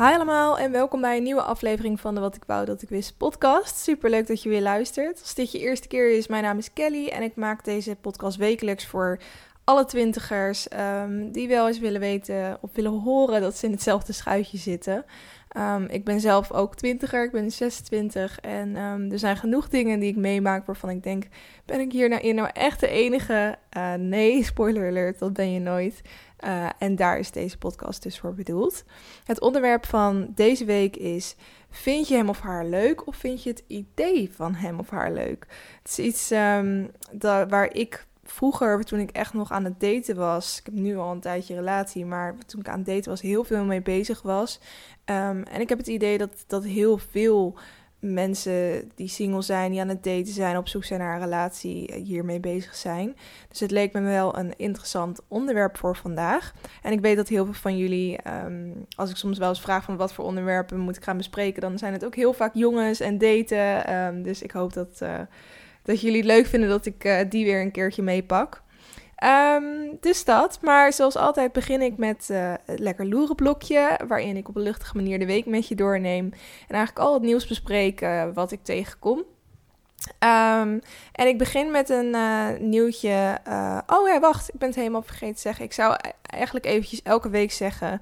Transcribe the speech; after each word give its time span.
Hi 0.00 0.14
allemaal 0.14 0.58
en 0.58 0.72
welkom 0.72 1.00
bij 1.00 1.16
een 1.16 1.22
nieuwe 1.22 1.42
aflevering 1.42 2.00
van 2.00 2.14
de 2.14 2.20
Wat 2.20 2.36
ik 2.36 2.44
wou 2.46 2.64
dat 2.64 2.82
ik 2.82 2.88
wist 2.88 3.16
podcast. 3.16 3.76
Super 3.76 4.10
leuk 4.10 4.26
dat 4.26 4.42
je 4.42 4.48
weer 4.48 4.62
luistert. 4.62 5.20
Als 5.20 5.34
dit 5.34 5.52
je 5.52 5.58
eerste 5.58 5.88
keer 5.88 6.16
is, 6.16 6.26
mijn 6.26 6.42
naam 6.42 6.58
is 6.58 6.72
Kelly 6.72 7.08
en 7.08 7.22
ik 7.22 7.36
maak 7.36 7.64
deze 7.64 7.96
podcast 7.96 8.36
wekelijks 8.36 8.86
voor 8.86 9.20
alle 9.64 9.84
twintigers 9.84 10.66
um, 10.72 11.32
die 11.32 11.48
wel 11.48 11.66
eens 11.66 11.78
willen 11.78 12.00
weten 12.00 12.58
of 12.60 12.70
willen 12.72 13.00
horen 13.00 13.40
dat 13.40 13.56
ze 13.56 13.66
in 13.66 13.72
hetzelfde 13.72 14.12
schuitje 14.12 14.58
zitten. 14.58 15.04
Um, 15.56 15.86
ik 15.88 16.04
ben 16.04 16.20
zelf 16.20 16.52
ook 16.52 16.76
twintiger, 16.76 17.24
ik 17.24 17.32
ben 17.32 17.50
26 17.50 18.40
en 18.40 18.76
um, 18.76 19.12
er 19.12 19.18
zijn 19.18 19.36
genoeg 19.36 19.68
dingen 19.68 20.00
die 20.00 20.10
ik 20.10 20.16
meemaak 20.16 20.66
waarvan 20.66 20.90
ik 20.90 21.02
denk, 21.02 21.24
ben 21.64 21.80
ik 21.80 21.92
hier 21.92 22.08
nou, 22.08 22.32
nou 22.32 22.48
echt 22.52 22.80
de 22.80 22.88
enige? 22.88 23.58
Uh, 23.76 23.94
nee, 23.94 24.44
spoiler 24.52 24.88
alert, 24.88 25.18
dat 25.18 25.32
ben 25.32 25.52
je 25.52 25.60
nooit. 25.60 26.02
Uh, 26.44 26.68
en 26.78 26.96
daar 26.96 27.18
is 27.18 27.30
deze 27.30 27.58
podcast 27.58 28.02
dus 28.02 28.18
voor 28.18 28.34
bedoeld. 28.34 28.84
Het 29.24 29.40
onderwerp 29.40 29.86
van 29.86 30.32
deze 30.34 30.64
week 30.64 30.96
is: 30.96 31.36
vind 31.70 32.08
je 32.08 32.14
hem 32.14 32.28
of 32.28 32.40
haar 32.40 32.66
leuk 32.66 33.06
of 33.06 33.16
vind 33.16 33.42
je 33.42 33.50
het 33.50 33.64
idee 33.66 34.30
van 34.32 34.54
hem 34.54 34.78
of 34.78 34.90
haar 34.90 35.12
leuk? 35.12 35.46
Het 35.82 35.98
is 35.98 35.98
iets 35.98 36.30
um, 36.30 36.90
dat, 37.12 37.50
waar 37.50 37.74
ik 37.74 38.06
vroeger, 38.24 38.84
toen 38.84 38.98
ik 38.98 39.10
echt 39.10 39.34
nog 39.34 39.50
aan 39.52 39.64
het 39.64 39.80
daten 39.80 40.16
was, 40.16 40.58
ik 40.58 40.64
heb 40.64 40.74
nu 40.74 40.96
al 40.96 41.10
een 41.10 41.20
tijdje 41.20 41.54
relatie, 41.54 42.06
maar 42.06 42.36
toen 42.46 42.60
ik 42.60 42.68
aan 42.68 42.78
het 42.78 42.86
daten 42.86 43.10
was, 43.10 43.20
heel 43.20 43.44
veel 43.44 43.64
mee 43.64 43.82
bezig 43.82 44.22
was. 44.22 44.60
Um, 45.04 45.42
en 45.42 45.60
ik 45.60 45.68
heb 45.68 45.78
het 45.78 45.86
idee 45.86 46.18
dat, 46.18 46.44
dat 46.46 46.64
heel 46.64 46.98
veel 46.98 47.58
mensen 48.00 48.90
die 48.94 49.08
single 49.08 49.42
zijn, 49.42 49.70
die 49.70 49.80
aan 49.80 49.88
het 49.88 50.04
daten 50.04 50.32
zijn, 50.32 50.56
op 50.56 50.68
zoek 50.68 50.84
zijn 50.84 51.00
naar 51.00 51.14
een 51.14 51.22
relatie, 51.22 51.88
eh, 51.88 52.04
hiermee 52.04 52.40
bezig 52.40 52.74
zijn. 52.74 53.16
Dus 53.48 53.60
het 53.60 53.70
leek 53.70 53.92
me 53.92 54.00
wel 54.00 54.38
een 54.38 54.52
interessant 54.56 55.20
onderwerp 55.28 55.76
voor 55.76 55.96
vandaag. 55.96 56.54
En 56.82 56.92
ik 56.92 57.00
weet 57.00 57.16
dat 57.16 57.28
heel 57.28 57.44
veel 57.44 57.54
van 57.54 57.78
jullie, 57.78 58.18
um, 58.44 58.86
als 58.96 59.10
ik 59.10 59.16
soms 59.16 59.38
wel 59.38 59.48
eens 59.48 59.60
vraag 59.60 59.84
van 59.84 59.96
wat 59.96 60.12
voor 60.12 60.24
onderwerpen 60.24 60.78
moet 60.78 60.96
ik 60.96 61.04
gaan 61.04 61.16
bespreken, 61.16 61.60
dan 61.60 61.78
zijn 61.78 61.92
het 61.92 62.04
ook 62.04 62.14
heel 62.14 62.32
vaak 62.32 62.54
jongens 62.54 63.00
en 63.00 63.18
daten. 63.18 63.94
Um, 63.94 64.22
dus 64.22 64.42
ik 64.42 64.50
hoop 64.50 64.72
dat, 64.72 65.00
uh, 65.02 65.18
dat 65.82 66.00
jullie 66.00 66.16
het 66.16 66.26
leuk 66.26 66.46
vinden 66.46 66.68
dat 66.68 66.86
ik 66.86 67.04
uh, 67.04 67.18
die 67.28 67.44
weer 67.44 67.60
een 67.60 67.70
keertje 67.70 68.02
meepak. 68.02 68.62
Um, 69.24 69.96
dus 70.00 70.24
dat. 70.24 70.58
Maar 70.62 70.92
zoals 70.92 71.16
altijd 71.16 71.52
begin 71.52 71.82
ik 71.82 71.96
met 71.96 72.28
uh, 72.30 72.54
het 72.64 72.78
lekker 72.78 73.06
loeren 73.06 73.36
blokje. 73.36 73.98
Waarin 74.08 74.36
ik 74.36 74.48
op 74.48 74.56
een 74.56 74.62
luchtige 74.62 74.96
manier 74.96 75.18
de 75.18 75.26
week 75.26 75.46
met 75.46 75.68
je 75.68 75.74
doorneem. 75.74 76.24
En 76.68 76.74
eigenlijk 76.74 77.06
al 77.06 77.14
het 77.14 77.22
nieuws 77.22 77.46
bespreek 77.46 78.00
uh, 78.00 78.24
wat 78.34 78.52
ik 78.52 78.62
tegenkom. 78.62 79.18
Um, 79.18 80.80
en 81.12 81.26
ik 81.26 81.38
begin 81.38 81.70
met 81.70 81.88
een 81.88 82.14
uh, 82.14 82.48
nieuwtje. 82.58 83.38
oh 83.86 84.08
ja, 84.08 84.20
wacht. 84.20 84.48
Ik 84.48 84.58
ben 84.58 84.68
het 84.68 84.76
helemaal 84.76 85.02
vergeten 85.02 85.34
te 85.34 85.40
zeggen. 85.40 85.64
Ik 85.64 85.72
zou 85.72 85.96
eigenlijk 86.22 86.66
eventjes 86.66 87.02
elke 87.02 87.28
week 87.28 87.52
zeggen 87.52 88.00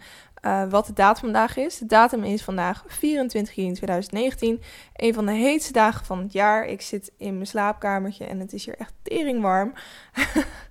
wat 0.68 0.86
de 0.86 0.92
datum 0.92 1.22
vandaag 1.22 1.56
is. 1.56 1.78
De 1.78 1.86
datum 1.86 2.24
is 2.24 2.44
vandaag 2.44 2.84
24 2.86 3.54
juni 3.54 3.72
2019. 3.72 4.62
Een 4.96 5.14
van 5.14 5.26
de 5.26 5.32
heetste 5.32 5.72
dagen 5.72 6.06
van 6.06 6.18
het 6.18 6.32
jaar. 6.32 6.66
Ik 6.66 6.82
zit 6.82 7.12
in 7.16 7.34
mijn 7.34 7.46
slaapkamertje 7.46 8.24
en 8.24 8.40
het 8.40 8.52
is 8.52 8.64
hier 8.64 8.76
echt 8.78 8.92
tering 9.02 9.42
warm. 9.42 9.72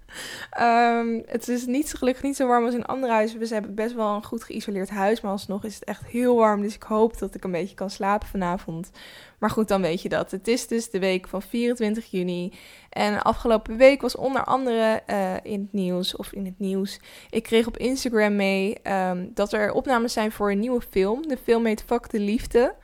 Um, 0.59 1.23
het 1.25 1.47
is 1.47 1.66
niet 1.66 1.94
gelukkig 1.94 2.23
niet 2.23 2.36
zo 2.36 2.47
warm 2.47 2.66
als 2.66 2.73
in 2.73 2.86
andere 2.86 3.13
huizen. 3.13 3.39
We 3.39 3.47
hebben 3.47 3.75
best 3.75 3.94
wel 3.94 4.16
een 4.16 4.23
goed 4.23 4.44
geïsoleerd 4.44 4.89
huis, 4.89 5.22
maar 5.22 5.31
alsnog 5.31 5.63
is 5.63 5.75
het 5.75 5.83
echt 5.83 6.05
heel 6.05 6.36
warm. 6.36 6.61
Dus 6.61 6.75
ik 6.75 6.83
hoop 6.83 7.17
dat 7.17 7.36
ik 7.36 7.44
een 7.44 7.52
beetje 7.52 7.75
kan 7.75 7.89
slapen 7.89 8.28
vanavond. 8.28 8.91
Maar 9.38 9.50
goed, 9.50 9.68
dan 9.68 9.81
weet 9.81 10.01
je 10.01 10.09
dat. 10.09 10.31
Het 10.31 10.47
is 10.47 10.68
dus 10.68 10.90
de 10.90 11.00
week 11.00 11.28
van 11.28 11.41
24 11.41 12.06
juni. 12.12 12.53
En 12.90 13.22
afgelopen 13.22 13.78
week 13.78 14.01
was 14.01 14.16
onder 14.16 14.44
andere 14.44 15.03
uh, 15.09 15.34
in 15.44 15.59
het 15.59 15.73
nieuws, 15.73 16.16
of 16.16 16.31
in 16.31 16.45
het 16.45 16.59
nieuws, 16.59 17.00
ik 17.29 17.44
kreeg 17.44 17.68
op 17.68 17.78
Instagram 17.78 18.35
mee 18.35 18.78
um, 18.84 19.31
dat 19.34 19.53
er 19.53 19.72
opnames 19.72 20.13
zijn 20.13 20.31
voor 20.31 20.51
een 20.51 20.59
nieuwe 20.59 20.81
film. 20.89 21.28
De 21.28 21.38
film 21.38 21.66
heet 21.66 21.84
Fuck 21.85 22.09
de 22.09 22.19
Liefde. 22.19 22.75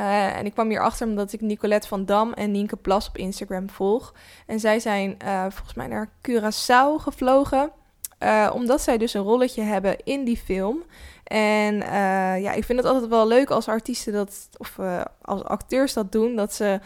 Uh, 0.00 0.36
en 0.36 0.46
ik 0.46 0.52
kwam 0.52 0.68
hier 0.68 0.82
achter 0.82 1.06
omdat 1.06 1.32
ik 1.32 1.40
Nicolette 1.40 1.88
van 1.88 2.04
Dam 2.04 2.32
en 2.32 2.50
Nienke 2.50 2.76
Plas 2.76 3.08
op 3.08 3.16
Instagram 3.16 3.70
volg. 3.70 4.14
En 4.46 4.60
zij 4.60 4.80
zijn 4.80 5.16
uh, 5.24 5.42
volgens 5.42 5.74
mij 5.74 5.86
naar 5.86 6.10
Curaçao 6.28 7.02
gevlogen. 7.02 7.70
Uh, 8.22 8.50
omdat 8.54 8.80
zij 8.82 8.98
dus 8.98 9.14
een 9.14 9.22
rolletje 9.22 9.62
hebben 9.62 9.96
in 10.04 10.24
die 10.24 10.36
film. 10.36 10.82
En 11.24 11.76
ja, 12.40 12.52
ik 12.52 12.64
vind 12.64 12.78
het 12.78 12.88
altijd 12.88 13.10
wel 13.10 13.26
leuk 13.26 13.50
als 13.50 13.68
artiesten 13.68 14.12
dat, 14.12 14.48
of 14.56 14.78
als 15.22 15.42
acteurs 15.44 15.92
dat 15.92 16.12
doen, 16.12 16.36
dat 16.36 16.54
ze 16.54 16.80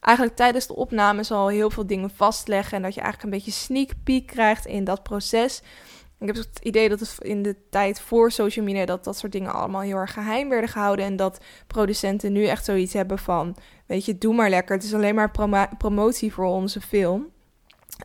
eigenlijk 0.00 0.36
tijdens 0.36 0.66
de 0.66 0.76
opnames 0.76 1.30
al 1.30 1.48
heel 1.48 1.70
veel 1.70 1.86
dingen 1.86 2.10
vastleggen. 2.10 2.76
En 2.76 2.82
dat 2.82 2.94
je 2.94 3.00
eigenlijk 3.00 3.32
een 3.32 3.38
beetje 3.38 3.60
sneak 3.60 3.90
peek 4.04 4.26
krijgt 4.26 4.66
in 4.66 4.84
dat 4.84 5.02
proces. 5.02 5.62
Ik 6.22 6.28
heb 6.28 6.36
het 6.36 6.58
idee 6.62 6.88
dat 6.88 7.00
het 7.00 7.14
in 7.18 7.42
de 7.42 7.56
tijd 7.70 8.00
voor 8.00 8.30
social 8.30 8.64
media 8.64 8.84
dat 8.84 9.04
dat 9.04 9.16
soort 9.18 9.32
dingen 9.32 9.52
allemaal 9.52 9.80
heel 9.80 9.96
erg 9.96 10.12
geheim 10.12 10.48
werden 10.48 10.68
gehouden. 10.70 11.04
En 11.04 11.16
dat 11.16 11.44
producenten 11.66 12.32
nu 12.32 12.46
echt 12.46 12.64
zoiets 12.64 12.92
hebben 12.92 13.18
van, 13.18 13.56
weet 13.86 14.04
je, 14.04 14.18
doe 14.18 14.34
maar 14.34 14.50
lekker. 14.50 14.74
Het 14.74 14.84
is 14.84 14.94
alleen 14.94 15.14
maar 15.14 15.30
prom 15.30 15.54
promotie 15.78 16.32
voor 16.32 16.44
onze 16.44 16.80
film. 16.80 17.31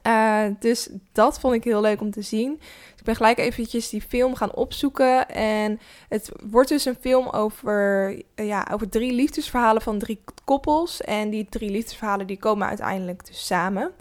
Uh, 0.04 0.44
dus 0.60 0.90
dat 1.12 1.40
vond 1.40 1.54
ik 1.54 1.64
heel 1.64 1.82
leuk 1.82 2.02
om 2.02 2.12
te 2.12 2.22
zien. 2.22 2.58
Dus 2.58 3.00
ik 3.00 3.04
ben 3.04 3.16
gelijk 3.16 3.38
eventjes 3.38 3.90
die 3.90 4.02
film 4.02 4.36
gaan 4.36 4.54
opzoeken. 4.56 5.30
En 5.30 5.80
het 6.10 6.32
wordt 6.50 6.70
dus 6.70 6.86
een 6.86 6.98
film 7.00 7.28
over, 7.30 8.14
uh, 8.36 8.48
ja, 8.48 8.68
over 8.72 8.90
drie 8.90 9.14
liefdesverhalen 9.14 9.82
van 9.82 10.00
drie 10.00 10.20
koppels. 10.44 11.02
En 11.02 11.30
die 11.30 11.48
drie 11.50 11.70
liefdesverhalen 11.70 12.28
die 12.28 12.40
komen 12.40 12.68
uiteindelijk 12.68 13.26
dus 13.26 13.46
samen. 13.46 13.92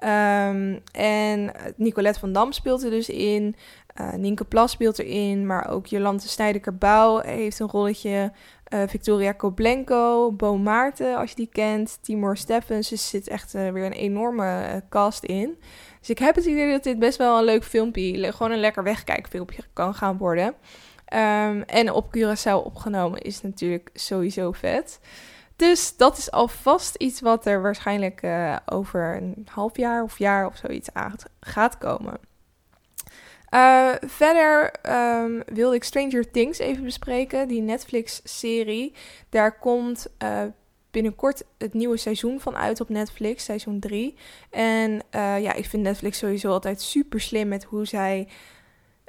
Um, 0.00 0.82
en 0.92 1.52
Nicolette 1.76 2.18
van 2.20 2.32
Dam 2.32 2.52
speelt 2.52 2.82
er 2.82 2.90
dus 2.90 3.08
in. 3.08 3.56
Uh, 4.00 4.12
Nienke 4.12 4.44
Plas 4.44 4.70
speelt 4.70 4.98
erin. 4.98 5.46
Maar 5.46 5.70
ook 5.70 5.86
Jolante 5.86 6.28
Snijder-Kerbouw 6.28 7.20
heeft 7.20 7.58
een 7.58 7.70
rolletje. 7.70 8.32
Uh, 8.74 8.82
Victoria 8.86 9.32
Koblenko, 9.32 10.32
Bo 10.32 10.56
Maarten, 10.56 11.16
als 11.16 11.30
je 11.30 11.36
die 11.36 11.48
kent. 11.52 11.98
Timor 12.00 12.36
Steffens. 12.36 12.90
Er 12.90 12.98
zit 12.98 13.28
echt 13.28 13.54
uh, 13.54 13.70
weer 13.70 13.84
een 13.84 13.92
enorme 13.92 14.82
cast 14.88 15.24
in. 15.24 15.58
Dus 16.00 16.10
ik 16.10 16.18
heb 16.18 16.34
het 16.34 16.44
idee 16.44 16.70
dat 16.70 16.82
dit 16.82 16.98
best 16.98 17.18
wel 17.18 17.38
een 17.38 17.44
leuk 17.44 17.64
filmpje, 17.64 18.32
gewoon 18.32 18.52
een 18.52 18.58
lekker 18.58 18.82
wegkijkfilmpje 18.82 19.62
kan 19.72 19.94
gaan 19.94 20.16
worden. 20.18 20.46
Um, 20.46 21.62
en 21.62 21.92
op 21.92 22.16
Curaçao 22.16 22.64
opgenomen 22.64 23.20
is 23.20 23.42
natuurlijk 23.42 23.90
sowieso 23.92 24.52
vet. 24.52 25.00
Dus 25.56 25.96
dat 25.96 26.18
is 26.18 26.30
alvast 26.30 26.94
iets 26.94 27.20
wat 27.20 27.46
er 27.46 27.62
waarschijnlijk 27.62 28.26
over 28.66 29.16
een 29.16 29.46
half 29.50 29.76
jaar 29.76 30.02
of 30.02 30.18
jaar 30.18 30.46
of 30.46 30.56
zoiets 30.56 30.92
aan 30.92 31.14
gaat 31.40 31.78
komen. 31.78 32.18
Uh, 33.56 33.92
verder 34.00 34.72
um, 35.22 35.42
wilde 35.46 35.74
ik 35.74 35.84
Stranger 35.84 36.30
Things 36.30 36.58
even 36.58 36.84
bespreken, 36.84 37.48
die 37.48 37.62
Netflix-serie. 37.62 38.92
Daar 39.28 39.58
komt 39.58 40.06
uh, 40.22 40.42
binnenkort 40.90 41.44
het 41.58 41.74
nieuwe 41.74 41.96
seizoen 41.96 42.40
van 42.40 42.56
uit 42.56 42.80
op 42.80 42.88
Netflix, 42.88 43.44
seizoen 43.44 43.80
3. 43.80 44.14
En 44.50 45.02
ja, 45.10 45.52
ik 45.52 45.64
vind 45.64 45.82
Netflix 45.82 46.18
sowieso 46.18 46.50
altijd 46.50 46.80
super 46.80 47.20
slim 47.20 47.48
met 47.48 47.64
hoe 47.64 47.86
zij 47.86 48.28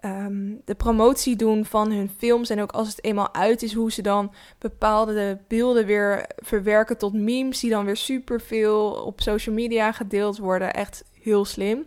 um, 0.06 0.62
de 0.66 0.76
promotie 0.76 1.36
doen 1.36 1.66
van 1.66 1.92
hun 1.92 2.10
films. 2.18 2.50
En 2.50 2.62
ook 2.62 2.72
als 2.72 2.88
het 2.88 3.04
eenmaal 3.04 3.34
uit 3.34 3.64
is, 3.64 3.74
hoe 3.74 3.92
ze 3.92 4.02
dan 4.02 4.32
bepaalde 4.60 5.40
beelden 5.48 5.86
weer 5.86 6.26
verwerken 6.38 6.98
tot 6.98 7.14
memes. 7.14 7.60
Die 7.60 7.70
dan 7.70 7.86
weer 7.86 7.98
super 7.98 8.42
veel 8.42 8.92
op 8.92 9.22
social 9.22 9.56
media 9.56 9.92
gedeeld 9.92 10.38
worden. 10.38 10.74
Echt 10.74 11.04
heel 11.22 11.46
slim. 11.46 11.86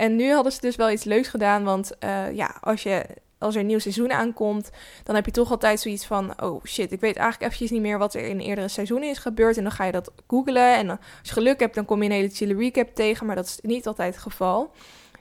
En 0.00 0.16
nu 0.16 0.32
hadden 0.32 0.52
ze 0.52 0.60
dus 0.60 0.76
wel 0.76 0.90
iets 0.90 1.04
leuks 1.04 1.28
gedaan. 1.28 1.64
Want 1.64 1.92
uh, 2.04 2.32
ja, 2.32 2.56
als 2.60 2.82
je 2.82 3.04
als 3.38 3.54
er 3.54 3.60
een 3.60 3.66
nieuw 3.66 3.78
seizoen 3.78 4.12
aankomt, 4.12 4.70
dan 5.04 5.14
heb 5.14 5.24
je 5.24 5.30
toch 5.30 5.50
altijd 5.50 5.80
zoiets 5.80 6.06
van: 6.06 6.42
oh 6.42 6.64
shit, 6.64 6.92
ik 6.92 7.00
weet 7.00 7.16
eigenlijk 7.16 7.52
eventjes 7.52 7.70
niet 7.70 7.80
meer 7.80 7.98
wat 7.98 8.14
er 8.14 8.26
in 8.26 8.40
eerdere 8.40 8.68
seizoenen 8.68 9.08
is 9.08 9.18
gebeurd. 9.18 9.56
En 9.56 9.62
dan 9.62 9.72
ga 9.72 9.84
je 9.84 9.92
dat 9.92 10.12
googlen. 10.26 10.76
En 10.76 10.90
als 10.90 11.00
je 11.22 11.32
geluk 11.32 11.60
hebt, 11.60 11.74
dan 11.74 11.84
kom 11.84 12.02
je 12.02 12.08
een 12.08 12.14
hele 12.14 12.28
chille 12.28 12.56
recap 12.56 12.94
tegen. 12.94 13.26
Maar 13.26 13.36
dat 13.36 13.44
is 13.44 13.58
niet 13.62 13.86
altijd 13.86 14.14
het 14.14 14.22
geval. 14.22 14.70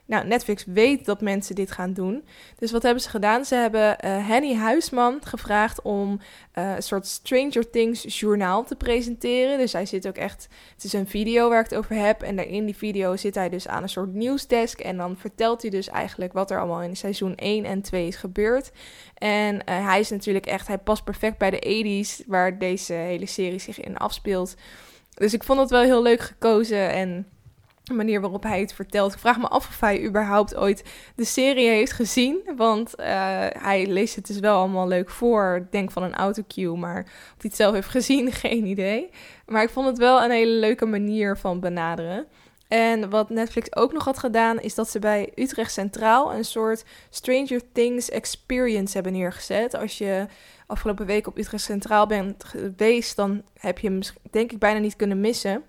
Nou, 0.10 0.28
Netflix 0.28 0.66
weet 0.66 1.06
dat 1.06 1.22
mensen 1.22 1.56
dit 1.56 1.72
gaan 1.72 1.94
doen. 1.94 2.26
Dus 2.58 2.72
wat 2.72 2.84
hebben 2.84 3.02
ze 3.04 3.10
gedaan? 3.10 3.46
Ze 3.46 3.56
hebben 3.56 3.98
uh, 4.06 4.28
Henny 4.28 4.56
Huisman 4.56 5.20
gevraagd 5.24 5.82
om 5.82 6.20
uh, 6.58 6.76
een 6.76 6.84
soort 6.84 7.08
Stranger 7.08 7.70
Things 7.70 8.20
journaal 8.20 8.64
te 8.64 8.76
presenteren. 8.76 9.58
Dus 9.58 9.74
hij 9.74 9.86
zit 9.86 10.08
ook 10.08 10.16
echt. 10.16 10.48
Het 10.74 10.84
is 10.84 10.94
een 10.94 11.08
video 11.08 11.50
waar 11.50 11.60
ik 11.60 11.70
het 11.70 11.80
over 11.80 11.96
heb. 11.96 12.22
En 12.22 12.48
in 12.48 12.66
die 12.66 12.76
video 12.76 13.16
zit 13.16 13.36
hij 13.36 13.50
dus 13.50 13.68
aan 13.68 13.84
een 13.84 13.90
soort 13.90 14.14
nieuwsdesk. 14.14 14.80
En 14.80 14.98
dan 14.98 15.18
vertelt 15.18 15.62
hij 15.62 15.72
dus 15.72 15.90
eigenlijk 15.90 16.34
wat 16.34 16.52
er 16.52 16.60
allemaal 16.60 16.82
in 16.82 16.98
seizoen 16.98 17.36
1 17.36 17.66
en 17.66 17.82
2 17.82 18.08
is 18.08 18.16
gebeurd. 18.16 18.72
En 19.14 19.56
uh, 19.56 19.62
hij 19.66 20.00
is 20.00 20.10
natuurlijk 20.10 20.46
echt. 20.46 20.68
Hij 20.68 20.78
past 20.78 21.04
perfect 21.04 21.38
bij 21.38 21.50
de 21.50 22.04
80s, 22.06 22.26
waar 22.28 22.58
deze 22.58 22.94
hele 22.94 23.26
serie 23.26 23.60
zich 23.60 23.80
in 23.80 23.98
afspeelt. 23.98 24.56
Dus 25.14 25.34
ik 25.34 25.44
vond 25.44 25.60
het 25.60 25.70
wel 25.70 25.82
heel 25.82 26.02
leuk 26.02 26.22
gekozen. 26.22 26.90
En 26.92 27.28
manier 27.94 28.22
waarop 28.22 28.44
hij 28.44 28.60
het 28.60 28.74
vertelt. 28.74 29.14
Ik 29.14 29.20
vraag 29.20 29.38
me 29.38 29.48
af 29.48 29.68
of 29.68 29.80
hij 29.80 30.06
überhaupt 30.06 30.56
ooit 30.56 30.84
de 31.16 31.26
serie 31.26 31.70
heeft 31.70 31.92
gezien. 31.92 32.42
Want 32.56 32.94
uh, 33.00 33.06
hij 33.48 33.86
leest 33.88 34.16
het 34.16 34.28
dus 34.28 34.40
wel 34.40 34.58
allemaal 34.58 34.88
leuk 34.88 35.10
voor. 35.10 35.68
Denk 35.70 35.92
van 35.92 36.04
een 36.04 36.16
autocue, 36.16 36.78
maar 36.78 37.00
of 37.00 37.08
hij 37.08 37.50
het 37.50 37.56
zelf 37.56 37.74
heeft 37.74 37.88
gezien, 37.88 38.32
geen 38.46 38.66
idee. 38.66 39.10
Maar 39.46 39.64
ik 39.64 39.70
vond 39.70 39.88
het 39.88 39.98
wel 39.98 40.24
een 40.24 40.32
hele 40.32 40.60
leuke 40.60 40.86
manier 40.86 41.38
van 41.38 41.60
benaderen. 41.60 42.28
En 42.70 43.10
wat 43.10 43.30
Netflix 43.30 43.76
ook 43.76 43.94
nog 43.94 44.06
had 44.06 44.18
gedaan, 44.18 44.60
is 44.60 44.76
dat 44.76 44.90
ze 44.90 45.00
bij 45.00 45.32
Utrecht 45.36 45.72
Centraal 45.72 46.34
een 46.34 46.46
soort 46.46 46.86
Stranger 47.10 47.62
Things 47.72 48.10
experience 48.10 48.94
hebben 48.94 49.12
neergezet. 49.12 49.76
Als 49.76 49.98
je 49.98 50.26
afgelopen 50.68 51.06
week 51.06 51.28
op 51.28 51.38
Utrecht 51.38 51.64
Centraal 51.64 52.08
bent 52.08 52.44
geweest, 52.44 53.16
dan 53.16 53.44
heb 53.60 53.80
je 53.80 53.88
hem 53.88 54.00
denk 54.32 54.52
ik 54.52 54.60
bijna 54.60 54.80
niet 54.80 54.96
kunnen 54.96 55.20
missen. 55.20 55.64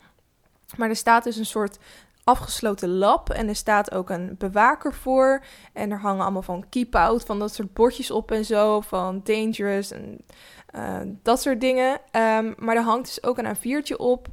Maar 0.76 0.88
er 0.88 0.96
staat 0.96 1.24
dus 1.24 1.36
een 1.36 1.46
soort 1.46 1.78
afgesloten 2.24 2.88
lab 2.88 3.30
en 3.30 3.48
er 3.48 3.56
staat 3.56 3.92
ook 3.94 4.10
een 4.10 4.34
bewaker 4.38 4.94
voor. 4.94 5.42
En 5.72 5.90
er 5.90 6.00
hangen 6.00 6.22
allemaal 6.22 6.42
van 6.42 6.68
keep 6.68 6.94
out, 6.94 7.24
van 7.24 7.38
dat 7.38 7.54
soort 7.54 7.72
bordjes 7.72 8.10
op 8.10 8.30
en 8.30 8.44
zo, 8.44 8.80
van 8.80 9.20
dangerous 9.24 9.90
en 9.90 10.18
uh, 10.76 11.00
dat 11.22 11.40
soort 11.40 11.60
dingen. 11.60 11.92
Um, 11.92 12.54
maar 12.58 12.76
er 12.76 12.82
hangt 12.82 13.06
dus 13.06 13.22
ook 13.22 13.38
een 13.38 13.56
A4'tje 13.56 13.96
op 13.96 14.28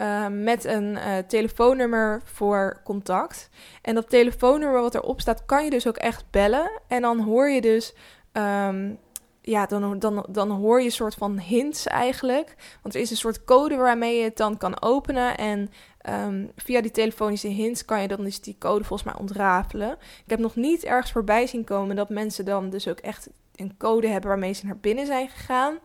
uh, 0.00 0.26
met 0.26 0.64
een 0.64 0.92
uh, 0.92 1.18
telefoonnummer 1.26 2.22
voor 2.24 2.80
contact. 2.84 3.48
En 3.82 3.94
dat 3.94 4.10
telefoonnummer 4.10 4.80
wat 4.80 4.94
erop 4.94 5.20
staat, 5.20 5.46
kan 5.46 5.64
je 5.64 5.70
dus 5.70 5.86
ook 5.88 5.96
echt 5.96 6.24
bellen. 6.30 6.70
En 6.88 7.02
dan 7.02 7.20
hoor 7.20 7.48
je 7.48 7.60
dus. 7.60 7.94
Um, 8.32 8.98
ja, 9.42 9.66
dan, 9.66 9.98
dan, 9.98 10.26
dan 10.28 10.50
hoor 10.50 10.78
je 10.78 10.84
een 10.84 10.92
soort 10.92 11.14
van 11.14 11.38
hints 11.38 11.86
eigenlijk. 11.86 12.54
Want 12.82 12.94
er 12.94 13.00
is 13.00 13.10
een 13.10 13.16
soort 13.16 13.44
code 13.44 13.76
waarmee 13.76 14.16
je 14.16 14.24
het 14.24 14.36
dan 14.36 14.56
kan 14.56 14.82
openen. 14.82 15.36
En 15.36 15.70
um, 16.08 16.50
via 16.56 16.80
die 16.80 16.90
telefonische 16.90 17.48
hints 17.48 17.84
kan 17.84 18.02
je 18.02 18.08
dan 18.08 18.24
dus 18.24 18.40
die 18.40 18.56
code 18.58 18.84
volgens 18.84 19.12
mij 19.12 19.20
ontrafelen. 19.20 19.92
Ik 20.24 20.30
heb 20.30 20.38
nog 20.38 20.56
niet 20.56 20.84
ergens 20.84 21.12
voorbij 21.12 21.46
zien 21.46 21.64
komen 21.64 21.96
dat 21.96 22.08
mensen 22.08 22.44
dan 22.44 22.70
dus 22.70 22.88
ook 22.88 22.98
echt 22.98 23.28
een 23.54 23.76
code 23.78 24.08
hebben 24.08 24.30
waarmee 24.30 24.52
ze 24.52 24.66
naar 24.66 24.76
binnen 24.76 25.06
zijn 25.06 25.28
gegaan. 25.28 25.78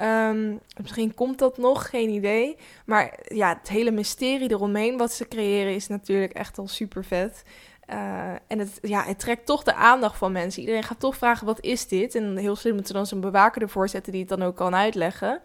Um, 0.00 0.60
misschien 0.82 1.14
komt 1.14 1.38
dat 1.38 1.58
nog, 1.58 1.90
geen 1.90 2.10
idee. 2.10 2.56
Maar 2.86 3.18
ja, 3.24 3.58
het 3.58 3.68
hele 3.68 3.90
mysterie 3.90 4.50
eromheen 4.50 4.96
wat 4.96 5.12
ze 5.12 5.28
creëren 5.28 5.74
is 5.74 5.88
natuurlijk 5.88 6.32
echt 6.32 6.58
al 6.58 6.68
super 6.68 7.04
vet. 7.04 7.42
Uh, 7.90 8.30
en 8.46 8.58
het, 8.58 8.78
ja, 8.82 9.02
het 9.02 9.18
trekt 9.18 9.46
toch 9.46 9.62
de 9.62 9.74
aandacht 9.74 10.16
van 10.16 10.32
mensen. 10.32 10.60
Iedereen 10.60 10.82
gaat 10.82 11.00
toch 11.00 11.16
vragen, 11.16 11.46
wat 11.46 11.60
is 11.60 11.88
dit? 11.88 12.14
En 12.14 12.36
heel 12.36 12.56
slim 12.56 12.74
moeten 12.74 12.94
dan 12.94 13.06
zo'n 13.06 13.20
bewaker 13.20 13.62
ervoor 13.62 13.88
zetten 13.88 14.12
die 14.12 14.20
het 14.20 14.30
dan 14.30 14.42
ook 14.42 14.56
kan 14.56 14.74
uitleggen. 14.74 15.40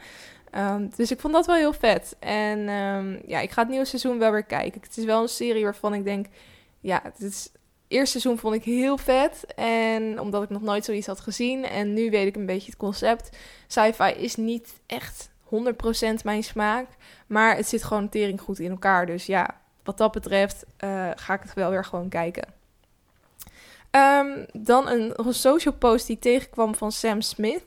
Um, 0.58 0.92
dus 0.96 1.12
ik 1.12 1.20
vond 1.20 1.34
dat 1.34 1.46
wel 1.46 1.56
heel 1.56 1.74
vet. 1.74 2.16
En 2.20 2.70
um, 2.70 3.22
ja, 3.26 3.40
ik 3.40 3.52
ga 3.52 3.62
het 3.62 3.70
nieuwe 3.70 3.86
seizoen 3.86 4.20
wel 4.20 4.32
weer 4.32 4.44
kijken. 4.44 4.82
Het 4.82 4.98
is 4.98 5.06
wel 5.06 5.22
een 5.22 5.28
serie 5.28 5.64
waarvan 5.64 5.94
ik 5.94 6.04
denk, 6.04 6.26
ja, 6.80 7.00
het 7.04 7.22
is 7.22 7.50
eerste 7.88 8.20
seizoen 8.20 8.38
vond 8.38 8.56
ik 8.56 8.64
heel 8.64 8.98
vet. 8.98 9.46
En 9.56 10.20
omdat 10.20 10.44
ik 10.44 10.50
nog 10.50 10.62
nooit 10.62 10.86
zoiets 10.86 11.08
had 11.08 11.20
gezien. 11.20 11.66
En 11.66 11.94
nu 11.94 12.10
weet 12.10 12.28
ik 12.28 12.36
een 12.36 12.46
beetje 12.46 12.70
het 12.70 12.80
concept. 12.80 13.38
Sci-fi 13.68 14.10
is 14.10 14.36
niet 14.36 14.74
echt 14.86 15.30
100% 15.46 15.50
mijn 16.24 16.44
smaak. 16.44 16.88
Maar 17.28 17.56
het 17.56 17.68
zit 17.68 17.84
gewoon 17.84 18.10
tering 18.10 18.42
goed 18.42 18.60
in 18.60 18.72
elkaar. 18.72 19.06
Dus 19.06 19.26
ja, 19.26 19.58
wat 19.84 19.98
dat 19.98 20.12
betreft 20.12 20.66
uh, 20.84 21.10
ga 21.16 21.34
ik 21.34 21.42
het 21.42 21.54
wel 21.54 21.70
weer 21.70 21.86
gewoon 21.86 22.10
kijken. 22.10 22.48
Um, 23.92 24.46
dan 24.54 24.90
een 24.90 25.34
social 25.34 25.74
post 25.74 26.08
die 26.08 26.20
tegenkwam 26.20 26.76
van 26.76 26.92
Sam 26.92 27.22
Smith. 27.22 27.64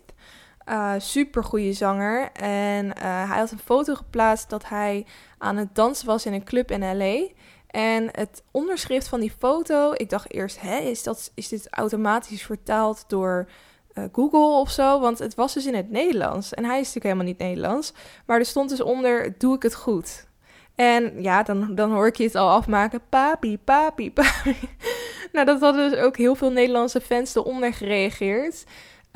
Uh, 0.68 0.92
super 0.98 1.44
goede 1.44 1.72
zanger. 1.72 2.32
En 2.32 2.86
uh, 2.86 2.92
hij 3.02 3.38
had 3.38 3.50
een 3.50 3.58
foto 3.58 3.94
geplaatst 3.94 4.50
dat 4.50 4.68
hij 4.68 5.06
aan 5.38 5.56
het 5.56 5.74
dansen 5.74 6.06
was 6.06 6.26
in 6.26 6.32
een 6.32 6.44
club 6.44 6.70
in 6.70 6.96
LA. 6.96 7.26
En 7.66 8.08
het 8.12 8.42
onderschrift 8.50 9.08
van 9.08 9.20
die 9.20 9.32
foto, 9.38 9.92
ik 9.94 10.10
dacht 10.10 10.32
eerst, 10.32 10.60
hè, 10.60 10.78
is, 10.78 11.02
dat, 11.02 11.30
is 11.34 11.48
dit 11.48 11.68
automatisch 11.70 12.42
vertaald 12.42 13.04
door 13.06 13.48
uh, 13.94 14.04
Google 14.12 14.60
of 14.60 14.70
zo? 14.70 15.00
Want 15.00 15.18
het 15.18 15.34
was 15.34 15.54
dus 15.54 15.66
in 15.66 15.74
het 15.74 15.90
Nederlands. 15.90 16.54
En 16.54 16.64
hij 16.64 16.80
is 16.80 16.86
natuurlijk 16.86 17.04
helemaal 17.04 17.24
niet 17.24 17.38
Nederlands. 17.38 17.92
Maar 18.26 18.38
er 18.38 18.46
stond 18.46 18.68
dus 18.68 18.80
onder, 18.80 19.34
doe 19.38 19.56
ik 19.56 19.62
het 19.62 19.74
goed? 19.74 20.26
En 20.74 21.22
ja, 21.22 21.42
dan, 21.42 21.74
dan 21.74 21.92
hoor 21.92 22.06
ik 22.06 22.16
je 22.16 22.24
het 22.24 22.34
al 22.34 22.50
afmaken. 22.50 23.00
Papi, 23.08 23.58
papi, 23.58 24.12
papi. 24.12 24.56
nou, 25.32 25.46
dat 25.46 25.60
hadden 25.60 25.90
dus 25.90 25.98
ook 25.98 26.16
heel 26.16 26.34
veel 26.34 26.50
Nederlandse 26.50 27.00
fans 27.00 27.34
eronder 27.34 27.74
gereageerd. 27.74 28.64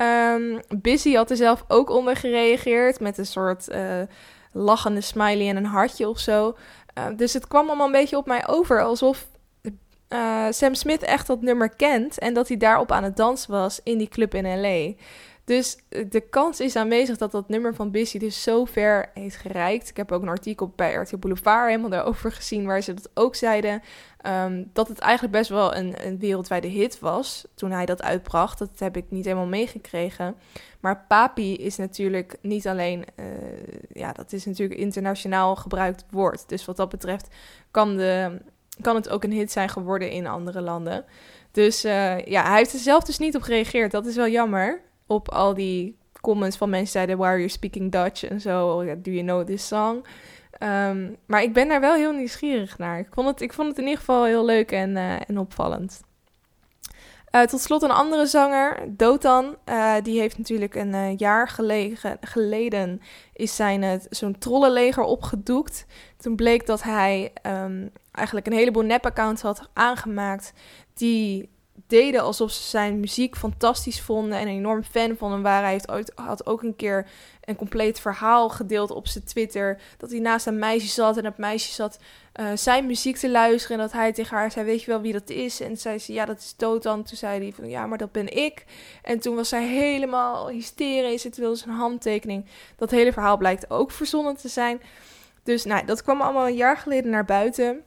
Um, 0.01 0.59
Busy 0.81 1.13
had 1.13 1.29
er 1.29 1.37
zelf 1.37 1.65
ook 1.67 1.89
onder 1.89 2.15
gereageerd. 2.15 2.99
Met 2.99 3.17
een 3.17 3.25
soort 3.25 3.69
uh, 3.69 4.01
lachende 4.51 5.01
smiley 5.01 5.49
en 5.49 5.57
een 5.57 5.65
hartje 5.65 6.09
of 6.09 6.19
zo. 6.19 6.55
Uh, 6.97 7.05
dus 7.15 7.33
het 7.33 7.47
kwam 7.47 7.67
allemaal 7.67 7.85
een 7.85 7.91
beetje 7.91 8.17
op 8.17 8.25
mij 8.25 8.47
over 8.47 8.83
alsof 8.83 9.27
uh, 10.09 10.45
Sam 10.49 10.73
Smith 10.73 11.01
echt 11.01 11.27
dat 11.27 11.41
nummer 11.41 11.69
kent 11.69 12.19
en 12.19 12.33
dat 12.33 12.47
hij 12.47 12.57
daarop 12.57 12.91
aan 12.91 13.03
het 13.03 13.17
dansen 13.17 13.51
was 13.51 13.79
in 13.83 13.97
die 13.97 14.07
club 14.07 14.33
in 14.33 14.61
LA. 14.61 14.93
Dus 15.43 15.77
de 16.09 16.23
kans 16.29 16.59
is 16.59 16.75
aanwezig 16.75 17.17
dat 17.17 17.31
dat 17.31 17.49
nummer 17.49 17.75
van 17.75 17.91
Busy 17.91 18.17
dus 18.17 18.43
zo 18.43 18.65
ver 18.65 19.09
heeft 19.13 19.35
gereikt. 19.35 19.89
Ik 19.89 19.97
heb 19.97 20.11
ook 20.11 20.21
een 20.21 20.27
artikel 20.27 20.73
bij 20.75 20.93
RTL 20.93 21.17
Boulevard 21.17 21.67
helemaal 21.67 21.89
daarover 21.89 22.31
gezien, 22.31 22.65
waar 22.65 22.81
ze 22.81 22.93
dat 22.93 23.09
ook 23.13 23.35
zeiden. 23.35 23.81
Um, 24.27 24.69
dat 24.73 24.87
het 24.87 24.99
eigenlijk 24.99 25.33
best 25.33 25.49
wel 25.49 25.75
een, 25.75 26.07
een, 26.07 26.19
wereldwijde 26.19 26.67
hit 26.67 26.99
was 26.99 27.47
toen 27.55 27.71
hij 27.71 27.85
dat 27.85 28.01
uitbracht. 28.01 28.59
Dat 28.59 28.79
heb 28.79 28.97
ik 28.97 29.05
niet 29.09 29.25
helemaal 29.25 29.47
meegekregen. 29.47 30.35
Maar 30.79 31.05
Papi 31.07 31.55
is 31.55 31.77
natuurlijk 31.77 32.37
niet 32.41 32.67
alleen, 32.67 33.05
uh, 33.19 33.25
ja, 33.93 34.11
dat 34.11 34.33
is 34.33 34.45
natuurlijk 34.45 34.79
internationaal 34.79 35.55
gebruikt 35.55 36.05
woord. 36.09 36.49
Dus 36.49 36.65
wat 36.65 36.77
dat 36.77 36.89
betreft 36.89 37.27
kan, 37.71 37.97
de, 37.97 38.37
kan 38.81 38.95
het 38.95 39.09
ook 39.09 39.23
een 39.23 39.31
hit 39.31 39.51
zijn 39.51 39.69
geworden 39.69 40.11
in 40.11 40.27
andere 40.27 40.61
landen. 40.61 41.05
Dus 41.51 41.85
uh, 41.85 42.25
ja, 42.25 42.43
hij 42.43 42.57
heeft 42.57 42.73
er 42.73 42.79
zelf 42.79 43.03
dus 43.03 43.17
niet 43.17 43.35
op 43.35 43.41
gereageerd. 43.41 43.91
Dat 43.91 44.05
is 44.05 44.15
wel 44.15 44.27
jammer 44.27 44.81
op 45.11 45.29
al 45.29 45.53
die 45.53 45.97
comments 46.21 46.57
van 46.57 46.69
mensen 46.69 46.91
zeiden, 46.91 47.17
why 47.17 47.27
are 47.27 47.37
you 47.37 47.49
speaking 47.49 47.91
Dutch? 47.91 48.23
En 48.23 48.41
zo, 48.41 48.85
do 48.85 49.11
you 49.11 49.23
know 49.23 49.45
this 49.45 49.67
song? 49.67 50.05
Um, 50.59 51.17
maar 51.25 51.41
ik 51.41 51.53
ben 51.53 51.67
daar 51.67 51.81
wel 51.81 51.93
heel 51.93 52.11
nieuwsgierig 52.11 52.77
naar. 52.77 52.99
Ik 52.99 53.07
vond 53.11 53.27
het, 53.27 53.41
ik 53.41 53.53
vond 53.53 53.67
het 53.67 53.77
in 53.77 53.83
ieder 53.83 53.99
geval 53.99 54.23
heel 54.25 54.45
leuk 54.45 54.71
en, 54.71 54.89
uh, 54.89 55.29
en 55.29 55.37
opvallend. 55.37 56.01
Uh, 57.35 57.41
tot 57.41 57.59
slot 57.59 57.81
een 57.81 57.91
andere 57.91 58.25
zanger, 58.25 58.83
Dotan. 58.87 59.55
Uh, 59.65 59.95
die 60.03 60.19
heeft 60.19 60.37
natuurlijk 60.37 60.75
een 60.75 61.15
jaar 61.17 61.47
geleden 62.21 63.01
is 63.33 63.55
zijn 63.55 64.01
zo'n 64.09 64.37
trollenleger 64.37 65.03
opgedoekt. 65.03 65.85
Toen 66.17 66.35
bleek 66.35 66.65
dat 66.65 66.83
hij 66.83 67.33
um, 67.45 67.91
eigenlijk 68.11 68.47
een 68.47 68.53
heleboel 68.53 68.83
nep-accounts 68.83 69.41
had 69.41 69.69
aangemaakt 69.73 70.53
die 70.93 71.49
deden 71.91 72.21
alsof 72.21 72.51
ze 72.51 72.63
zijn 72.63 72.99
muziek 72.99 73.35
fantastisch 73.35 74.01
vonden 74.01 74.37
en 74.37 74.47
een 74.47 74.55
enorm 74.55 74.83
fan 74.83 75.15
van 75.17 75.31
hem 75.31 75.41
waren. 75.41 75.63
Hij 75.63 75.71
heeft 75.71 75.91
ooit, 75.91 76.11
had 76.15 76.45
ook 76.45 76.63
een 76.63 76.75
keer 76.75 77.07
een 77.41 77.55
compleet 77.55 77.99
verhaal 77.99 78.49
gedeeld 78.49 78.91
op 78.91 79.07
zijn 79.07 79.23
Twitter. 79.23 79.79
Dat 79.97 80.11
hij 80.11 80.19
naast 80.19 80.45
een 80.45 80.59
meisje 80.59 80.87
zat 80.87 81.17
en 81.17 81.23
dat 81.23 81.37
meisje 81.37 81.71
zat 81.73 81.99
uh, 82.39 82.51
zijn 82.55 82.85
muziek 82.85 83.17
te 83.17 83.29
luisteren. 83.29 83.77
En 83.77 83.83
dat 83.83 83.93
hij 83.93 84.11
tegen 84.11 84.37
haar 84.37 84.51
zei, 84.51 84.65
weet 84.65 84.83
je 84.83 84.91
wel 84.91 85.01
wie 85.01 85.13
dat 85.13 85.29
is? 85.29 85.59
En 85.59 85.77
zei 85.77 85.99
ze, 85.99 86.13
ja, 86.13 86.25
dat 86.25 86.37
is 86.37 86.53
Dotan. 86.57 87.03
Toen 87.03 87.17
zei 87.17 87.41
hij 87.41 87.53
van, 87.53 87.69
ja, 87.69 87.85
maar 87.85 87.97
dat 87.97 88.11
ben 88.11 88.37
ik. 88.37 88.65
En 89.01 89.19
toen 89.19 89.35
was 89.35 89.49
zij 89.49 89.67
helemaal 89.67 90.49
hysterisch. 90.49 91.23
Het 91.23 91.37
wilde 91.37 91.55
zijn 91.55 91.75
handtekening. 91.75 92.45
Dat 92.75 92.91
hele 92.91 93.13
verhaal 93.13 93.37
blijkt 93.37 93.69
ook 93.69 93.91
verzonnen 93.91 94.37
te 94.37 94.47
zijn. 94.47 94.81
Dus 95.43 95.63
nou, 95.63 95.85
dat 95.85 96.03
kwam 96.03 96.21
allemaal 96.21 96.47
een 96.47 96.55
jaar 96.55 96.77
geleden 96.77 97.11
naar 97.11 97.25
buiten. 97.25 97.83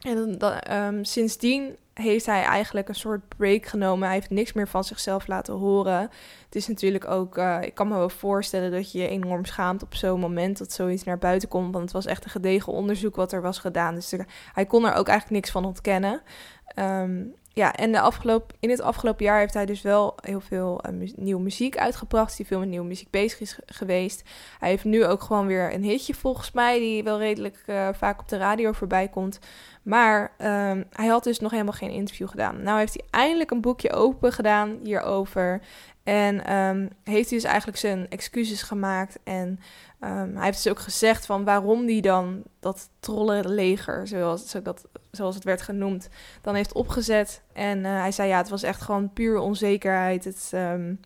En 0.00 0.38
dan, 0.38 0.72
um, 0.72 1.04
sindsdien 1.04 1.76
heeft 1.94 2.26
hij 2.26 2.42
eigenlijk 2.42 2.88
een 2.88 2.94
soort 2.94 3.28
break 3.36 3.66
genomen. 3.66 4.06
Hij 4.06 4.16
heeft 4.16 4.30
niks 4.30 4.52
meer 4.52 4.68
van 4.68 4.84
zichzelf 4.84 5.26
laten 5.26 5.54
horen. 5.54 6.00
Het 6.44 6.54
is 6.54 6.68
natuurlijk 6.68 7.08
ook, 7.08 7.38
uh, 7.38 7.58
ik 7.62 7.74
kan 7.74 7.88
me 7.88 7.94
wel 7.94 8.08
voorstellen 8.08 8.70
dat 8.70 8.92
je 8.92 8.98
je 8.98 9.08
enorm 9.08 9.44
schaamt 9.44 9.82
op 9.82 9.94
zo'n 9.94 10.20
moment 10.20 10.58
dat 10.58 10.72
zoiets 10.72 11.04
naar 11.04 11.18
buiten 11.18 11.48
komt. 11.48 11.72
Want 11.72 11.84
het 11.84 11.92
was 11.92 12.06
echt 12.06 12.24
een 12.24 12.30
gedegen 12.30 12.72
onderzoek 12.72 13.16
wat 13.16 13.32
er 13.32 13.42
was 13.42 13.58
gedaan. 13.58 13.94
Dus 13.94 14.14
hij 14.52 14.66
kon 14.66 14.84
er 14.84 14.94
ook 14.94 15.08
eigenlijk 15.08 15.30
niks 15.30 15.50
van 15.50 15.64
ontkennen. 15.64 16.22
Um, 16.76 17.34
ja, 17.54 17.74
en 17.74 17.92
de 17.92 18.00
afgelopen, 18.00 18.56
in 18.60 18.70
het 18.70 18.80
afgelopen 18.80 19.24
jaar 19.24 19.38
heeft 19.38 19.54
hij 19.54 19.66
dus 19.66 19.82
wel 19.82 20.14
heel 20.20 20.40
veel 20.40 20.80
uh, 20.90 21.12
nieuwe 21.16 21.42
muziek 21.42 21.76
uitgebracht. 21.76 22.36
Hij 22.36 22.46
veel 22.46 22.58
met 22.58 22.68
nieuwe 22.68 22.86
muziek 22.86 23.10
bezig 23.10 23.40
is 23.40 23.58
geweest. 23.66 24.22
Hij 24.58 24.68
heeft 24.68 24.84
nu 24.84 25.04
ook 25.04 25.22
gewoon 25.22 25.46
weer 25.46 25.74
een 25.74 25.82
hitje 25.82 26.14
volgens 26.14 26.52
mij, 26.52 26.78
die 26.78 27.02
wel 27.02 27.18
redelijk 27.18 27.62
uh, 27.66 27.88
vaak 27.92 28.20
op 28.20 28.28
de 28.28 28.36
radio 28.36 28.72
voorbij 28.72 29.08
komt. 29.08 29.38
Maar 29.82 30.22
um, 30.22 30.84
hij 30.92 31.06
had 31.06 31.24
dus 31.24 31.38
nog 31.38 31.50
helemaal 31.50 31.72
geen 31.72 31.90
interview 31.90 32.28
gedaan. 32.28 32.62
Nou 32.62 32.78
heeft 32.78 32.94
hij 32.94 33.04
eindelijk 33.10 33.50
een 33.50 33.60
boekje 33.60 33.92
open 33.92 34.32
gedaan 34.32 34.78
hierover. 34.82 35.60
En 36.02 36.54
um, 36.56 36.88
heeft 37.04 37.30
hij 37.30 37.38
dus 37.38 37.48
eigenlijk 37.48 37.78
zijn 37.78 38.08
excuses 38.08 38.62
gemaakt. 38.62 39.18
En 39.24 39.60
um, 40.04 40.36
hij 40.36 40.44
heeft 40.44 40.62
dus 40.62 40.72
ook 40.72 40.78
gezegd 40.78 41.26
van 41.26 41.44
waarom 41.44 41.86
hij 41.86 42.00
dan 42.00 42.42
dat 42.60 42.88
trollenleger, 43.00 44.08
zoals, 44.08 44.56
zoals 45.10 45.34
het 45.34 45.44
werd 45.44 45.62
genoemd, 45.62 46.08
dan 46.40 46.54
heeft 46.54 46.72
opgezet. 46.72 47.42
En 47.52 47.78
uh, 47.78 48.00
hij 48.00 48.12
zei 48.12 48.28
ja, 48.28 48.36
het 48.36 48.48
was 48.48 48.62
echt 48.62 48.80
gewoon 48.80 49.12
puur 49.12 49.38
onzekerheid. 49.38 50.24
Het, 50.24 50.50
um, 50.54 51.00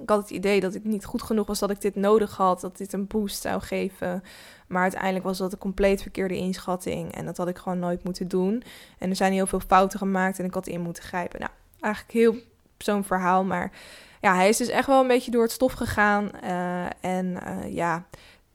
ik 0.00 0.08
had 0.08 0.20
het 0.20 0.30
idee 0.30 0.60
dat 0.60 0.74
ik 0.74 0.84
niet 0.84 1.04
goed 1.04 1.22
genoeg 1.22 1.46
was 1.46 1.58
dat 1.58 1.70
ik 1.70 1.80
dit 1.80 1.94
nodig 1.94 2.36
had, 2.36 2.60
dat 2.60 2.76
dit 2.76 2.92
een 2.92 3.06
boost 3.06 3.42
zou 3.42 3.60
geven. 3.60 4.22
Maar 4.66 4.82
uiteindelijk 4.82 5.24
was 5.24 5.38
dat 5.38 5.52
een 5.52 5.58
compleet 5.58 6.02
verkeerde 6.02 6.36
inschatting. 6.36 7.14
En 7.14 7.24
dat 7.24 7.36
had 7.36 7.48
ik 7.48 7.58
gewoon 7.58 7.78
nooit 7.78 8.04
moeten 8.04 8.28
doen. 8.28 8.62
En 8.98 9.10
er 9.10 9.16
zijn 9.16 9.32
heel 9.32 9.46
veel 9.46 9.60
fouten 9.60 9.98
gemaakt 9.98 10.38
en 10.38 10.44
ik 10.44 10.54
had 10.54 10.66
in 10.66 10.80
moeten 10.80 11.02
grijpen. 11.02 11.40
Nou, 11.40 11.52
eigenlijk 11.80 12.14
heel 12.14 12.36
zo'n 12.78 13.04
verhaal. 13.04 13.44
Maar 13.44 13.70
ja, 14.20 14.34
hij 14.34 14.48
is 14.48 14.56
dus 14.56 14.68
echt 14.68 14.86
wel 14.86 15.00
een 15.00 15.08
beetje 15.08 15.30
door 15.30 15.42
het 15.42 15.52
stof 15.52 15.72
gegaan. 15.72 16.30
Uh, 16.44 16.86
en 17.00 17.26
uh, 17.26 17.74
ja, 17.74 18.06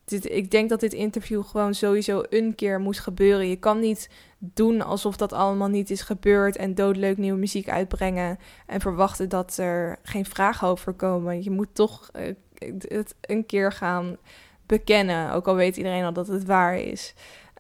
dit, 0.06 0.30
ik 0.30 0.52
denk 0.52 0.70
dat 0.70 0.80
dit 0.80 0.94
interview 0.94 1.44
gewoon 1.44 1.74
sowieso 1.74 2.24
een 2.30 2.56
keer 2.56 2.80
moest 2.80 3.00
gebeuren. 3.00 3.50
Je 3.50 3.56
kan 3.56 3.80
niet 3.80 4.10
doen 4.40 4.82
alsof 4.82 5.18
dat 5.18 5.34
allemaal 5.34 5.68
niet 5.68 5.90
is 5.90 6.02
gebeurd 6.02 6.56
en 6.56 6.76
doodleuk 6.76 7.18
nieuwe 7.18 7.40
muziek 7.40 7.70
uitbrengen 7.70 8.40
en 8.66 8.82
verwachten 8.82 9.30
dat 9.30 9.58
er 9.58 10.00
geen 10.04 10.26
vragen 10.26 10.68
over 10.68 10.94
komen. 10.94 11.44
Je 11.44 11.52
moet 11.52 11.76
toch 11.76 12.10
uh, 12.16 12.34
het 12.80 13.16
een 13.22 13.46
keer 13.46 13.72
gaan 13.72 14.18
bekennen, 14.66 15.32
ook 15.34 15.48
al 15.48 15.56
weet 15.56 15.78
iedereen 15.78 16.04
al 16.04 16.14
dat 16.14 16.28
het 16.28 16.46
waar 16.46 16.78
is. 16.78 17.14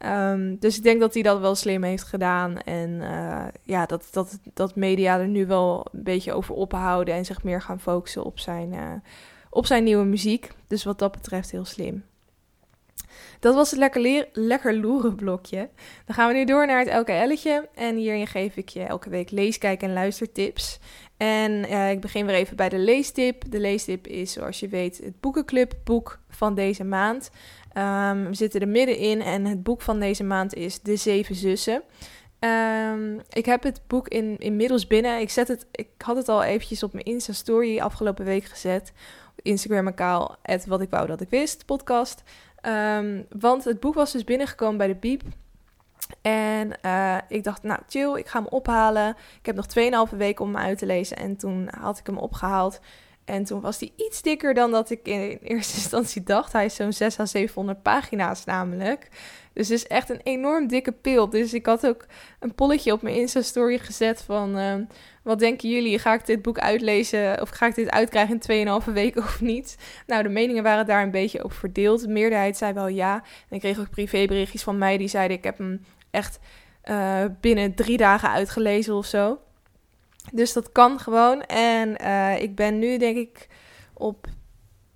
Um, 0.05 0.57
dus 0.59 0.77
ik 0.77 0.83
denk 0.83 0.99
dat 0.99 1.13
hij 1.13 1.23
dat 1.23 1.39
wel 1.39 1.55
slim 1.55 1.83
heeft 1.83 2.03
gedaan. 2.03 2.59
En 2.59 2.89
uh, 2.89 3.45
ja, 3.63 3.85
dat, 3.85 4.07
dat, 4.11 4.39
dat 4.53 4.75
media 4.75 5.19
er 5.19 5.27
nu 5.27 5.45
wel 5.45 5.87
een 5.91 6.03
beetje 6.03 6.33
over 6.33 6.55
ophouden 6.55 7.13
en 7.13 7.25
zich 7.25 7.43
meer 7.43 7.61
gaan 7.61 7.79
focussen 7.79 8.23
op 8.23 8.39
zijn, 8.39 8.73
uh, 8.73 8.93
op 9.49 9.65
zijn 9.65 9.83
nieuwe 9.83 10.05
muziek. 10.05 10.51
Dus 10.67 10.83
wat 10.83 10.99
dat 10.99 11.11
betreft 11.11 11.51
heel 11.51 11.65
slim. 11.65 12.03
Dat 13.39 13.55
was 13.55 13.69
het 13.69 13.79
lekker, 13.79 14.27
lekker 14.33 14.77
loeren 14.77 15.15
blokje. 15.15 15.69
Dan 16.05 16.15
gaan 16.15 16.27
we 16.27 16.33
nu 16.33 16.45
door 16.45 16.67
naar 16.67 16.85
het 16.85 16.93
LKL'tje. 16.93 17.69
En 17.75 17.95
hierin 17.95 18.27
geef 18.27 18.55
ik 18.55 18.69
je 18.69 18.83
elke 18.83 19.09
week 19.09 19.31
leeskijk- 19.31 19.81
en 19.81 19.93
luistertips. 19.93 20.79
En 21.17 21.51
uh, 21.51 21.91
ik 21.91 22.01
begin 22.01 22.25
weer 22.25 22.35
even 22.35 22.55
bij 22.55 22.69
de 22.69 22.77
leestip. 22.77 23.51
De 23.51 23.59
leestip 23.59 24.07
is, 24.07 24.31
zoals 24.31 24.59
je 24.59 24.67
weet, 24.67 24.97
het 24.97 25.19
boekenclubboek 25.19 26.19
van 26.29 26.55
deze 26.55 26.83
maand. 26.83 27.29
Um, 27.77 28.27
we 28.27 28.33
zitten 28.35 28.61
er 28.61 28.67
middenin 28.67 29.21
en 29.21 29.45
het 29.45 29.63
boek 29.63 29.81
van 29.81 29.99
deze 29.99 30.23
maand 30.23 30.53
is 30.53 30.81
De 30.81 30.95
Zeven 30.95 31.35
Zussen. 31.35 31.83
Um, 32.39 33.21
ik 33.29 33.45
heb 33.45 33.63
het 33.63 33.81
boek 33.87 34.07
in, 34.07 34.37
inmiddels 34.37 34.87
binnen. 34.87 35.19
Ik, 35.19 35.29
zet 35.29 35.47
het, 35.47 35.65
ik 35.71 35.87
had 35.97 36.15
het 36.15 36.29
al 36.29 36.43
eventjes 36.43 36.83
op 36.83 36.93
mijn 36.93 37.05
Insta-story 37.05 37.79
afgelopen 37.79 38.25
week 38.25 38.43
gezet. 38.43 38.91
Instagram-account, 39.41 40.65
wat 40.67 40.81
ik 40.81 40.89
wou 40.89 41.07
dat 41.07 41.21
ik 41.21 41.29
wist, 41.29 41.65
podcast. 41.65 42.23
Um, 42.61 43.25
want 43.39 43.63
het 43.63 43.79
boek 43.79 43.93
was 43.93 44.11
dus 44.11 44.23
binnengekomen 44.23 44.77
bij 44.77 44.87
de 44.87 44.95
Biep. 44.95 45.21
En 46.21 46.71
uh, 46.85 47.17
ik 47.27 47.43
dacht, 47.43 47.63
nou 47.63 47.79
chill, 47.87 48.15
ik 48.15 48.27
ga 48.27 48.39
hem 48.39 48.47
ophalen. 48.47 49.15
Ik 49.39 49.45
heb 49.45 49.55
nog 49.55 49.65
2,5 50.11 50.17
weken 50.17 50.45
om 50.45 50.55
hem 50.55 50.63
uit 50.63 50.77
te 50.77 50.85
lezen. 50.85 51.17
En 51.17 51.37
toen 51.37 51.69
had 51.79 51.97
ik 51.97 52.05
hem 52.05 52.17
opgehaald. 52.17 52.79
En 53.25 53.43
toen 53.43 53.61
was 53.61 53.79
hij 53.79 53.91
iets 53.95 54.21
dikker 54.21 54.53
dan 54.53 54.71
dat 54.71 54.89
ik 54.89 55.07
in 55.07 55.39
eerste 55.41 55.75
instantie 55.81 56.23
dacht. 56.23 56.53
Hij 56.53 56.65
is 56.65 56.75
zo'n 56.75 56.93
600 56.93 57.19
à 57.19 57.25
700 57.39 57.81
pagina's 57.81 58.45
namelijk. 58.45 59.07
Dus 59.53 59.69
het 59.69 59.77
is 59.77 59.87
echt 59.87 60.09
een 60.09 60.21
enorm 60.23 60.67
dikke 60.67 60.91
pil. 60.91 61.29
Dus 61.29 61.53
ik 61.53 61.65
had 61.65 61.87
ook 61.87 62.05
een 62.39 62.55
polletje 62.55 62.93
op 62.93 63.01
mijn 63.01 63.15
Insta-story 63.15 63.77
gezet 63.77 64.21
van... 64.21 64.59
Uh, 64.59 64.73
wat 65.23 65.39
denken 65.39 65.69
jullie? 65.69 65.99
Ga 65.99 66.13
ik 66.13 66.25
dit 66.25 66.41
boek 66.41 66.59
uitlezen 66.59 67.41
of 67.41 67.49
ga 67.49 67.65
ik 67.65 67.75
dit 67.75 67.89
uitkrijgen 67.89 68.39
in 68.39 68.81
2,5 68.87 68.93
weken 68.93 69.23
of 69.23 69.41
niet? 69.41 69.77
Nou, 70.07 70.23
de 70.23 70.29
meningen 70.29 70.63
waren 70.63 70.85
daar 70.85 71.03
een 71.03 71.11
beetje 71.11 71.43
over 71.43 71.57
verdeeld. 71.57 72.01
De 72.01 72.07
meerderheid 72.07 72.57
zei 72.57 72.73
wel 72.73 72.87
ja. 72.87 73.13
En 73.49 73.55
ik 73.55 73.59
kreeg 73.59 73.79
ook 73.79 73.89
privéberichtjes 73.89 74.63
van 74.63 74.77
mij 74.77 74.97
die 74.97 75.07
zeiden... 75.07 75.37
ik 75.37 75.43
heb 75.43 75.57
hem 75.57 75.85
echt 76.11 76.39
uh, 76.85 77.25
binnen 77.41 77.75
drie 77.75 77.97
dagen 77.97 78.29
uitgelezen 78.29 78.95
of 78.95 79.05
zo. 79.05 79.39
Dus 80.31 80.53
dat 80.53 80.71
kan 80.71 80.99
gewoon. 80.99 81.41
En 81.43 82.01
uh, 82.01 82.41
ik 82.41 82.55
ben 82.55 82.79
nu 82.79 82.97
denk 82.97 83.17
ik 83.17 83.47
op 83.93 84.27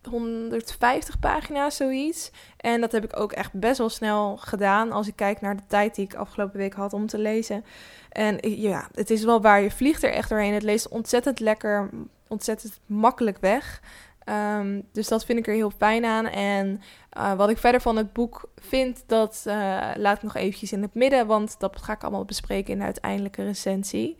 150 0.09 1.19
pagina's, 1.19 1.75
zoiets. 1.75 2.31
En 2.57 2.81
dat 2.81 2.91
heb 2.91 3.03
ik 3.03 3.19
ook 3.19 3.31
echt 3.31 3.53
best 3.53 3.77
wel 3.77 3.89
snel 3.89 4.37
gedaan 4.37 4.91
als 4.91 5.07
ik 5.07 5.15
kijk 5.15 5.41
naar 5.41 5.55
de 5.55 5.63
tijd 5.67 5.95
die 5.95 6.05
ik 6.05 6.15
afgelopen 6.15 6.57
week 6.57 6.73
had 6.73 6.93
om 6.93 7.07
te 7.07 7.17
lezen. 7.17 7.65
En 8.09 8.37
ja, 8.41 8.89
het 8.91 9.09
is 9.09 9.23
wel 9.23 9.41
waar. 9.41 9.61
Je 9.61 9.71
vliegt 9.71 10.03
er 10.03 10.11
echt 10.11 10.29
doorheen. 10.29 10.53
Het 10.53 10.63
leest 10.63 10.87
ontzettend 10.87 11.39
lekker, 11.39 11.89
ontzettend 12.27 12.79
makkelijk 12.85 13.37
weg. 13.39 13.81
Um, 14.29 14.83
dus 14.91 15.07
dat 15.07 15.25
vind 15.25 15.39
ik 15.39 15.47
er 15.47 15.53
heel 15.53 15.71
fijn 15.77 16.05
aan. 16.05 16.27
En 16.27 16.81
uh, 17.17 17.33
wat 17.33 17.49
ik 17.49 17.57
verder 17.57 17.81
van 17.81 17.97
het 17.97 18.13
boek 18.13 18.49
vind, 18.55 19.03
dat 19.07 19.43
uh, 19.47 19.53
laat 19.95 20.17
ik 20.17 20.23
nog 20.23 20.35
eventjes 20.35 20.71
in 20.71 20.81
het 20.81 20.93
midden. 20.93 21.27
Want 21.27 21.55
dat 21.59 21.81
ga 21.81 21.93
ik 21.93 22.01
allemaal 22.01 22.25
bespreken 22.25 22.73
in 22.73 22.79
de 22.79 22.85
uiteindelijke 22.85 23.43
recensie. 23.43 24.17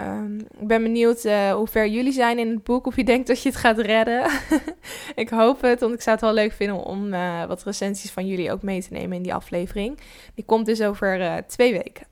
Um, 0.00 0.38
ik 0.40 0.66
ben 0.66 0.82
benieuwd 0.82 1.24
uh, 1.24 1.52
hoe 1.52 1.66
ver 1.66 1.86
jullie 1.86 2.12
zijn 2.12 2.38
in 2.38 2.50
het 2.50 2.64
boek. 2.64 2.86
Of 2.86 2.96
je 2.96 3.04
denkt 3.04 3.26
dat 3.26 3.42
je 3.42 3.48
het 3.48 3.58
gaat 3.58 3.78
redden. 3.78 4.30
ik 5.14 5.28
hoop 5.28 5.60
het, 5.60 5.80
want 5.80 5.94
ik 5.94 6.00
zou 6.00 6.16
het 6.16 6.24
wel 6.24 6.34
leuk 6.34 6.52
vinden 6.52 6.76
om 6.76 7.10
wat 7.48 7.62
recensies 7.62 8.10
van 8.10 8.26
jullie 8.26 8.52
ook 8.52 8.62
mee 8.62 8.82
te 8.82 8.92
nemen 8.92 9.16
in 9.16 9.22
die 9.22 9.34
aflevering. 9.34 10.00
Die 10.34 10.44
komt 10.44 10.66
dus 10.66 10.82
over 10.82 11.44
twee 11.46 11.72
weken. 11.72 12.06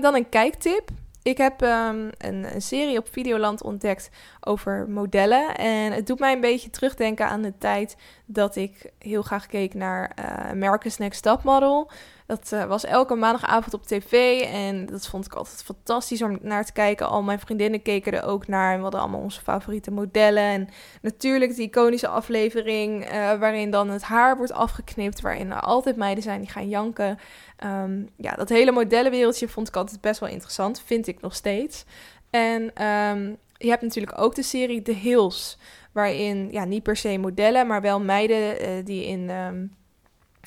dan 0.00 0.14
een 0.14 0.28
kijktip. 0.28 0.90
Ik 1.22 1.38
heb 1.38 1.60
um, 1.62 2.10
een, 2.18 2.62
serie 2.62 2.98
op 2.98 3.08
Videoland 3.10 3.62
ontdekt 3.62 4.10
over 4.40 4.88
modellen. 4.88 5.56
En 5.56 5.92
het 5.92 6.06
doet 6.06 6.18
mij 6.18 6.32
een 6.32 6.40
beetje 6.40 6.70
terugdenken 6.70 7.26
aan 7.26 7.42
de 7.42 7.58
tijd 7.58 7.96
dat 8.26 8.56
ik 8.56 8.90
heel 8.98 9.22
graag 9.22 9.46
keek 9.46 9.74
naar 9.74 10.12
uh, 10.54 10.78
Next 10.98 11.22
Top 11.22 11.42
Model. 11.42 11.90
Dat 12.30 12.50
uh, 12.54 12.64
was 12.64 12.84
elke 12.84 13.14
maandagavond 13.14 13.74
op 13.74 13.86
tv 13.86 14.40
en 14.40 14.86
dat 14.86 15.06
vond 15.06 15.26
ik 15.26 15.34
altijd 15.34 15.62
fantastisch 15.62 16.22
om 16.22 16.38
naar 16.42 16.64
te 16.64 16.72
kijken. 16.72 17.08
Al 17.08 17.22
mijn 17.22 17.40
vriendinnen 17.40 17.82
keken 17.82 18.12
er 18.12 18.24
ook 18.24 18.46
naar 18.46 18.70
en 18.70 18.76
we 18.76 18.82
hadden 18.82 19.00
allemaal 19.00 19.20
onze 19.20 19.40
favoriete 19.40 19.90
modellen. 19.90 20.42
En 20.42 20.68
natuurlijk 21.02 21.56
de 21.56 21.62
iconische 21.62 22.08
aflevering 22.08 23.04
uh, 23.04 23.12
waarin 23.38 23.70
dan 23.70 23.88
het 23.88 24.02
haar 24.02 24.36
wordt 24.36 24.52
afgeknipt, 24.52 25.20
waarin 25.20 25.50
er 25.50 25.60
altijd 25.60 25.96
meiden 25.96 26.22
zijn 26.22 26.40
die 26.40 26.50
gaan 26.50 26.68
janken. 26.68 27.18
Um, 27.64 28.08
ja, 28.16 28.32
dat 28.32 28.48
hele 28.48 28.72
modellenwereldje 28.72 29.48
vond 29.48 29.68
ik 29.68 29.76
altijd 29.76 30.00
best 30.00 30.20
wel 30.20 30.28
interessant, 30.28 30.82
vind 30.84 31.06
ik 31.06 31.20
nog 31.20 31.34
steeds. 31.34 31.84
En 32.30 32.62
um, 32.86 33.36
je 33.56 33.68
hebt 33.68 33.82
natuurlijk 33.82 34.18
ook 34.18 34.34
de 34.34 34.42
serie 34.42 34.82
The 34.82 34.92
Hills, 34.92 35.58
waarin 35.92 36.48
ja, 36.50 36.64
niet 36.64 36.82
per 36.82 36.96
se 36.96 37.18
modellen, 37.18 37.66
maar 37.66 37.80
wel 37.80 38.00
meiden 38.00 38.62
uh, 38.62 38.84
die 38.84 39.06
in... 39.06 39.30
Um, 39.30 39.78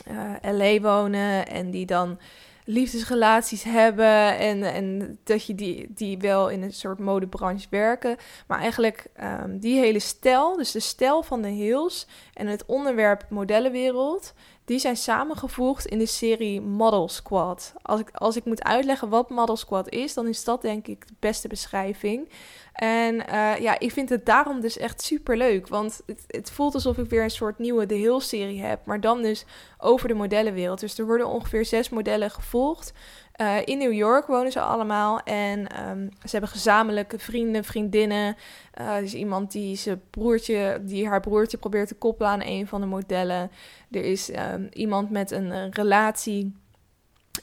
uh, 0.07 0.33
eh, 0.41 0.57
LA 0.57 0.79
wonen 0.79 1.47
en 1.47 1.71
die 1.71 1.85
dan 1.85 2.19
liefdesrelaties 2.65 3.63
hebben 3.63 4.37
en, 4.37 4.63
en 4.63 5.17
dat 5.23 5.45
je 5.45 5.55
die, 5.55 5.85
die 5.89 6.17
wel 6.17 6.49
in 6.49 6.61
een 6.61 6.73
soort 6.73 6.99
modebranche 6.99 7.67
werken. 7.69 8.17
Maar 8.47 8.59
eigenlijk 8.59 9.05
um, 9.43 9.59
die 9.59 9.79
hele 9.79 9.99
stijl, 9.99 10.57
dus 10.57 10.71
de 10.71 10.79
stijl 10.79 11.23
van 11.23 11.41
de 11.41 11.47
Hills 11.49 12.07
en 12.33 12.47
het 12.47 12.65
onderwerp 12.65 13.25
modellenwereld, 13.29 14.33
die 14.65 14.79
zijn 14.79 14.97
samengevoegd 14.97 15.85
in 15.85 15.97
de 15.97 16.05
serie 16.05 16.61
Model 16.61 17.09
Squad. 17.09 17.73
Als 17.81 17.99
ik, 17.99 18.09
als 18.13 18.35
ik 18.35 18.45
moet 18.45 18.63
uitleggen 18.63 19.09
wat 19.09 19.29
Model 19.29 19.57
Squad 19.57 19.89
is, 19.89 20.13
dan 20.13 20.27
is 20.27 20.43
dat 20.43 20.61
denk 20.61 20.87
ik 20.87 21.07
de 21.07 21.13
beste 21.19 21.47
beschrijving. 21.47 22.29
En 22.73 23.15
uh, 23.15 23.59
ja, 23.59 23.79
ik 23.79 23.91
vind 23.91 24.09
het 24.09 24.25
daarom 24.25 24.61
dus 24.61 24.77
echt 24.77 25.01
super 25.01 25.37
leuk. 25.37 25.67
Want 25.67 26.01
het, 26.05 26.23
het, 26.27 26.51
voelt 26.51 26.73
alsof 26.73 26.97
ik 26.97 27.09
weer 27.09 27.23
een 27.23 27.29
soort 27.29 27.59
nieuwe 27.59 27.85
The 27.85 27.93
Hill 27.93 28.19
serie 28.19 28.61
heb. 28.61 28.85
Maar 28.85 29.01
dan 29.01 29.21
dus 29.21 29.45
over 29.77 30.07
de 30.07 30.13
modellenwereld. 30.13 30.79
Dus 30.79 30.97
er 30.97 31.05
worden 31.05 31.27
ongeveer 31.27 31.65
zes 31.65 31.89
modellen 31.89 32.31
gevolgd. 32.31 32.93
Uh, 33.41 33.57
in 33.65 33.77
New 33.77 33.93
York 33.93 34.27
wonen 34.27 34.51
ze 34.51 34.59
allemaal. 34.59 35.19
En 35.19 35.59
um, 35.89 36.09
ze 36.23 36.29
hebben 36.29 36.49
gezamenlijke 36.49 37.19
vrienden, 37.19 37.63
vriendinnen. 37.63 38.35
Uh, 38.81 38.95
er 38.95 39.03
is 39.03 39.13
iemand 39.13 39.51
die, 39.51 39.75
zijn 39.75 40.01
broertje, 40.09 40.81
die 40.83 41.07
haar 41.07 41.19
broertje 41.19 41.57
probeert 41.57 41.87
te 41.87 41.95
koppelen 41.95 42.31
aan 42.31 42.43
een 42.43 42.67
van 42.67 42.81
de 42.81 42.87
modellen. 42.87 43.51
Er 43.91 44.03
is 44.03 44.29
um, 44.29 44.67
iemand 44.71 45.09
met 45.09 45.31
een 45.31 45.71
relatie 45.71 46.53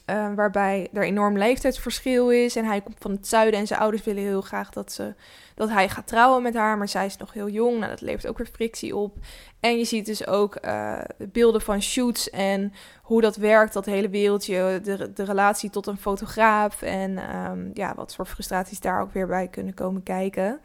uh, 0.06 0.34
waarbij 0.34 0.88
er 0.92 1.02
enorm 1.02 1.38
leeftijdsverschil 1.38 2.30
is. 2.30 2.56
En 2.56 2.64
hij 2.64 2.80
komt 2.80 2.96
van 2.98 3.10
het 3.10 3.28
zuiden 3.28 3.60
en 3.60 3.66
zijn 3.66 3.80
ouders 3.80 4.04
willen 4.04 4.22
heel 4.22 4.40
graag 4.40 4.70
dat, 4.70 4.92
ze, 4.92 5.14
dat 5.54 5.68
hij 5.68 5.88
gaat 5.88 6.06
trouwen 6.06 6.42
met 6.42 6.54
haar. 6.54 6.78
Maar 6.78 6.88
zij 6.88 7.06
is 7.06 7.16
nog 7.16 7.32
heel 7.32 7.48
jong. 7.48 7.78
Nou, 7.78 7.90
dat 7.90 8.00
levert 8.00 8.26
ook 8.26 8.38
weer 8.38 8.50
frictie 8.52 8.96
op. 8.96 9.16
En 9.60 9.78
je 9.78 9.84
ziet 9.84 10.06
dus 10.06 10.26
ook 10.26 10.56
uh, 10.64 10.98
beelden 11.18 11.60
van 11.60 11.82
shoots 11.82 12.30
en 12.30 12.72
hoe 13.02 13.20
dat 13.20 13.36
werkt, 13.36 13.72
dat 13.72 13.86
hele 13.86 14.08
wereldje. 14.08 14.80
De, 14.82 15.12
de 15.12 15.24
relatie 15.24 15.70
tot 15.70 15.86
een 15.86 15.98
fotograaf. 15.98 16.82
En 16.82 17.36
um, 17.36 17.70
ja, 17.74 17.94
wat 17.94 18.14
voor 18.14 18.26
frustraties 18.26 18.80
daar 18.80 19.00
ook 19.00 19.12
weer 19.12 19.26
bij 19.26 19.48
kunnen 19.48 19.74
komen 19.74 20.02
kijken. 20.02 20.60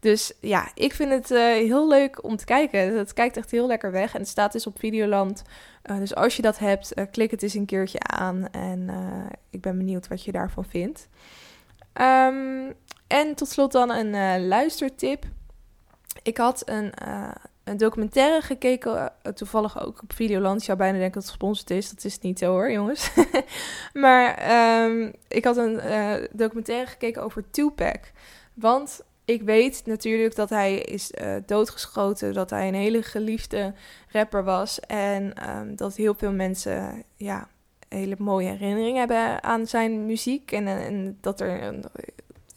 Dus 0.00 0.32
ja, 0.40 0.70
ik 0.74 0.94
vind 0.94 1.10
het 1.10 1.30
uh, 1.30 1.38
heel 1.38 1.88
leuk 1.88 2.24
om 2.24 2.36
te 2.36 2.44
kijken. 2.44 2.96
Het 2.96 3.12
kijkt 3.12 3.36
echt 3.36 3.50
heel 3.50 3.66
lekker 3.66 3.90
weg. 3.90 4.14
En 4.14 4.20
het 4.20 4.28
staat 4.28 4.52
dus 4.52 4.66
op 4.66 4.78
Videoland. 4.78 5.42
Uh, 5.90 5.98
dus 5.98 6.14
als 6.14 6.36
je 6.36 6.42
dat 6.42 6.58
hebt, 6.58 6.98
uh, 6.98 7.04
klik 7.10 7.30
het 7.30 7.42
eens 7.42 7.54
een 7.54 7.66
keertje 7.66 8.00
aan. 8.00 8.50
En 8.50 8.90
ik 9.50 9.60
ben 9.60 9.76
benieuwd 9.76 10.08
wat 10.08 10.24
je 10.24 10.32
daarvan 10.32 10.64
vindt. 10.64 11.08
Um, 12.00 12.74
en 13.06 13.34
tot 13.34 13.48
slot 13.48 13.72
dan 13.72 13.90
een 13.90 14.46
luistertip. 14.46 15.24
Ik 16.22 16.36
had 16.36 16.62
een, 16.64 16.92
een 17.64 17.76
documentaire 17.76 18.40
gekeken, 18.40 19.12
toevallig 19.34 19.84
ook 19.84 20.02
op 20.02 20.12
Videoland. 20.12 20.58
Je 20.58 20.64
zou 20.64 20.78
bijna 20.78 20.98
denken 20.98 21.14
dat 21.14 21.22
het 21.22 21.30
gesponsord 21.30 21.70
is. 21.70 21.90
Dat 21.90 22.04
is 22.04 22.12
het 22.12 22.22
niet 22.22 22.38
zo 22.38 22.50
hoor, 22.50 22.70
jongens. 22.70 23.10
maar 23.92 24.50
um, 24.84 25.12
ik 25.28 25.44
had 25.44 25.56
een 25.56 25.80
documentaire 26.32 26.86
gekeken 26.86 27.22
over 27.22 27.50
Tupac. 27.50 28.00
Want 28.54 29.00
ik 29.28 29.42
weet 29.42 29.82
natuurlijk 29.84 30.34
dat 30.34 30.50
hij 30.50 30.78
is 30.78 31.12
uh, 31.22 31.34
doodgeschoten, 31.46 32.32
dat 32.32 32.50
hij 32.50 32.68
een 32.68 32.74
hele 32.74 33.02
geliefde 33.02 33.74
rapper 34.08 34.44
was 34.44 34.80
en 34.80 35.50
um, 35.50 35.76
dat 35.76 35.96
heel 35.96 36.14
veel 36.14 36.32
mensen 36.32 37.04
ja, 37.16 37.48
hele 37.88 38.14
mooie 38.18 38.48
herinneringen 38.48 38.98
hebben 38.98 39.42
aan 39.42 39.66
zijn 39.66 40.06
muziek 40.06 40.52
en, 40.52 40.66
en 40.66 41.18
dat 41.20 41.40
er 41.40 41.62
een 41.62 41.84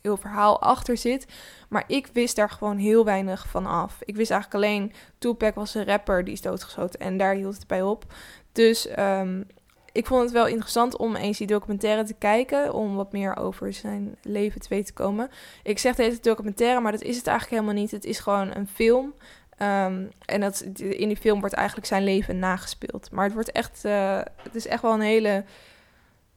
heel 0.02 0.18
verhaal 0.18 0.62
achter 0.62 0.98
zit. 0.98 1.26
Maar 1.70 1.84
ik 1.88 2.08
wist 2.14 2.36
daar 2.36 2.50
gewoon 2.50 2.78
heel 2.78 3.06
weinig 3.06 3.48
van 3.48 3.66
af. 3.66 3.98
Ik 4.04 4.16
wist 4.16 4.32
eigenlijk 4.32 4.64
alleen, 4.64 4.94
Tupac 5.18 5.56
was 5.56 5.76
een 5.76 5.86
rapper, 5.86 6.24
die 6.24 6.34
is 6.34 6.42
doodgeschoten 6.42 7.00
en 7.00 7.18
daar 7.18 7.34
hield 7.34 7.56
het 7.56 7.68
bij 7.68 7.82
op. 7.82 8.06
Dus 8.52 8.90
um, 9.00 9.48
ik 9.92 10.06
vond 10.06 10.22
het 10.22 10.32
wel 10.32 10.48
interessant 10.48 10.98
om 10.98 11.16
eens 11.16 11.38
die 11.38 11.48
documentaire 11.48 12.04
te 12.04 12.14
kijken. 12.14 12.74
Om 12.74 12.96
wat 12.96 13.12
meer 13.12 13.38
over 13.38 13.74
zijn 13.74 14.16
leven 14.22 14.62
te 14.62 14.70
weten 14.70 14.86
te 14.86 14.94
komen. 14.94 15.30
Ik 15.64 15.80
zeg 15.80 15.96
deze 15.96 16.20
documentaire, 16.22 16.80
maar 16.80 16.92
dat 16.92 17.02
is 17.02 17.18
het 17.18 17.28
eigenlijk 17.28 17.62
helemaal 17.62 17.82
niet. 17.82 17.92
Het 17.92 18.06
is 18.06 18.20
gewoon 18.20 18.56
een 18.56 18.68
film. 18.68 19.14
Um, 19.62 20.10
en 20.26 20.40
dat, 20.40 20.62
in 20.78 21.08
die 21.08 21.18
film 21.18 21.40
wordt 21.40 21.56
eigenlijk 21.56 21.88
zijn 21.88 22.04
leven 22.04 22.40
nagespeeld. 22.40 23.12
Maar 23.12 23.24
het 23.24 23.34
wordt 23.34 23.52
echt. 23.52 23.86
Uh, 23.86 24.22
het 24.44 24.56
is 24.56 24.68
echt 24.68 24.82
wel 24.82 24.94
een 24.94 25.02
hele. 25.02 25.44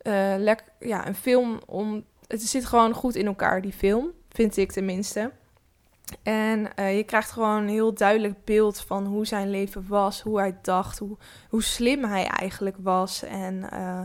Uh, 0.03 0.35
lekker. 0.39 0.67
Ja, 0.81 1.07
een 1.07 1.15
film 1.15 1.61
om. 1.67 2.05
Het 2.27 2.43
zit 2.43 2.65
gewoon 2.65 2.93
goed 2.93 3.15
in 3.15 3.27
elkaar, 3.27 3.61
die 3.63 3.73
film. 3.73 4.11
Vind 4.29 4.57
ik 4.57 4.73
tenminste. 4.73 5.31
En 6.23 6.69
uh, 6.79 6.97
je 6.97 7.05
krijgt 7.05 7.31
gewoon 7.31 7.63
een 7.63 7.69
heel 7.69 7.95
duidelijk 7.95 8.45
beeld 8.45 8.81
van 8.81 9.07
hoe 9.07 9.27
zijn 9.27 9.51
leven 9.51 9.85
was, 9.89 10.21
hoe 10.21 10.39
hij 10.39 10.59
dacht, 10.63 10.99
hoe, 10.99 11.17
hoe 11.49 11.63
slim 11.63 12.05
hij 12.05 12.27
eigenlijk 12.27 12.77
was. 12.79 13.23
En 13.23 13.69
uh, 13.73 14.01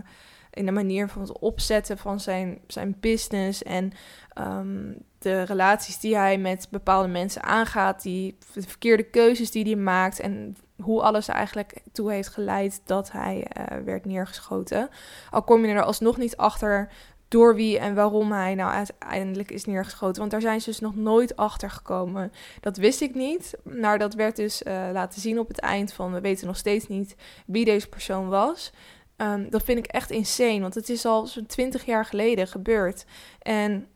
in 0.51 0.65
de 0.65 0.71
manier 0.71 1.07
van 1.07 1.21
het 1.21 1.39
opzetten 1.39 1.97
van 1.97 2.19
zijn, 2.19 2.59
zijn 2.67 2.95
business 2.99 3.63
en 3.63 3.91
um, 4.37 4.97
de 5.19 5.41
relaties 5.41 5.99
die 5.99 6.15
hij 6.15 6.37
met 6.37 6.67
bepaalde 6.69 7.07
mensen 7.07 7.43
aangaat, 7.43 8.01
die, 8.01 8.37
de 8.53 8.61
verkeerde 8.61 9.03
keuzes 9.03 9.51
die 9.51 9.63
hij 9.63 9.75
maakt 9.75 10.19
en 10.19 10.55
hoe 10.81 11.01
alles 11.01 11.27
eigenlijk 11.27 11.81
toe 11.91 12.11
heeft 12.11 12.29
geleid 12.29 12.81
dat 12.85 13.11
hij 13.11 13.47
uh, 13.57 13.83
werd 13.85 14.05
neergeschoten. 14.05 14.89
Al 15.29 15.43
kom 15.43 15.65
je 15.65 15.73
er 15.73 15.83
alsnog 15.83 16.17
niet 16.17 16.37
achter 16.37 16.89
door 17.29 17.55
wie 17.55 17.79
en 17.79 17.95
waarom 17.95 18.31
hij 18.31 18.55
nou 18.55 18.71
uiteindelijk 18.71 19.51
is 19.51 19.65
neergeschoten. 19.65 20.19
Want 20.19 20.31
daar 20.31 20.41
zijn 20.41 20.61
ze 20.61 20.69
dus 20.69 20.79
nog 20.79 20.95
nooit 20.95 21.35
achter 21.35 21.69
gekomen. 21.69 22.31
Dat 22.59 22.77
wist 22.77 23.01
ik 23.01 23.15
niet. 23.15 23.53
Maar 23.63 23.99
dat 23.99 24.13
werd 24.13 24.35
dus 24.35 24.61
uh, 24.61 24.89
laten 24.93 25.21
zien 25.21 25.39
op 25.39 25.47
het 25.47 25.59
eind 25.59 25.93
van... 25.93 26.13
we 26.13 26.21
weten 26.21 26.47
nog 26.47 26.57
steeds 26.57 26.87
niet 26.87 27.15
wie 27.45 27.65
deze 27.65 27.89
persoon 27.89 28.27
was. 28.27 28.71
Um, 29.17 29.49
dat 29.49 29.63
vind 29.63 29.77
ik 29.77 29.85
echt 29.85 30.11
insane, 30.11 30.59
want 30.59 30.75
het 30.75 30.89
is 30.89 31.05
al 31.05 31.27
zo'n 31.27 31.45
twintig 31.45 31.85
jaar 31.85 32.05
geleden 32.05 32.47
gebeurd. 32.47 33.05
En 33.41 33.87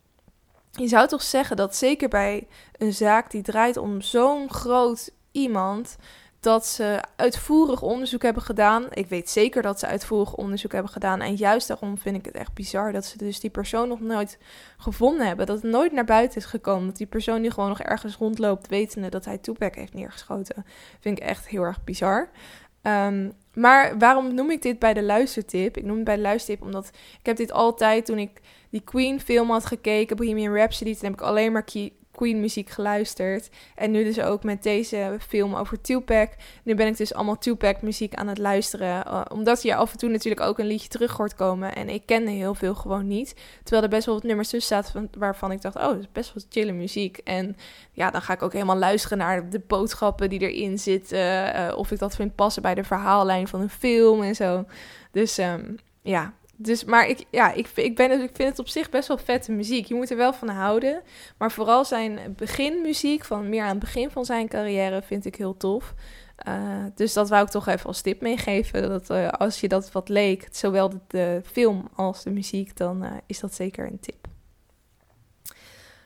je 0.72 0.88
zou 0.88 1.08
toch 1.08 1.22
zeggen 1.22 1.56
dat 1.56 1.75
zeker 1.75 2.10
bij 2.10 2.48
een 2.78 2.94
zaak 2.94 3.32
die 3.32 3.42
draait 3.42 3.78
om 3.78 4.02
zo'n 4.02 4.50
groot 4.50 5.12
iemand 5.32 5.96
dat 6.44 6.66
ze 6.66 7.04
uitvoerig 7.16 7.82
onderzoek 7.82 8.22
hebben 8.22 8.44
gedaan. 8.44 8.86
Ik 8.90 9.08
weet 9.08 9.30
zeker 9.30 9.62
dat 9.62 9.80
ze 9.80 9.88
uitvoerig 9.88 10.36
onderzoek 10.36 10.72
hebben 10.72 10.92
gedaan. 10.92 11.22
En 11.22 11.36
juist 11.36 11.68
daarom 11.68 11.98
vind 11.98 12.16
ik 12.16 12.26
het 12.26 12.36
echt 12.36 12.54
bizar 12.54 12.92
dat 12.92 13.06
ze 13.06 13.18
dus 13.18 13.40
die 13.40 13.50
persoon 13.50 13.88
nog 13.88 14.00
nooit 14.00 14.38
gevonden 14.78 15.28
hebben. 15.28 15.46
Dat 15.46 15.62
het 15.62 15.72
nooit 15.72 15.92
naar 15.92 16.06
buiten 16.06 16.38
is 16.38 16.46
gekomen. 16.46 16.88
Dat 16.88 16.98
die 16.98 17.08
persoon 17.08 17.42
die 17.42 17.52
gewoon 17.52 17.70
nog 17.70 17.82
ergens 17.82 18.16
rondloopt, 18.16 18.68
wetende 18.68 19.10
dat 19.10 19.26
hij 19.26 19.38
Tupac 19.38 19.76
heeft 19.76 19.94
neergeschoten. 19.94 20.66
Vind 21.00 21.18
ik 21.18 21.24
echt 21.24 21.48
heel 21.48 21.64
erg 21.64 21.84
bizar. 21.84 22.30
Um, 22.82 23.34
maar 23.54 23.98
waarom 23.98 24.34
noem 24.34 24.52
ik 24.52 24.62
dit 24.62 24.80
bij 24.80 24.94
de 24.94 25.04
luistertip? 25.04 25.78
Ik 25.78 25.84
noem 25.84 25.96
het 25.96 26.06
bij 26.06 26.16
de 26.16 26.22
luistertip 26.22 26.66
omdat 26.66 26.88
ik 27.20 27.26
heb 27.26 27.38
dit 27.38 27.52
altijd 27.52 28.06
toen 28.06 28.18
ik 28.18 28.42
die 28.70 28.82
Queen 28.82 29.20
film 29.20 29.50
had 29.50 29.66
gekeken, 29.66 30.18
Bohemian 30.18 30.56
Rhapsody, 30.56 30.94
toen 30.94 31.04
heb 31.04 31.14
ik 31.14 31.22
alleen 31.22 31.52
maar 31.52 31.66
Queen 32.15 32.39
muziek 32.39 32.70
geluisterd. 32.70 33.50
En 33.75 33.91
nu 33.91 34.03
dus 34.03 34.20
ook 34.20 34.43
met 34.43 34.63
deze 34.63 35.17
film 35.27 35.55
over 35.55 35.82
Tupac. 35.82 36.29
Nu 36.63 36.75
ben 36.75 36.88
ik 36.88 36.98
dus 36.98 37.13
allemaal 37.13 37.38
Tupac 37.38 37.82
muziek 37.82 38.13
aan 38.13 38.27
het 38.27 38.38
luisteren. 38.38 39.08
Uh, 39.08 39.22
omdat 39.32 39.62
je 39.62 39.75
af 39.75 39.91
en 39.91 39.98
toe 39.98 40.10
natuurlijk 40.10 40.41
ook 40.41 40.60
een 40.60 40.65
liedje 40.65 40.88
terug 40.88 41.12
hoort 41.17 41.36
komen. 41.36 41.75
En 41.75 41.89
ik 41.89 42.05
kende 42.05 42.32
heel 42.32 42.55
veel 42.55 42.75
gewoon 42.75 43.08
niet. 43.08 43.36
Terwijl 43.63 43.84
er 43.84 43.89
best 43.89 44.05
wel 44.05 44.15
wat 44.15 44.24
nummers 44.24 44.50
tussen 44.50 44.84
zaten 44.84 45.10
waarvan 45.17 45.51
ik 45.51 45.62
dacht... 45.62 45.75
oh, 45.75 45.82
dat 45.82 46.00
is 46.00 46.12
best 46.12 46.34
wel 46.34 46.43
chille 46.50 46.72
muziek. 46.72 47.17
En 47.17 47.55
ja, 47.91 48.12
dan 48.12 48.22
ga 48.22 48.34
ik 48.34 48.41
ook 48.41 48.53
helemaal 48.53 48.77
luisteren 48.77 49.17
naar 49.17 49.49
de 49.49 49.60
boodschappen 49.60 50.30
die 50.30 50.39
erin 50.39 50.80
zitten. 50.80 51.56
Uh, 51.56 51.78
of 51.78 51.91
ik 51.91 51.99
dat 51.99 52.15
vind 52.15 52.36
passen 52.36 52.62
bij 52.62 52.76
de 52.76 52.84
verhaallijn 52.84 53.47
van 53.47 53.62
een 53.62 53.69
film 53.69 54.21
en 54.21 54.36
zo. 54.36 54.65
Dus 55.12 55.38
um, 55.38 55.78
ja, 56.02 56.34
dus, 56.56 56.84
maar 56.84 57.08
ik, 57.08 57.26
ja, 57.30 57.52
ik, 57.52 57.68
ik, 57.76 57.96
ben, 57.96 58.12
ik 58.12 58.32
vind 58.34 58.50
het 58.50 58.60
op 58.60 58.68
zich 58.68 58.89
best 58.89 59.08
wel 59.08 59.18
vette 59.18 59.52
muziek. 59.52 59.86
Je 59.86 59.96
moet 59.96 60.10
er 60.10 60.18
wel 60.18 60.34
van 60.34 60.48
houden. 60.48 61.02
Maar 61.38 61.52
vooral 61.52 61.86
zijn 61.86 62.20
beginmuziek, 62.38 63.26
van 63.26 63.50
meer 63.50 63.63
aan 63.63 63.70
het 63.70 63.80
begin 63.80 64.12
van 64.12 64.26
zijn 64.26 64.48
carrière, 64.48 65.02
vind 65.02 65.26
ik 65.26 65.36
heel 65.36 65.58
tof. 65.58 65.94
Uh, 66.48 66.86
dus 66.96 67.13
dat 67.13 67.30
wou 67.30 67.44
ik 67.44 67.50
toch 67.50 67.68
even 67.68 67.86
als 67.86 68.02
tip 68.02 68.22
meegeven. 68.22 68.89
Dat 68.89 69.10
uh, 69.10 69.30
als 69.30 69.60
je 69.60 69.68
dat 69.68 69.92
wat 69.92 70.10
leek, 70.10 70.48
zowel 70.52 70.89
de, 70.89 71.00
de 71.08 71.42
film 71.52 71.89
als 71.96 72.24
de 72.24 72.30
muziek, 72.30 72.78
dan 72.78 73.04
uh, 73.04 73.12
is 73.26 73.39
dat 73.39 73.54
zeker 73.54 73.88
een 73.88 74.00
tip. 74.00 74.28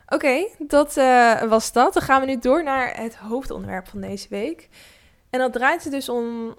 Oké, 0.08 0.48
dat 0.58 0.94
was 1.50 1.72
dat. 1.72 1.94
Dan 1.94 2.04
gaan 2.04 2.22
we 2.22 2.28
nu 2.28 2.40
door 2.40 2.64
naar 2.64 2.98
het 2.98 3.16
hoofdonderwerp 3.16 3.88
van 3.88 4.02
deze 4.02 4.28
week. 4.30 4.70
En 5.30 5.40
dat 5.40 5.54
draait 5.54 5.82
zich 5.82 5.92
dus 5.92 6.10
om 6.10 6.56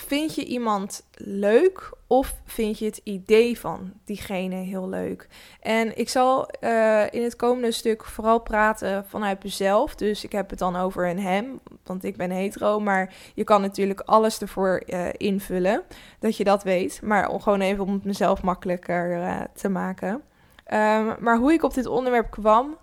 vind 0.00 0.34
je 0.34 0.44
iemand 0.44 1.06
leuk 1.14 1.92
of 2.06 2.34
vind 2.44 2.78
je 2.78 2.84
het 2.84 3.00
idee 3.04 3.58
van 3.58 3.92
diegene 4.04 4.54
heel 4.54 4.88
leuk? 4.88 5.28
En 5.60 5.98
ik 5.98 6.08
zal 6.08 6.50
uh, 6.60 7.04
in 7.10 7.22
het 7.22 7.36
komende 7.36 7.72
stuk 7.72 8.04
vooral 8.04 8.40
praten 8.40 9.04
vanuit 9.04 9.42
mezelf. 9.42 9.94
Dus 9.94 10.24
ik 10.24 10.32
heb 10.32 10.50
het 10.50 10.58
dan 10.58 10.76
over 10.76 11.08
een 11.08 11.18
hem, 11.18 11.60
want 11.84 12.04
ik 12.04 12.16
ben 12.16 12.30
hetero. 12.30 12.80
Maar 12.80 13.14
je 13.34 13.44
kan 13.44 13.60
natuurlijk 13.60 14.00
alles 14.00 14.40
ervoor 14.40 14.82
uh, 14.86 15.08
invullen, 15.16 15.82
dat 16.18 16.36
je 16.36 16.44
dat 16.44 16.62
weet. 16.62 17.00
Maar 17.02 17.28
om, 17.28 17.40
gewoon 17.40 17.60
even 17.60 17.84
om 17.84 17.92
het 17.92 18.04
mezelf 18.04 18.42
makkelijker 18.42 19.16
uh, 19.16 19.40
te 19.54 19.68
maken. 19.68 20.10
Um, 20.10 21.16
maar 21.18 21.36
hoe 21.38 21.52
ik 21.52 21.62
op 21.62 21.74
dit 21.74 21.86
onderwerp 21.86 22.30
kwam. 22.30 22.76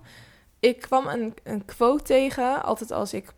Ik 0.59 0.81
kwam 0.81 1.07
een, 1.07 1.33
een 1.43 1.65
quote 1.65 2.03
tegen, 2.03 2.63
altijd 2.63 2.91
als 2.91 3.13
ik 3.13 3.33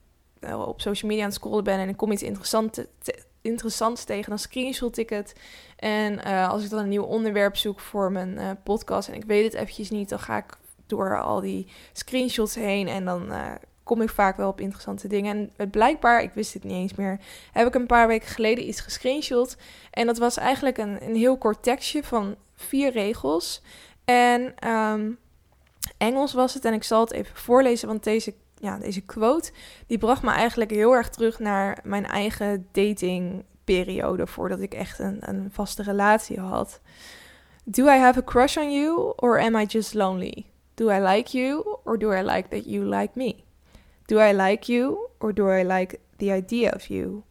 op 0.52 0.82
social 0.82 1.10
media 1.10 1.24
aan 1.24 1.30
het 1.30 1.40
scrollen 1.40 1.63
ben 1.63 1.80
en 1.80 1.90
ik 1.90 1.98
kom 1.98 2.12
iets 2.12 2.24
interessants 2.24 2.80
te, 3.00 3.20
interessants 3.47 4.03
tegen, 4.03 4.29
dan 4.29 4.39
screenshot 4.39 4.97
ik 4.97 5.10
het. 5.10 5.36
En 5.75 6.13
uh, 6.27 6.49
als 6.49 6.63
ik 6.63 6.69
dan 6.69 6.79
een 6.79 6.89
nieuw 6.89 7.03
onderwerp 7.03 7.55
zoek 7.55 7.79
voor 7.79 8.12
mijn 8.12 8.33
uh, 8.33 8.49
podcast 8.63 9.07
en 9.07 9.15
ik 9.15 9.25
weet 9.25 9.43
het 9.43 9.53
eventjes 9.53 9.89
niet, 9.89 10.10
dan 10.10 10.19
ga 10.19 10.38
ik 10.38 10.57
door 10.86 11.21
al 11.21 11.41
die 11.41 11.67
screenshots 11.93 12.55
heen 12.55 12.88
en 12.88 13.05
dan 13.05 13.31
uh, 13.31 13.51
kom 13.83 14.01
ik 14.01 14.10
vaak 14.10 14.38
wel 14.38 14.49
op 14.49 14.62
interessante 14.62 15.07
dingen. 15.07 15.51
En 15.57 15.69
blijkbaar, 15.69 16.21
ik 16.21 16.31
wist 16.33 16.53
het 16.53 16.63
niet 16.63 16.73
eens 16.73 16.95
meer, 16.95 17.19
heb 17.51 17.67
ik 17.67 17.75
een 17.75 17.86
paar 17.86 18.07
weken 18.07 18.27
geleden 18.27 18.67
iets 18.67 18.81
gescreenshot. 18.81 19.57
En 19.91 20.05
dat 20.05 20.17
was 20.17 20.38
eigenlijk 20.38 20.77
een, 20.77 21.03
een 21.03 21.15
heel 21.15 21.38
kort 21.38 21.63
tekstje 21.63 22.03
van 22.03 22.36
vier 22.55 22.91
regels. 22.91 23.62
En 24.05 24.69
um, 24.69 25.17
Engels 25.97 26.33
was 26.33 26.53
het 26.53 26.65
en 26.65 26.73
ik 26.73 26.83
zal 26.83 26.99
het 26.99 27.12
even 27.12 27.36
voorlezen, 27.36 27.88
want 27.88 28.03
deze 28.03 28.33
ja, 28.60 28.78
deze 28.78 29.02
quote, 29.02 29.52
die 29.88 29.98
bracht 29.98 30.22
me 30.22 30.32
eigenlijk 30.32 30.72
heel 30.72 30.96
erg 30.96 31.10
terug 31.10 31.39
naar 31.39 31.80
mijn 31.84 32.06
eigen 32.06 32.67
datingperiode 32.72 34.28
voordat 34.28 34.60
ik 34.60 34.74
echt 34.74 35.00
een, 35.00 35.17
een 35.20 35.50
vaste 35.52 35.84
relatie 35.84 36.39
had. 36.39 36.82
Do 37.63 37.86
I 37.86 37.98
have 37.98 38.20
a 38.20 38.24
crush 38.24 38.58
on 38.58 38.72
you 38.72 39.13
or 39.15 39.41
am 39.41 39.56
I 39.56 39.65
just 39.65 39.93
lonely? 39.93 40.46
Do 40.74 40.89
I 40.89 41.00
like 41.00 41.38
you 41.38 41.80
or 41.84 42.00
do 42.00 42.12
I 42.12 42.22
like 42.22 42.48
that 42.48 42.65
you 42.65 42.86
like 42.86 43.12
me? 43.15 43.36
Do 44.06 44.20
I 44.20 44.34
like 44.34 44.72
you 44.72 44.98
or 45.20 45.34
do 45.34 45.50
I 45.50 45.63
like 45.63 46.00
the 46.17 46.32
idea 46.32 46.72
of 46.72 46.88
you? 46.88 47.24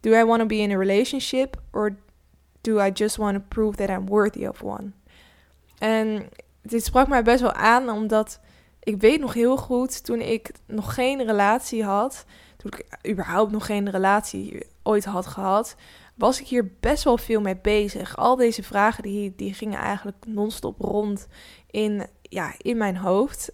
Do 0.00 0.14
I 0.14 0.24
want 0.24 0.40
to 0.40 0.46
be 0.46 0.62
in 0.62 0.70
a 0.70 0.78
relationship 0.78 1.56
or 1.72 1.96
do 2.62 2.78
I 2.78 2.90
just 2.90 3.18
want 3.18 3.36
to 3.36 3.44
prove 3.48 3.76
that 3.76 3.90
I'm 3.90 4.06
worthy 4.06 4.46
of 4.46 4.62
one? 4.62 4.92
En 5.78 6.28
dit 6.62 6.84
sprak 6.84 7.08
mij 7.08 7.22
best 7.22 7.40
wel 7.40 7.52
aan 7.52 7.88
omdat 7.88 8.40
ik 8.80 9.00
weet 9.00 9.20
nog 9.20 9.34
heel 9.34 9.56
goed, 9.56 10.04
toen 10.04 10.20
ik 10.20 10.52
nog 10.66 10.94
geen 10.94 11.26
relatie 11.26 11.84
had, 11.84 12.24
toen 12.56 12.70
ik 12.76 13.10
überhaupt 13.10 13.52
nog 13.52 13.66
geen 13.66 13.90
relatie 13.90 14.66
ooit 14.82 15.04
had 15.04 15.26
gehad, 15.26 15.76
was 16.14 16.40
ik 16.40 16.46
hier 16.46 16.72
best 16.80 17.04
wel 17.04 17.18
veel 17.18 17.40
mee 17.40 17.56
bezig. 17.56 18.16
Al 18.16 18.36
deze 18.36 18.62
vragen 18.62 19.02
die, 19.02 19.32
die 19.36 19.54
gingen 19.54 19.78
eigenlijk 19.78 20.24
non-stop 20.26 20.80
rond 20.80 21.26
in, 21.70 22.06
ja, 22.22 22.54
in 22.58 22.76
mijn 22.76 22.96
hoofd. 22.96 23.52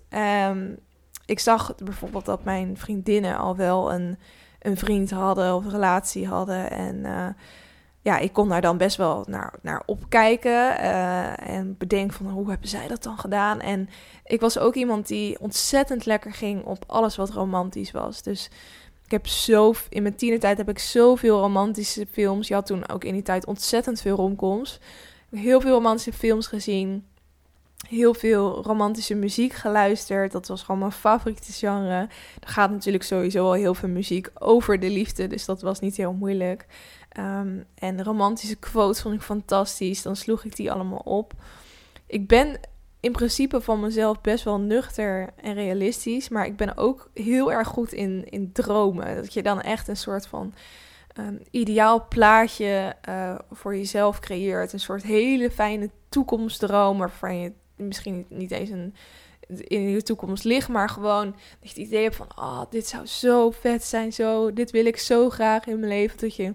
Um, 0.48 0.78
ik 1.26 1.38
zag 1.38 1.74
bijvoorbeeld 1.74 2.24
dat 2.24 2.44
mijn 2.44 2.76
vriendinnen 2.76 3.38
al 3.38 3.56
wel 3.56 3.92
een, 3.92 4.18
een 4.60 4.76
vriend 4.76 5.10
hadden 5.10 5.54
of 5.54 5.64
een 5.64 5.70
relatie 5.70 6.26
hadden. 6.26 6.70
En 6.70 6.96
uh, 6.96 7.28
ja, 8.06 8.18
ik 8.18 8.32
kon 8.32 8.48
daar 8.48 8.60
dan 8.60 8.76
best 8.76 8.96
wel 8.96 9.24
naar, 9.28 9.54
naar 9.62 9.82
opkijken 9.86 10.80
uh, 10.80 11.48
en 11.48 11.74
bedenken 11.78 12.16
van 12.16 12.26
hoe 12.26 12.48
hebben 12.48 12.68
zij 12.68 12.88
dat 12.88 13.02
dan 13.02 13.18
gedaan. 13.18 13.60
En 13.60 13.88
ik 14.24 14.40
was 14.40 14.58
ook 14.58 14.74
iemand 14.74 15.06
die 15.06 15.40
ontzettend 15.40 16.06
lekker 16.06 16.32
ging 16.32 16.64
op 16.64 16.84
alles 16.86 17.16
wat 17.16 17.30
romantisch 17.30 17.90
was. 17.90 18.22
Dus 18.22 18.50
ik 19.04 19.10
heb 19.10 19.26
zo, 19.26 19.74
in 19.88 20.02
mijn 20.02 20.16
tienertijd 20.16 20.58
heb 20.58 20.68
ik 20.68 20.78
zoveel 20.78 21.40
romantische 21.40 22.06
films. 22.10 22.48
Je 22.48 22.54
had 22.54 22.66
toen 22.66 22.88
ook 22.88 23.04
in 23.04 23.12
die 23.12 23.22
tijd 23.22 23.46
ontzettend 23.46 24.00
veel 24.00 24.16
romcoms. 24.16 24.80
Heel 25.30 25.60
veel 25.60 25.72
romantische 25.72 26.12
films 26.12 26.46
gezien. 26.46 27.06
Heel 27.88 28.14
veel 28.14 28.62
romantische 28.62 29.14
muziek 29.14 29.52
geluisterd. 29.52 30.32
Dat 30.32 30.48
was 30.48 30.62
gewoon 30.62 30.80
mijn 30.80 30.92
favoriete 30.92 31.52
genre. 31.52 32.08
Er 32.40 32.48
gaat 32.48 32.70
natuurlijk 32.70 33.04
sowieso 33.04 33.44
al 33.44 33.52
heel 33.52 33.74
veel 33.74 33.88
muziek 33.88 34.30
over 34.34 34.80
de 34.80 34.90
liefde. 34.90 35.26
Dus 35.26 35.44
dat 35.44 35.60
was 35.60 35.80
niet 35.80 35.96
heel 35.96 36.12
moeilijk. 36.12 36.66
Um, 37.18 37.64
en 37.74 38.04
romantische 38.04 38.56
quotes 38.56 39.00
vond 39.00 39.14
ik 39.14 39.20
fantastisch. 39.20 40.02
Dan 40.02 40.16
sloeg 40.16 40.44
ik 40.44 40.56
die 40.56 40.72
allemaal 40.72 41.02
op. 41.04 41.32
Ik 42.06 42.28
ben 42.28 42.60
in 43.00 43.12
principe 43.12 43.60
van 43.60 43.80
mezelf 43.80 44.20
best 44.20 44.44
wel 44.44 44.60
nuchter 44.60 45.30
en 45.36 45.54
realistisch. 45.54 46.28
Maar 46.28 46.46
ik 46.46 46.56
ben 46.56 46.76
ook 46.76 47.10
heel 47.14 47.52
erg 47.52 47.68
goed 47.68 47.92
in, 47.92 48.24
in 48.30 48.52
dromen. 48.52 49.16
Dat 49.16 49.32
je 49.32 49.42
dan 49.42 49.60
echt 49.60 49.88
een 49.88 49.96
soort 49.96 50.26
van 50.26 50.54
um, 51.18 51.40
ideaal 51.50 52.06
plaatje 52.08 52.96
uh, 53.08 53.34
voor 53.50 53.76
jezelf 53.76 54.20
creëert. 54.20 54.72
Een 54.72 54.80
soort 54.80 55.02
hele 55.02 55.50
fijne 55.50 55.90
toekomstdroom 56.08 56.98
waarvan 56.98 57.40
je 57.40 57.52
misschien 57.76 58.26
niet 58.28 58.50
eens 58.50 58.70
een, 58.70 58.94
in 59.48 59.94
de 59.94 60.02
toekomst 60.02 60.44
ligt, 60.44 60.68
maar 60.68 60.88
gewoon 60.88 61.24
dat 61.30 61.34
je 61.60 61.68
het 61.68 61.76
idee 61.76 62.02
hebt 62.02 62.16
van, 62.16 62.28
oh, 62.36 62.62
dit 62.70 62.86
zou 62.86 63.06
zo 63.06 63.50
vet 63.50 63.84
zijn, 63.84 64.12
zo, 64.12 64.52
dit 64.52 64.70
wil 64.70 64.86
ik 64.86 64.96
zo 64.96 65.30
graag 65.30 65.66
in 65.66 65.78
mijn 65.78 65.92
leven. 65.92 66.18
Dat, 66.18 66.36
je, 66.36 66.54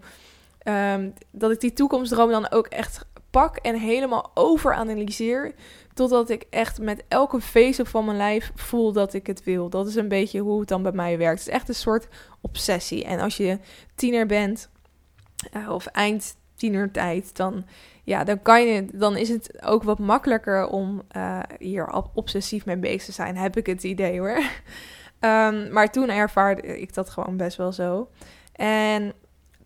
um, 0.95 1.13
dat 1.31 1.51
ik 1.51 1.59
die 1.59 1.73
toekomstdroom 1.73 2.31
dan 2.31 2.51
ook 2.51 2.67
echt 2.67 3.05
pak 3.29 3.57
en 3.57 3.79
helemaal 3.79 4.31
overanalyseer. 4.33 5.53
Totdat 5.93 6.29
ik 6.29 6.45
echt 6.49 6.79
met 6.79 7.03
elke 7.07 7.41
vezel 7.41 7.85
van 7.85 8.05
mijn 8.05 8.17
lijf 8.17 8.51
voel 8.55 8.91
dat 8.91 9.13
ik 9.13 9.27
het 9.27 9.43
wil. 9.43 9.69
Dat 9.69 9.87
is 9.87 9.95
een 9.95 10.07
beetje 10.07 10.39
hoe 10.39 10.59
het 10.59 10.69
dan 10.69 10.83
bij 10.83 10.91
mij 10.91 11.17
werkt. 11.17 11.39
Het 11.39 11.47
is 11.47 11.53
echt 11.53 11.69
een 11.69 11.75
soort 11.75 12.07
obsessie. 12.41 13.03
En 13.03 13.19
als 13.19 13.37
je 13.37 13.59
tiener 13.95 14.25
bent, 14.25 14.69
uh, 15.53 15.69
of 15.69 15.85
eind 15.85 16.35
tienertijd, 16.55 17.35
dan, 17.35 17.65
ja, 18.03 18.23
dan, 18.23 18.41
kan 18.41 18.65
je, 18.65 18.87
dan 18.93 19.17
is 19.17 19.29
het 19.29 19.63
ook 19.63 19.83
wat 19.83 19.99
makkelijker 19.99 20.67
om 20.67 21.01
uh, 21.17 21.39
hier 21.59 22.03
obsessief 22.13 22.65
mee 22.65 22.77
bezig 22.77 23.03
te 23.03 23.11
zijn. 23.11 23.37
Heb 23.37 23.57
ik 23.57 23.65
het 23.65 23.83
idee 23.83 24.19
hoor. 24.19 24.43
um, 25.19 25.71
maar 25.73 25.91
toen 25.91 26.09
ervaarde 26.09 26.79
ik 26.79 26.93
dat 26.93 27.09
gewoon 27.09 27.37
best 27.37 27.57
wel 27.57 27.71
zo. 27.71 28.09
En 28.53 29.13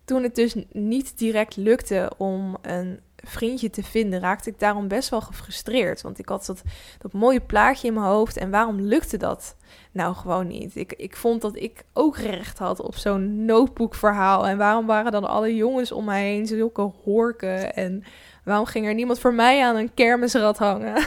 toen 0.04 0.22
het 0.22 0.34
dus 0.34 0.54
niet 0.72 1.18
direct 1.18 1.56
lukte 1.56 2.12
om 2.16 2.56
een 2.62 3.00
vriendje 3.16 3.70
te 3.70 3.82
vinden, 3.82 4.20
raakte 4.20 4.50
ik 4.50 4.58
daarom 4.58 4.88
best 4.88 5.08
wel 5.08 5.20
gefrustreerd. 5.20 6.02
Want 6.02 6.18
ik 6.18 6.28
had 6.28 6.46
dat, 6.46 6.62
dat 6.98 7.12
mooie 7.12 7.40
plaatje 7.40 7.86
in 7.88 7.94
mijn 7.94 8.06
hoofd. 8.06 8.36
En 8.36 8.50
waarom 8.50 8.80
lukte 8.80 9.16
dat 9.16 9.56
nou 9.92 10.14
gewoon 10.14 10.46
niet? 10.46 10.76
Ik, 10.76 10.92
ik 10.92 11.16
vond 11.16 11.40
dat 11.40 11.56
ik 11.56 11.84
ook 11.92 12.16
recht 12.16 12.58
had 12.58 12.80
op 12.80 12.96
zo'n 12.96 13.44
notebookverhaal. 13.44 14.46
En 14.46 14.58
waarom 14.58 14.86
waren 14.86 15.12
dan 15.12 15.24
alle 15.24 15.54
jongens 15.54 15.92
om 15.92 16.04
mij 16.04 16.22
heen 16.22 16.46
zulke 16.46 16.90
horken? 17.02 17.74
En 17.74 18.04
waarom 18.46 18.66
ging 18.66 18.86
er 18.86 18.94
niemand 18.94 19.18
voor 19.18 19.34
mij 19.34 19.64
aan 19.64 19.76
een 19.76 19.94
kermisrad 19.94 20.58
hangen? 20.58 20.94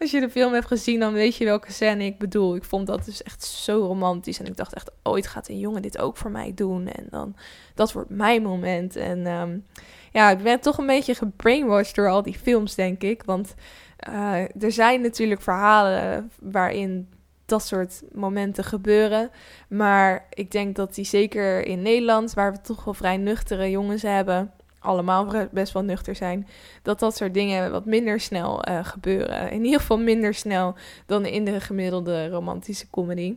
Als 0.00 0.10
je 0.10 0.20
de 0.20 0.30
film 0.30 0.52
hebt 0.52 0.66
gezien, 0.66 1.00
dan 1.00 1.12
weet 1.12 1.36
je 1.36 1.44
welke 1.44 1.72
scène 1.72 2.04
ik 2.04 2.18
bedoel. 2.18 2.56
Ik 2.56 2.64
vond 2.64 2.86
dat 2.86 3.04
dus 3.04 3.22
echt 3.22 3.44
zo 3.44 3.78
romantisch. 3.78 4.40
En 4.40 4.46
ik 4.46 4.56
dacht 4.56 4.74
echt, 4.74 4.90
ooit 5.02 5.26
gaat 5.26 5.48
een 5.48 5.58
jongen 5.58 5.82
dit 5.82 5.98
ook 5.98 6.16
voor 6.16 6.30
mij 6.30 6.52
doen. 6.54 6.86
En 6.86 7.06
dan, 7.10 7.36
dat 7.74 7.92
wordt 7.92 8.10
mijn 8.10 8.42
moment. 8.42 8.96
En... 8.96 9.26
Um, 9.26 9.64
ja, 10.12 10.30
ik 10.30 10.42
ben 10.42 10.60
toch 10.60 10.78
een 10.78 10.86
beetje 10.86 11.14
gebrainwashed 11.14 11.94
door 11.94 12.08
al 12.08 12.22
die 12.22 12.38
films, 12.38 12.74
denk 12.74 13.02
ik. 13.02 13.22
Want 13.22 13.54
uh, 14.08 14.62
er 14.62 14.72
zijn 14.72 15.00
natuurlijk 15.00 15.42
verhalen 15.42 16.30
waarin 16.40 17.08
dat 17.46 17.66
soort 17.66 18.02
momenten 18.12 18.64
gebeuren. 18.64 19.30
Maar 19.68 20.26
ik 20.30 20.50
denk 20.50 20.76
dat 20.76 20.94
die 20.94 21.04
zeker 21.04 21.66
in 21.66 21.82
Nederland, 21.82 22.34
waar 22.34 22.52
we 22.52 22.60
toch 22.60 22.84
wel 22.84 22.94
vrij 22.94 23.16
nuchtere 23.16 23.70
jongens 23.70 24.02
hebben, 24.02 24.52
allemaal 24.80 25.48
best 25.50 25.72
wel 25.72 25.82
nuchter 25.82 26.16
zijn, 26.16 26.48
dat 26.82 26.98
dat 26.98 27.16
soort 27.16 27.34
dingen 27.34 27.70
wat 27.70 27.84
minder 27.84 28.20
snel 28.20 28.68
uh, 28.68 28.84
gebeuren. 28.84 29.50
In 29.50 29.64
ieder 29.64 29.80
geval 29.80 29.98
minder 29.98 30.34
snel 30.34 30.74
dan 31.06 31.26
in 31.26 31.44
de 31.44 31.60
gemiddelde 31.60 32.28
romantische 32.28 32.90
comedy. 32.90 33.36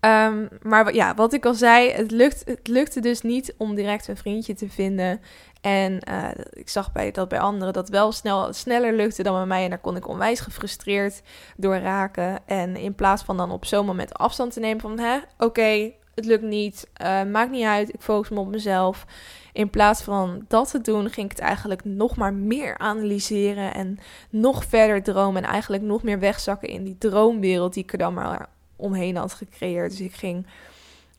Um, 0.00 0.48
maar 0.62 0.94
ja, 0.94 1.14
wat 1.14 1.32
ik 1.32 1.46
al 1.46 1.54
zei, 1.54 1.90
het, 1.90 2.10
lukt, 2.10 2.42
het 2.44 2.68
lukte 2.68 3.00
dus 3.00 3.20
niet 3.22 3.54
om 3.56 3.74
direct 3.74 4.08
een 4.08 4.16
vriendje 4.16 4.54
te 4.54 4.68
vinden. 4.68 5.20
En 5.60 5.98
uh, 6.08 6.28
ik 6.50 6.68
zag 6.68 6.92
bij, 6.92 7.10
dat 7.10 7.28
bij 7.28 7.40
anderen 7.40 7.72
dat 7.72 7.88
wel 7.88 8.12
snel, 8.12 8.52
sneller 8.52 8.92
lukte 8.92 9.22
dan 9.22 9.34
bij 9.34 9.46
mij. 9.46 9.64
En 9.64 9.70
daar 9.70 9.78
kon 9.78 9.96
ik 9.96 10.08
onwijs 10.08 10.40
gefrustreerd 10.40 11.22
door 11.56 11.76
raken. 11.76 12.38
En 12.46 12.76
in 12.76 12.94
plaats 12.94 13.22
van 13.22 13.36
dan 13.36 13.50
op 13.50 13.64
zo'n 13.64 13.86
moment 13.86 14.14
afstand 14.14 14.52
te 14.52 14.60
nemen 14.60 14.80
van... 14.80 14.98
hè, 14.98 15.18
oké, 15.38 15.92
het 16.14 16.24
lukt 16.24 16.42
niet, 16.42 16.88
uh, 17.02 17.22
maakt 17.22 17.50
niet 17.50 17.64
uit, 17.64 17.94
ik 17.94 18.00
focus 18.00 18.28
me 18.28 18.40
op 18.40 18.48
mezelf. 18.48 19.06
In 19.52 19.70
plaats 19.70 20.02
van 20.02 20.44
dat 20.48 20.70
te 20.70 20.80
doen, 20.80 21.10
ging 21.10 21.30
ik 21.30 21.36
het 21.36 21.46
eigenlijk 21.46 21.84
nog 21.84 22.16
maar 22.16 22.34
meer 22.34 22.78
analyseren 22.78 23.74
en 23.74 23.98
nog 24.30 24.64
verder 24.64 25.02
dromen. 25.02 25.44
En 25.44 25.50
eigenlijk 25.50 25.82
nog 25.82 26.02
meer 26.02 26.18
wegzakken 26.18 26.68
in 26.68 26.84
die 26.84 26.98
droomwereld 26.98 27.74
die 27.74 27.82
ik 27.82 27.92
er 27.92 27.98
dan 27.98 28.14
maar 28.14 28.48
omheen 28.76 29.16
had 29.16 29.32
gecreëerd. 29.32 29.90
Dus 29.90 30.00
ik 30.00 30.14
ging 30.14 30.46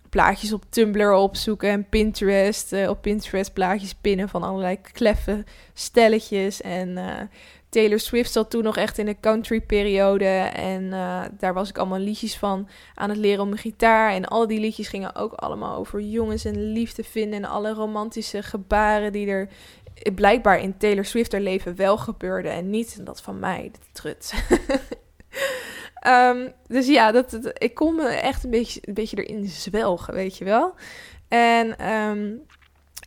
plaatjes 0.10 0.54
op 0.54 0.64
Tumblr 0.70 1.14
opzoeken 1.14 1.70
en 1.70 1.90
Pinterest. 1.90 2.74
Uh, 2.74 2.90
op 2.90 3.02
Pinterest 3.02 3.54
plaatjes 3.54 3.96
pinnen 3.96 4.30
van 4.30 4.44
allerlei 4.44 4.82
kleffe 4.82 5.44
stelletjes. 5.74 6.62
En 6.62 6.90
uh, 6.90 7.22
Taylor 7.76 8.00
Swift 8.00 8.32
zat 8.32 8.50
toen 8.50 8.64
nog 8.64 8.78
echt 8.78 8.98
in 8.98 9.06
de 9.06 9.20
country 9.20 9.62
periode. 9.62 10.26
En 10.54 10.84
uh, 10.84 11.22
daar 11.38 11.54
was 11.54 11.70
ik 11.70 11.78
allemaal 11.78 12.00
liedjes 12.00 12.38
van 12.38 12.68
aan 12.94 13.10
het 13.10 13.18
leren 13.18 13.42
op 13.42 13.48
mijn 13.48 13.60
gitaar. 13.60 14.12
En 14.12 14.26
al 14.26 14.48
die 14.48 14.60
liedjes 14.60 14.88
gingen 14.88 15.16
ook 15.16 15.34
allemaal 15.34 15.78
over 15.78 16.02
jongens 16.02 16.46
en 16.46 16.72
liefde 16.72 17.04
vinden. 17.04 17.44
En 17.44 17.50
alle 17.50 17.74
romantische 17.74 18.44
gebaren 18.44 19.12
die 19.12 19.28
er 19.28 19.50
blijkbaar 20.14 20.60
in 20.60 20.78
Taylor 20.78 21.06
Swift 21.06 21.32
haar 21.32 21.42
leven 21.42 21.76
wel 21.76 21.98
gebeurden. 21.98 22.52
En 22.52 22.70
niet 22.70 23.06
dat 23.06 23.22
van 23.22 23.40
mij, 23.40 23.72
de 23.72 23.80
trut. 23.92 24.34
Um, 26.08 26.54
dus 26.76 26.88
ja, 26.88 27.12
dat, 27.12 27.40
ik 27.54 27.74
kon 27.74 27.96
me 27.96 28.08
echt 28.08 28.44
een 28.44 28.50
beetje, 28.50 28.80
een 28.84 28.94
beetje 28.94 29.24
erin 29.24 29.48
zwelgen, 29.48 30.14
weet 30.14 30.38
je 30.38 30.46
wel. 30.46 30.74
En 31.28 31.92
um, 31.92 32.42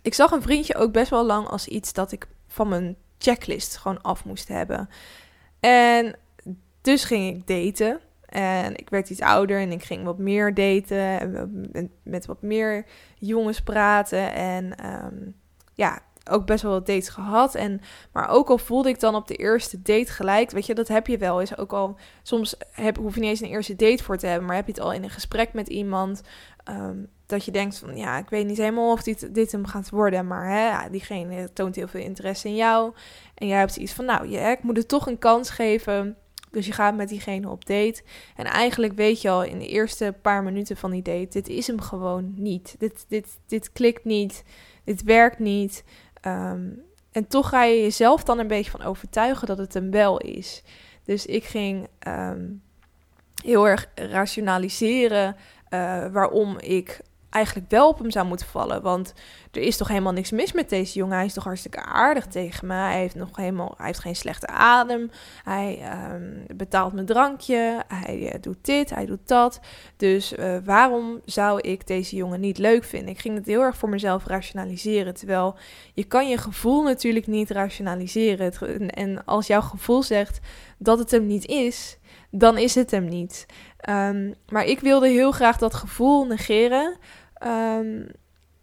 ik 0.03 0.15
zag 0.15 0.31
een 0.31 0.43
vriendje 0.43 0.75
ook 0.75 0.93
best 0.93 1.11
wel 1.11 1.27
lang 1.27 1.47
als 1.47 1.69
iets 1.69 1.93
dat 1.93 2.13
ik 2.13 2.27
van 2.47 2.69
mijn 2.69 2.97
checklist 3.19 3.77
gewoon 3.77 4.03
af 4.03 4.25
moest 4.25 4.49
hebben. 4.49 4.89
En 5.61 6.17
dus 6.81 7.05
ging 7.05 7.37
ik 7.37 7.47
daten. 7.47 8.01
En 8.27 8.77
ik 8.77 8.91
werd 8.91 9.11
iets 9.11 9.21
ouder 9.21 9.61
en 9.61 9.73
ik 9.73 9.83
ging 9.83 10.05
wat 10.05 10.19
meer 10.19 10.55
daten. 10.55 11.21
En 11.21 11.91
met 12.03 12.27
wat 12.27 12.43
meer 12.43 12.87
jongens 13.19 13.63
praten. 13.63 14.33
En 14.33 14.87
um, 14.87 15.35
ja, 15.75 16.03
ook 16.31 16.47
best 16.47 16.63
wel 16.63 16.73
wat 16.73 16.87
dates 16.87 17.09
gehad. 17.09 17.55
En, 17.55 17.81
maar 18.13 18.29
ook 18.29 18.49
al 18.49 18.59
voelde 18.59 18.89
ik 18.89 19.01
dan 19.01 19.15
op 19.15 19.29
de 19.29 19.37
eerste 19.37 19.83
date 19.83 20.13
gelijk, 20.13 20.51
weet 20.51 20.67
je, 20.67 20.75
dat 20.75 20.89
heb 20.89 21.07
je 21.07 21.19
wel. 21.19 21.41
Is 21.41 21.57
ook 21.57 21.73
al, 21.73 21.97
soms 22.23 22.57
heb, 22.71 22.97
hoef 22.97 23.15
je 23.15 23.21
niet 23.21 23.31
eens 23.31 23.41
een 23.41 23.49
eerste 23.49 23.77
date 23.77 24.05
voor 24.05 24.17
te 24.17 24.27
hebben, 24.27 24.47
maar 24.47 24.57
heb 24.57 24.67
je 24.67 24.73
het 24.73 24.81
al 24.81 24.93
in 24.93 25.03
een 25.03 25.11
gesprek 25.11 25.53
met 25.53 25.69
iemand. 25.69 26.23
Um, 26.71 27.09
dat 27.29 27.45
je 27.45 27.51
denkt 27.51 27.79
van, 27.79 27.97
ja, 27.97 28.19
ik 28.19 28.31
weet 28.31 28.47
niet 28.47 28.57
helemaal 28.57 28.93
of 28.93 29.03
dit, 29.03 29.35
dit 29.35 29.53
hem 29.53 29.67
gaat 29.67 29.91
worden, 29.91 30.27
maar 30.27 30.49
hè, 30.49 30.91
diegene 30.91 31.53
toont 31.53 31.77
heel 31.77 31.89
veel 31.89 32.01
interesse 32.01 32.49
in 32.49 32.55
jou. 32.55 32.93
En 33.35 33.47
jij 33.47 33.59
hebt 33.59 33.77
iets 33.77 33.93
van, 33.93 34.05
nou, 34.05 34.29
ja, 34.29 34.51
ik 34.51 34.63
moet 34.63 34.77
het 34.77 34.89
toch 34.89 35.07
een 35.07 35.19
kans 35.19 35.51
geven. 35.51 36.17
Dus 36.51 36.67
je 36.67 36.73
gaat 36.73 36.97
met 36.97 37.09
diegene 37.09 37.49
op 37.49 37.67
date. 37.67 38.03
En 38.37 38.45
eigenlijk 38.45 38.93
weet 38.93 39.23
je 39.23 39.31
al 39.31 39.45
in 39.45 39.59
de 39.59 39.69
eerste 39.69 40.15
paar 40.23 40.43
minuten 40.43 40.77
van 40.77 40.91
die 40.91 41.03
date: 41.03 41.29
dit 41.29 41.49
is 41.49 41.67
hem 41.67 41.81
gewoon 41.81 42.33
niet. 42.37 42.77
Dit, 42.79 43.05
dit, 43.09 43.39
dit 43.47 43.73
klikt 43.73 44.05
niet. 44.05 44.45
Dit 44.85 45.03
werkt 45.03 45.39
niet. 45.39 45.85
Um, 46.27 46.83
en 47.13 47.27
toch 47.27 47.49
ga 47.49 47.65
je 47.65 47.81
jezelf 47.81 48.25
dan 48.25 48.39
een 48.39 48.47
beetje 48.47 48.71
van 48.71 48.83
overtuigen 48.83 49.47
dat 49.47 49.59
het 49.59 49.75
een 49.75 49.91
wel 49.91 50.19
is. 50.19 50.63
Dus 51.05 51.27
ik 51.27 51.45
ging 51.45 51.89
um, 52.09 52.63
heel 53.45 53.69
erg 53.69 53.89
rationaliseren 53.95 55.37
uh, 55.71 56.07
waarom 56.07 56.59
ik 56.59 57.01
eigenlijk 57.31 57.71
wel 57.71 57.89
op 57.89 57.99
hem 57.99 58.11
zou 58.11 58.27
moeten 58.27 58.47
vallen. 58.47 58.83
Want 58.83 59.15
er 59.51 59.61
is 59.61 59.77
toch 59.77 59.89
helemaal 59.89 60.13
niks 60.13 60.31
mis 60.31 60.53
met 60.53 60.69
deze 60.69 60.99
jongen. 60.99 61.17
Hij 61.17 61.27
is 61.27 61.33
toch 61.33 61.45
hartstikke 61.45 61.83
aardig 61.83 62.27
tegen 62.27 62.67
me. 62.67 62.75
Hij 62.75 62.99
heeft 62.99 63.15
nog 63.15 63.37
helemaal, 63.37 63.75
hij 63.77 63.87
heeft 63.87 63.99
geen 63.99 64.17
slechte 64.17 64.47
adem. 64.47 65.11
Hij 65.45 65.93
um, 66.13 66.57
betaalt 66.57 66.93
mijn 66.93 67.07
drankje. 67.07 67.85
Hij 67.89 68.19
uh, 68.19 68.41
doet 68.41 68.65
dit, 68.65 68.91
hij 68.91 69.07
doet 69.07 69.29
dat. 69.29 69.61
Dus 69.97 70.33
uh, 70.33 70.57
waarom 70.65 71.21
zou 71.25 71.61
ik 71.61 71.87
deze 71.87 72.17
jongen 72.17 72.41
niet 72.41 72.59
leuk 72.59 72.85
vinden? 72.85 73.09
Ik 73.09 73.21
ging 73.21 73.35
het 73.35 73.47
heel 73.47 73.63
erg 73.63 73.77
voor 73.77 73.89
mezelf 73.89 74.27
rationaliseren. 74.27 75.15
Terwijl 75.15 75.57
je 75.95 76.05
kan 76.05 76.29
je 76.29 76.39
gevoel 76.39 76.83
natuurlijk 76.83 77.27
niet 77.27 77.51
rationaliseren. 77.51 78.53
En 78.91 79.25
als 79.25 79.47
jouw 79.47 79.61
gevoel 79.61 80.03
zegt 80.03 80.41
dat 80.79 80.99
het 80.99 81.11
hem 81.11 81.27
niet 81.27 81.47
is, 81.47 81.99
dan 82.31 82.59
is 82.59 82.75
het 82.75 82.91
hem 82.91 83.09
niet. 83.09 83.47
Um, 83.89 84.35
maar 84.49 84.65
ik 84.65 84.81
wilde 84.81 85.09
heel 85.09 85.33
graag 85.33 85.59
dat 85.59 85.75
gevoel 85.75 86.25
negeren. 86.25 86.97
Um, 87.47 88.07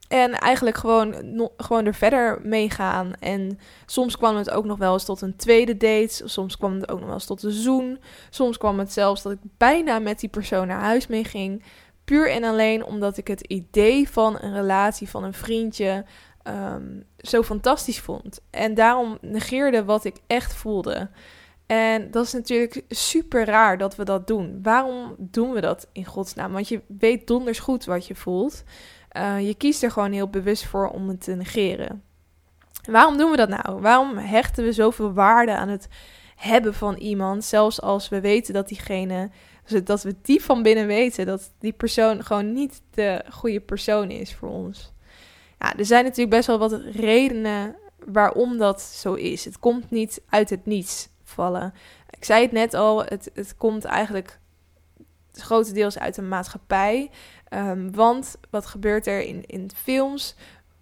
en 0.07 0.31
eigenlijk 0.33 0.77
gewoon, 0.77 1.15
gewoon 1.57 1.85
er 1.85 1.93
verder 1.93 2.39
mee 2.43 2.69
gaan. 2.69 3.13
En 3.19 3.59
soms 3.85 4.17
kwam 4.17 4.35
het 4.35 4.49
ook 4.49 4.65
nog 4.65 4.77
wel 4.77 4.93
eens 4.93 5.05
tot 5.05 5.21
een 5.21 5.35
tweede 5.35 5.77
date. 5.77 6.27
Soms 6.27 6.57
kwam 6.57 6.73
het 6.73 6.89
ook 6.89 6.97
nog 6.97 7.05
wel 7.05 7.13
eens 7.13 7.25
tot 7.25 7.43
een 7.43 7.51
zoen. 7.51 7.99
Soms 8.29 8.57
kwam 8.57 8.79
het 8.79 8.93
zelfs 8.93 9.21
dat 9.21 9.31
ik 9.31 9.39
bijna 9.57 9.99
met 9.99 10.19
die 10.19 10.29
persoon 10.29 10.67
naar 10.67 10.81
huis 10.81 11.07
mee 11.07 11.23
ging. 11.23 11.63
Puur 12.03 12.31
en 12.31 12.43
alleen 12.43 12.85
omdat 12.85 13.17
ik 13.17 13.27
het 13.27 13.41
idee 13.41 14.09
van 14.09 14.37
een 14.41 14.53
relatie, 14.53 15.09
van 15.09 15.23
een 15.23 15.33
vriendje, 15.33 16.05
um, 16.43 17.03
zo 17.17 17.43
fantastisch 17.43 17.99
vond. 17.99 18.39
En 18.49 18.73
daarom 18.73 19.17
negeerde 19.21 19.83
wat 19.85 20.05
ik 20.05 20.15
echt 20.27 20.53
voelde. 20.53 21.09
En 21.65 22.11
dat 22.11 22.25
is 22.25 22.33
natuurlijk 22.33 22.83
super 22.89 23.45
raar 23.45 23.77
dat 23.77 23.95
we 23.95 24.03
dat 24.03 24.27
doen. 24.27 24.59
Waarom 24.61 25.15
doen 25.17 25.51
we 25.51 25.61
dat 25.61 25.87
in 25.91 26.05
godsnaam? 26.05 26.51
Want 26.51 26.67
je 26.67 26.81
weet 26.87 27.27
donders 27.27 27.59
goed 27.59 27.85
wat 27.85 28.07
je 28.07 28.15
voelt. 28.15 28.63
Uh, 29.17 29.47
je 29.47 29.55
kiest 29.55 29.83
er 29.83 29.91
gewoon 29.91 30.11
heel 30.11 30.29
bewust 30.29 30.65
voor 30.65 30.89
om 30.89 31.07
het 31.07 31.23
te 31.23 31.35
negeren. 31.35 32.03
Waarom 32.89 33.17
doen 33.17 33.31
we 33.31 33.37
dat 33.37 33.49
nou? 33.49 33.81
Waarom 33.81 34.17
hechten 34.17 34.63
we 34.63 34.71
zoveel 34.71 35.13
waarde 35.13 35.55
aan 35.55 35.69
het 35.69 35.87
hebben 36.35 36.73
van 36.73 36.95
iemand, 36.95 37.43
zelfs 37.43 37.81
als 37.81 38.09
we 38.09 38.21
weten 38.21 38.53
dat 38.53 38.67
diegene, 38.67 39.29
dat 39.83 40.03
we 40.03 40.15
diep 40.21 40.41
van 40.41 40.63
binnen 40.63 40.87
weten 40.87 41.25
dat 41.25 41.51
die 41.59 41.73
persoon 41.73 42.23
gewoon 42.23 42.53
niet 42.53 42.81
de 42.91 43.23
goede 43.29 43.59
persoon 43.59 44.09
is 44.09 44.35
voor 44.35 44.49
ons. 44.49 44.93
Ja, 45.59 45.77
er 45.77 45.85
zijn 45.85 46.03
natuurlijk 46.03 46.35
best 46.35 46.47
wel 46.47 46.59
wat 46.59 46.81
redenen 46.93 47.75
waarom 48.05 48.57
dat 48.57 48.81
zo 48.81 49.13
is. 49.13 49.45
Het 49.45 49.59
komt 49.59 49.91
niet 49.91 50.21
uit 50.29 50.49
het 50.49 50.65
niets 50.65 51.09
Ik 52.09 52.23
zei 52.23 52.41
het 52.41 52.51
net 52.51 52.73
al, 52.73 53.03
het, 53.03 53.31
het 53.33 53.55
komt 53.57 53.85
eigenlijk 53.85 54.39
grotendeels 55.31 55.99
uit 55.99 56.15
de 56.15 56.21
maatschappij. 56.21 57.09
Um, 57.49 57.95
want 57.95 58.35
wat 58.49 58.65
gebeurt 58.65 59.07
er 59.07 59.21
in, 59.21 59.45
in 59.45 59.69
films? 59.75 60.35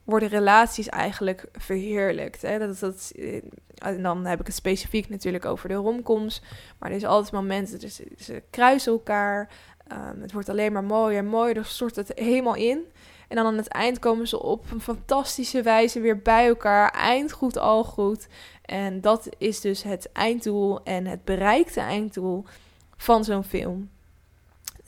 Worden 0.03 0.29
relaties 0.29 0.89
eigenlijk 0.89 1.45
verheerlijkt. 1.53 2.41
Hè? 2.41 2.59
Dat, 2.59 2.79
dat, 2.79 3.11
eh, 3.15 3.41
en 3.75 4.03
dan 4.03 4.25
heb 4.25 4.39
ik 4.39 4.45
het 4.45 4.55
specifiek 4.55 5.09
natuurlijk 5.09 5.45
over 5.45 5.69
de 5.69 5.75
romcoms. 5.75 6.41
Maar 6.77 6.89
er 6.89 6.95
is 6.95 7.05
altijd 7.05 7.33
momenten, 7.33 7.79
dus, 7.79 8.01
ze 8.17 8.43
kruisen 8.49 8.91
elkaar. 8.91 9.49
Um, 9.91 10.21
het 10.21 10.31
wordt 10.31 10.49
alleen 10.49 10.73
maar 10.73 10.83
mooier 10.83 11.17
en 11.17 11.25
mooier. 11.25 11.53
Dan 11.53 11.65
stort 11.65 11.95
het 11.95 12.11
helemaal 12.15 12.55
in. 12.55 12.85
En 13.27 13.35
dan 13.35 13.45
aan 13.45 13.57
het 13.57 13.67
eind 13.67 13.99
komen 13.99 14.27
ze 14.27 14.41
op 14.41 14.71
een 14.71 14.81
fantastische 14.81 15.61
wijze 15.61 15.99
weer 15.99 16.21
bij 16.21 16.47
elkaar. 16.47 16.91
Eind 16.91 17.31
goed, 17.31 17.57
al 17.57 17.83
goed. 17.83 18.27
En 18.63 19.01
dat 19.01 19.29
is 19.37 19.61
dus 19.61 19.83
het 19.83 20.11
einddoel 20.11 20.83
en 20.83 21.05
het 21.05 21.23
bereikte 21.23 21.79
einddoel 21.79 22.43
van 22.97 23.23
zo'n 23.23 23.43
film. 23.43 23.89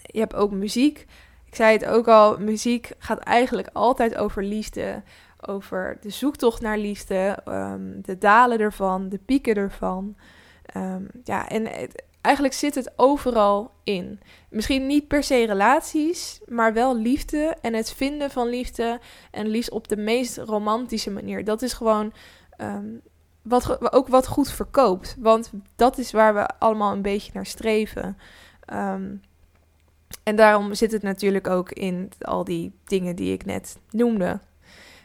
Je 0.02 0.20
hebt 0.20 0.36
ook 0.36 0.52
muziek. 0.52 1.06
Ik 1.46 1.56
zei 1.56 1.74
het 1.74 1.86
ook 1.86 2.08
al, 2.08 2.38
muziek 2.38 2.92
gaat 2.98 3.20
eigenlijk 3.20 3.70
altijd 3.74 4.16
over 4.16 4.44
liefde. 4.44 5.04
Over 5.48 5.98
de 6.02 6.10
zoektocht 6.10 6.62
naar 6.62 6.78
liefde, 6.78 7.40
um, 7.48 8.02
de 8.02 8.18
dalen 8.18 8.60
ervan, 8.60 9.10
de 9.10 9.18
pieken 9.18 9.56
ervan. 9.56 10.16
Um, 10.78 11.08
ja, 11.24 11.48
en 11.50 11.68
eigenlijk 12.22 12.56
zit 12.56 12.76
het 12.76 12.92
overal 12.96 13.72
in. 13.84 14.20
Misschien 14.50 14.86
niet 14.86 15.08
per 15.08 15.24
se 15.24 15.46
relaties, 15.46 16.40
maar 16.46 16.74
wel 16.74 16.98
liefde 16.98 17.56
en 17.62 17.74
het 17.74 17.92
vinden 17.92 18.32
van 18.32 18.48
liefde. 18.48 19.00
En 19.32 19.48
liefst 19.48 19.70
op 19.70 19.88
de 19.88 19.98
meest 19.98 20.38
romantische 20.38 21.12
manier. 21.12 21.44
Dat 21.44 21.62
is 21.62 21.74
gewoon 21.74 22.14
um, 22.62 23.02
wat, 23.46 23.94
ook 23.94 24.08
wat 24.08 24.28
goed 24.28 24.52
verkoopt. 24.52 25.16
Want 25.20 25.52
dat 25.76 25.98
is 25.98 26.12
waar 26.12 26.34
we 26.34 26.48
allemaal 26.60 26.92
een 26.92 27.02
beetje 27.02 27.32
naar 27.34 27.46
streven. 27.46 28.18
Um, 28.74 29.22
en 30.24 30.36
daarom 30.36 30.74
zit 30.74 30.92
het 30.92 31.02
natuurlijk 31.02 31.48
ook 31.48 31.72
in 31.72 32.12
al 32.22 32.44
die 32.44 32.74
dingen 32.86 33.16
die 33.16 33.34
ik 33.34 33.46
net 33.46 33.78
noemde. 33.90 34.40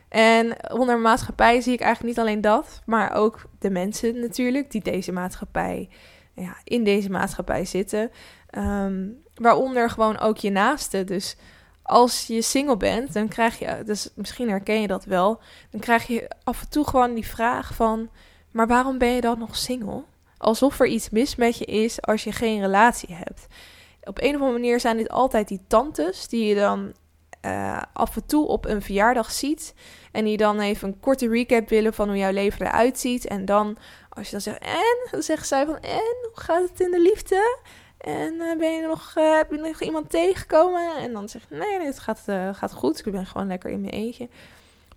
En 0.09 0.73
onder 0.73 0.99
maatschappij 0.99 1.61
zie 1.61 1.73
ik 1.73 1.81
eigenlijk 1.81 2.17
niet 2.17 2.27
alleen 2.27 2.41
dat, 2.41 2.83
maar 2.87 3.15
ook 3.15 3.43
de 3.59 3.71
mensen 3.71 4.21
natuurlijk 4.21 4.71
die 4.71 4.83
deze 4.83 5.13
maatschappij, 5.13 5.89
ja, 6.35 6.57
in 6.65 6.85
deze 6.85 7.11
maatschappij 7.11 7.65
zitten. 7.65 8.11
Um, 8.59 9.23
waaronder 9.35 9.91
gewoon 9.91 10.19
ook 10.19 10.37
je 10.37 10.51
naasten. 10.51 11.07
Dus 11.07 11.37
als 11.83 12.27
je 12.27 12.43
single 12.43 12.77
bent, 12.77 13.13
dan 13.13 13.29
krijg 13.29 13.59
je, 13.59 13.83
dus 13.85 14.11
misschien 14.15 14.49
herken 14.49 14.81
je 14.81 14.87
dat 14.87 15.05
wel, 15.05 15.41
dan 15.71 15.81
krijg 15.81 16.07
je 16.07 16.31
af 16.45 16.61
en 16.61 16.69
toe 16.69 16.87
gewoon 16.87 17.15
die 17.15 17.27
vraag 17.27 17.75
van, 17.75 18.11
maar 18.51 18.67
waarom 18.67 18.99
ben 18.99 19.09
je 19.09 19.21
dan 19.21 19.39
nog 19.39 19.57
single? 19.57 20.03
Alsof 20.37 20.81
er 20.81 20.87
iets 20.87 21.11
mis 21.11 21.37
met 21.37 21.59
je 21.59 21.65
is 21.65 22.03
als 22.03 22.25
je 22.25 22.33
geen 22.33 22.61
relatie 22.61 23.15
hebt 23.15 23.47
op 24.05 24.21
een 24.21 24.35
of 24.35 24.41
andere 24.41 24.53
manier 24.53 24.81
zijn 24.81 24.97
dit 24.97 25.09
altijd 25.09 25.49
die 25.49 25.61
tantes 25.67 26.29
die 26.29 26.45
je 26.45 26.55
dan 26.55 26.93
uh, 27.47 27.83
af 27.93 28.17
en 28.17 28.27
toe 28.27 28.47
op 28.47 28.65
een 28.65 28.83
verjaardag 28.83 29.31
ziet. 29.31 29.75
En 30.13 30.25
die 30.25 30.37
dan 30.37 30.61
even 30.61 30.89
een 30.89 31.01
korte 31.01 31.29
recap 31.29 31.69
willen 31.69 31.95
van 31.95 32.09
hoe 32.09 32.17
jouw 32.17 32.33
leven 32.33 32.67
eruit 32.67 32.99
ziet. 32.99 33.27
En 33.27 33.45
dan, 33.45 33.77
als 34.09 34.25
je 34.25 34.33
dan 34.33 34.41
zegt, 34.41 34.59
en? 34.59 35.09
Dan 35.11 35.23
zeggen 35.23 35.47
zij 35.47 35.67
van, 35.67 35.79
en? 35.81 36.17
Hoe 36.23 36.43
gaat 36.43 36.69
het 36.69 36.81
in 36.81 36.91
de 36.91 37.01
liefde? 37.01 37.59
En 37.99 38.35
uh, 38.35 38.59
ben 38.59 38.73
je 38.73 38.87
nog, 38.87 39.15
uh, 39.19 39.37
heb 39.37 39.51
je 39.51 39.57
nog 39.57 39.83
iemand 39.83 40.11
tegengekomen? 40.11 40.97
En 40.97 41.13
dan 41.13 41.29
zeg 41.29 41.43
je, 41.49 41.55
nee, 41.55 41.79
nee 41.79 41.87
het 41.87 41.99
gaat, 41.99 42.23
gaat 42.53 42.73
goed. 42.73 43.07
Ik 43.07 43.13
ben 43.13 43.27
gewoon 43.27 43.47
lekker 43.47 43.71
in 43.71 43.81
mijn 43.81 43.93
eentje. 43.93 44.29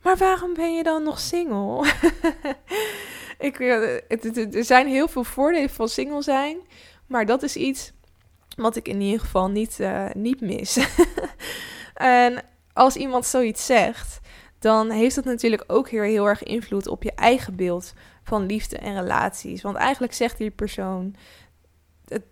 Maar 0.01 0.17
waarom 0.17 0.53
ben 0.53 0.75
je 0.75 0.83
dan 0.83 1.03
nog 1.03 1.19
single? 1.19 1.85
ik, 3.37 3.57
het, 4.07 4.55
er 4.55 4.63
zijn 4.63 4.87
heel 4.87 5.07
veel 5.07 5.23
voordelen 5.23 5.69
van 5.69 5.89
single 5.89 6.21
zijn. 6.21 6.57
Maar 7.07 7.25
dat 7.25 7.43
is 7.43 7.55
iets 7.55 7.91
wat 8.55 8.75
ik 8.75 8.87
in 8.87 9.01
ieder 9.01 9.19
geval 9.19 9.49
niet, 9.49 9.77
uh, 9.79 10.09
niet 10.13 10.41
mis. 10.41 10.77
en 11.93 12.43
als 12.73 12.95
iemand 12.95 13.25
zoiets 13.25 13.65
zegt, 13.65 14.19
dan 14.59 14.89
heeft 14.89 15.15
dat 15.15 15.25
natuurlijk 15.25 15.63
ook 15.67 15.89
heel, 15.89 16.01
heel 16.01 16.27
erg 16.27 16.43
invloed 16.43 16.87
op 16.87 17.03
je 17.03 17.11
eigen 17.15 17.55
beeld 17.55 17.93
van 18.23 18.45
liefde 18.45 18.77
en 18.77 19.01
relaties. 19.01 19.61
Want 19.61 19.75
eigenlijk 19.75 20.13
zegt 20.13 20.37
die 20.37 20.51
persoon. 20.51 21.15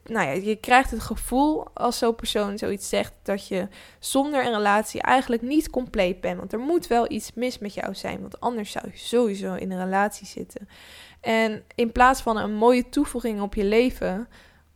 Nou 0.04 0.28
ja, 0.28 0.32
je 0.32 0.56
krijgt 0.56 0.92
het 0.92 1.00
gevoel 1.00 1.68
als 1.74 1.98
zo'n 1.98 2.16
persoon 2.16 2.58
zoiets 2.58 2.90
zegt 2.90 3.14
dat 3.24 3.48
je 3.48 3.68
zonder 4.00 4.46
een 4.46 4.54
relatie 4.54 5.02
eigenlijk 5.02 5.42
niet 5.42 5.70
compleet 5.70 6.22
bent. 6.22 6.38
Want 6.38 6.54
er 6.54 6.60
moet 6.60 6.88
wel 6.88 7.12
iets 7.12 7.34
mis 7.34 7.60
met 7.60 7.74
jou 7.74 7.96
zijn, 7.96 8.22
want 8.22 8.40
anders 8.40 8.72
zou 8.72 8.86
je 8.92 8.98
sowieso 8.98 9.54
in 9.54 9.72
een 9.72 9.84
relatie 9.84 10.28
zitten. 10.28 10.68
En 11.22 11.64
in 11.76 11.92
plaats 11.92 12.22
van 12.22 12.38
een 12.38 12.54
mooie 12.54 12.90
toevoeging 12.90 13.42
op 13.42 13.56
je 13.56 13.64
leven, 13.64 14.28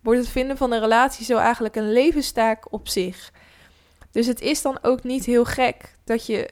wordt 0.01 0.19
het 0.19 0.29
vinden 0.29 0.57
van 0.57 0.71
een 0.71 0.79
relatie 0.79 1.25
zo 1.25 1.37
eigenlijk 1.37 1.75
een 1.75 1.91
levenstaak 1.91 2.71
op 2.71 2.87
zich. 2.87 3.31
Dus 4.11 4.27
het 4.27 4.41
is 4.41 4.61
dan 4.61 4.77
ook 4.81 5.03
niet 5.03 5.25
heel 5.25 5.45
gek 5.45 5.95
dat 6.03 6.25
je 6.25 6.49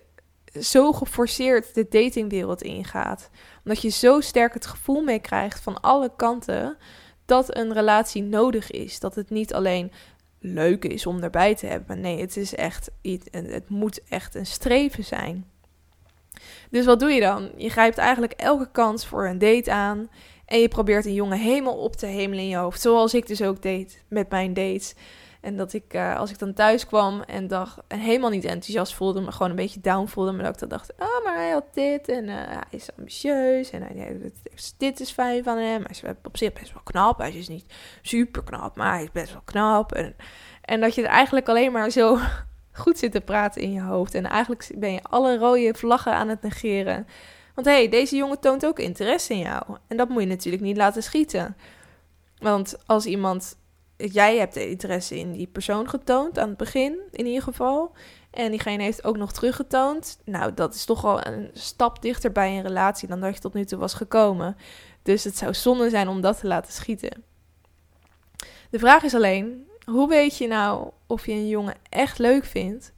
zo 0.59 0.91
geforceerd 0.91 1.75
de 1.75 1.87
datingwereld 1.89 2.61
ingaat. 2.61 3.29
Omdat 3.63 3.81
je 3.81 3.89
zo 3.89 4.21
sterk 4.21 4.53
het 4.53 4.65
gevoel 4.65 5.01
meekrijgt 5.01 5.59
van 5.59 5.81
alle 5.81 6.11
kanten 6.15 6.77
dat 7.25 7.57
een 7.57 7.73
relatie 7.73 8.23
nodig 8.23 8.71
is. 8.71 8.99
Dat 8.99 9.15
het 9.15 9.29
niet 9.29 9.53
alleen 9.53 9.91
leuk 10.39 10.85
is 10.85 11.05
om 11.05 11.23
erbij 11.23 11.55
te 11.55 11.65
hebben. 11.65 12.01
Nee, 12.01 12.21
het 12.21 12.37
is 12.37 12.55
echt 12.55 12.91
het 13.31 13.69
moet 13.69 14.03
echt 14.09 14.35
een 14.35 14.45
streven 14.45 15.03
zijn. 15.03 15.45
Dus 16.69 16.85
wat 16.85 16.99
doe 16.99 17.11
je 17.11 17.21
dan? 17.21 17.51
Je 17.57 17.69
grijpt 17.69 17.97
eigenlijk 17.97 18.33
elke 18.33 18.71
kans 18.71 19.05
voor 19.05 19.27
een 19.27 19.37
date 19.37 19.71
aan. 19.71 20.09
En 20.45 20.59
je 20.59 20.67
probeert 20.67 21.05
een 21.05 21.13
jongen 21.13 21.37
helemaal 21.37 21.77
op 21.77 21.95
te 21.95 22.05
hemelen 22.05 22.43
in 22.43 22.49
je 22.49 22.55
hoofd. 22.55 22.81
Zoals 22.81 23.13
ik 23.13 23.27
dus 23.27 23.41
ook 23.41 23.61
deed 23.61 24.03
met 24.07 24.29
mijn 24.29 24.53
dates. 24.53 24.93
En 25.43 25.57
dat 25.57 25.73
ik, 25.73 25.93
uh, 25.93 26.17
als 26.17 26.31
ik 26.31 26.39
dan 26.39 26.53
thuis 26.53 26.85
kwam 26.85 27.21
en 27.21 27.47
dacht, 27.47 27.79
helemaal 27.87 28.29
niet 28.29 28.43
enthousiast 28.43 28.93
voelde, 28.93 29.21
maar 29.21 29.31
gewoon 29.31 29.49
een 29.49 29.55
beetje 29.55 29.79
down 29.79 30.07
voelde. 30.07 30.31
Maar 30.31 30.43
dat 30.43 30.53
ik 30.53 30.59
dan 30.59 30.69
dacht, 30.69 30.93
oh, 30.99 31.23
maar 31.23 31.35
hij 31.35 31.49
had 31.49 31.73
dit 31.73 32.07
en 32.09 32.27
uh, 32.27 32.35
hij 32.35 32.63
is 32.69 32.89
ambitieus 32.97 33.69
en 33.69 33.81
hij, 33.81 34.31
dit 34.77 34.99
is 34.99 35.11
fijn 35.11 35.43
van 35.43 35.57
hem. 35.57 35.81
Hij 35.81 35.89
is 35.89 36.03
op 36.23 36.37
zich 36.37 36.53
best 36.53 36.73
wel 36.73 36.81
knap. 36.83 37.17
Hij 37.17 37.31
is 37.31 37.47
niet 37.47 37.73
super 38.01 38.43
knap, 38.43 38.75
maar 38.75 38.93
hij 38.93 39.03
is 39.03 39.11
best 39.11 39.31
wel 39.31 39.41
knap. 39.45 39.91
En, 39.91 40.15
en 40.61 40.81
dat 40.81 40.95
je 40.95 41.01
er 41.01 41.09
eigenlijk 41.09 41.49
alleen 41.49 41.71
maar 41.71 41.89
zo 41.89 42.17
goed 42.71 42.97
zit 42.97 43.11
te 43.11 43.21
praten 43.21 43.61
in 43.61 43.71
je 43.71 43.81
hoofd. 43.81 44.15
En 44.15 44.25
eigenlijk 44.25 44.71
ben 44.75 44.91
je 44.91 45.03
alle 45.03 45.37
rode 45.37 45.73
vlaggen 45.73 46.13
aan 46.13 46.29
het 46.29 46.41
negeren. 46.41 47.07
Want 47.55 47.67
hé, 47.67 47.73
hey, 47.73 47.89
deze 47.89 48.15
jongen 48.15 48.39
toont 48.39 48.65
ook 48.65 48.79
interesse 48.79 49.33
in 49.33 49.39
jou. 49.39 49.63
En 49.87 49.97
dat 49.97 50.09
moet 50.09 50.21
je 50.21 50.27
natuurlijk 50.27 50.63
niet 50.63 50.77
laten 50.77 51.03
schieten. 51.03 51.57
Want 52.37 52.77
als 52.85 53.05
iemand. 53.05 53.61
Jij 54.11 54.37
hebt 54.37 54.55
interesse 54.55 55.19
in 55.19 55.31
die 55.31 55.47
persoon 55.47 55.89
getoond 55.89 56.39
aan 56.39 56.47
het 56.47 56.57
begin, 56.57 56.99
in 57.11 57.25
ieder 57.25 57.43
geval. 57.43 57.91
En 58.31 58.51
diegene 58.51 58.83
heeft 58.83 59.03
ook 59.03 59.17
nog 59.17 59.31
teruggetoond. 59.31 60.19
Nou, 60.25 60.53
dat 60.53 60.75
is 60.75 60.85
toch 60.85 61.05
al 61.05 61.25
een 61.25 61.49
stap 61.53 62.01
dichter 62.01 62.31
bij 62.31 62.57
een 62.57 62.61
relatie 62.63 63.07
dan 63.07 63.19
dat 63.19 63.33
je 63.33 63.39
tot 63.39 63.53
nu 63.53 63.65
toe 63.65 63.79
was 63.79 63.93
gekomen. 63.93 64.57
Dus 65.03 65.23
het 65.23 65.37
zou 65.37 65.53
zonde 65.53 65.89
zijn 65.89 66.07
om 66.07 66.21
dat 66.21 66.39
te 66.39 66.47
laten 66.47 66.73
schieten. 66.73 67.23
De 68.69 68.79
vraag 68.79 69.03
is 69.03 69.15
alleen: 69.15 69.67
hoe 69.85 70.09
weet 70.09 70.37
je 70.37 70.47
nou 70.47 70.89
of 71.07 71.25
je 71.25 71.31
een 71.31 71.47
jongen 71.47 71.75
echt 71.89 72.19
leuk 72.19 72.45
vindt? 72.45 72.93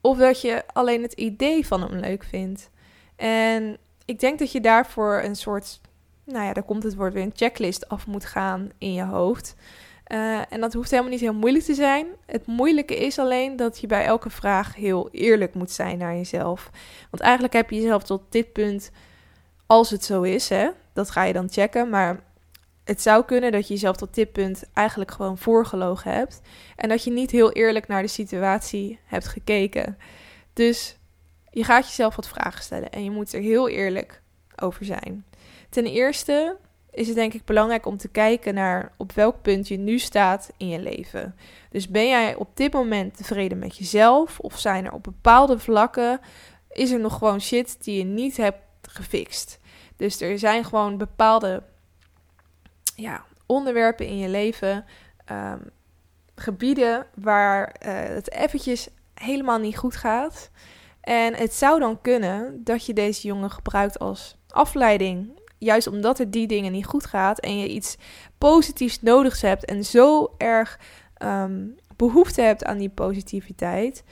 Of 0.00 0.18
dat 0.18 0.40
je 0.40 0.62
alleen 0.72 1.02
het 1.02 1.12
idee 1.12 1.66
van 1.66 1.80
hem 1.80 1.94
leuk 1.94 2.24
vindt? 2.24 2.70
En 3.16 3.76
ik 4.04 4.20
denk 4.20 4.38
dat 4.38 4.52
je 4.52 4.60
daarvoor 4.60 5.22
een 5.22 5.36
soort, 5.36 5.80
nou 6.24 6.44
ja, 6.44 6.52
daar 6.52 6.62
komt 6.62 6.82
het 6.82 6.94
woord 6.94 7.12
weer, 7.12 7.22
een 7.22 7.32
checklist 7.34 7.88
af 7.88 8.06
moet 8.06 8.24
gaan 8.24 8.70
in 8.78 8.92
je 8.92 9.04
hoofd. 9.04 9.54
Uh, 10.12 10.52
en 10.52 10.60
dat 10.60 10.72
hoeft 10.72 10.90
helemaal 10.90 11.12
niet 11.12 11.20
heel 11.20 11.34
moeilijk 11.34 11.64
te 11.64 11.74
zijn. 11.74 12.06
Het 12.26 12.46
moeilijke 12.46 12.96
is 12.96 13.18
alleen 13.18 13.56
dat 13.56 13.80
je 13.80 13.86
bij 13.86 14.04
elke 14.04 14.30
vraag 14.30 14.74
heel 14.74 15.08
eerlijk 15.10 15.54
moet 15.54 15.70
zijn 15.70 15.98
naar 15.98 16.14
jezelf. 16.14 16.70
Want 17.10 17.22
eigenlijk 17.22 17.52
heb 17.52 17.70
je 17.70 17.76
jezelf 17.76 18.02
tot 18.02 18.22
dit 18.28 18.52
punt, 18.52 18.90
als 19.66 19.90
het 19.90 20.04
zo 20.04 20.22
is, 20.22 20.48
hè, 20.48 20.68
dat 20.92 21.10
ga 21.10 21.22
je 21.22 21.32
dan 21.32 21.50
checken. 21.50 21.88
Maar 21.88 22.20
het 22.84 23.02
zou 23.02 23.24
kunnen 23.24 23.52
dat 23.52 23.68
je 23.68 23.74
jezelf 23.74 23.96
tot 23.96 24.14
dit 24.14 24.32
punt 24.32 24.64
eigenlijk 24.72 25.10
gewoon 25.10 25.38
voorgelogen 25.38 26.12
hebt. 26.12 26.40
En 26.76 26.88
dat 26.88 27.04
je 27.04 27.10
niet 27.10 27.30
heel 27.30 27.52
eerlijk 27.52 27.86
naar 27.86 28.02
de 28.02 28.08
situatie 28.08 28.98
hebt 29.04 29.26
gekeken. 29.26 29.98
Dus 30.52 30.96
je 31.50 31.64
gaat 31.64 31.86
jezelf 31.86 32.16
wat 32.16 32.28
vragen 32.28 32.62
stellen 32.62 32.90
en 32.90 33.04
je 33.04 33.10
moet 33.10 33.32
er 33.32 33.40
heel 33.40 33.68
eerlijk 33.68 34.22
over 34.56 34.84
zijn. 34.84 35.24
Ten 35.70 35.86
eerste 35.86 36.56
is 36.94 37.06
het 37.06 37.16
denk 37.16 37.34
ik 37.34 37.44
belangrijk 37.44 37.86
om 37.86 37.96
te 37.96 38.08
kijken 38.08 38.54
naar 38.54 38.92
op 38.96 39.12
welk 39.12 39.42
punt 39.42 39.68
je 39.68 39.76
nu 39.76 39.98
staat 39.98 40.50
in 40.56 40.68
je 40.68 40.78
leven. 40.78 41.34
Dus 41.70 41.88
ben 41.88 42.08
jij 42.08 42.34
op 42.34 42.56
dit 42.56 42.72
moment 42.72 43.16
tevreden 43.16 43.58
met 43.58 43.76
jezelf 43.76 44.40
of 44.40 44.58
zijn 44.58 44.84
er 44.84 44.92
op 44.92 45.02
bepaalde 45.02 45.58
vlakken 45.58 46.20
is 46.74 46.90
er 46.90 47.00
nog 47.00 47.18
gewoon 47.18 47.40
shit 47.40 47.84
die 47.84 47.98
je 47.98 48.04
niet 48.04 48.36
hebt 48.36 48.58
gefixt. 48.82 49.58
Dus 49.96 50.20
er 50.20 50.38
zijn 50.38 50.64
gewoon 50.64 50.98
bepaalde 50.98 51.62
ja, 52.96 53.24
onderwerpen 53.46 54.06
in 54.06 54.18
je 54.18 54.28
leven, 54.28 54.84
ehm, 55.24 55.58
gebieden 56.34 57.06
waar 57.14 57.68
eh, 57.68 58.14
het 58.14 58.30
eventjes 58.30 58.88
helemaal 59.14 59.58
niet 59.58 59.76
goed 59.76 59.96
gaat. 59.96 60.50
En 61.00 61.34
het 61.34 61.54
zou 61.54 61.80
dan 61.80 62.00
kunnen 62.00 62.64
dat 62.64 62.86
je 62.86 62.92
deze 62.92 63.26
jongen 63.26 63.50
gebruikt 63.50 63.98
als 63.98 64.36
afleiding. 64.48 65.42
Juist 65.64 65.86
omdat 65.86 66.18
het 66.18 66.32
die 66.32 66.46
dingen 66.46 66.72
niet 66.72 66.86
goed 66.86 67.06
gaat 67.06 67.40
en 67.40 67.58
je 67.58 67.68
iets 67.68 67.96
positiefs 68.38 69.02
nodig 69.02 69.40
hebt 69.40 69.64
en 69.64 69.84
zo 69.84 70.34
erg 70.38 70.78
ehm, 71.14 71.66
behoefte 71.96 72.42
hebt 72.42 72.64
aan 72.64 72.78
die 72.78 72.88
positiviteit, 72.88 74.04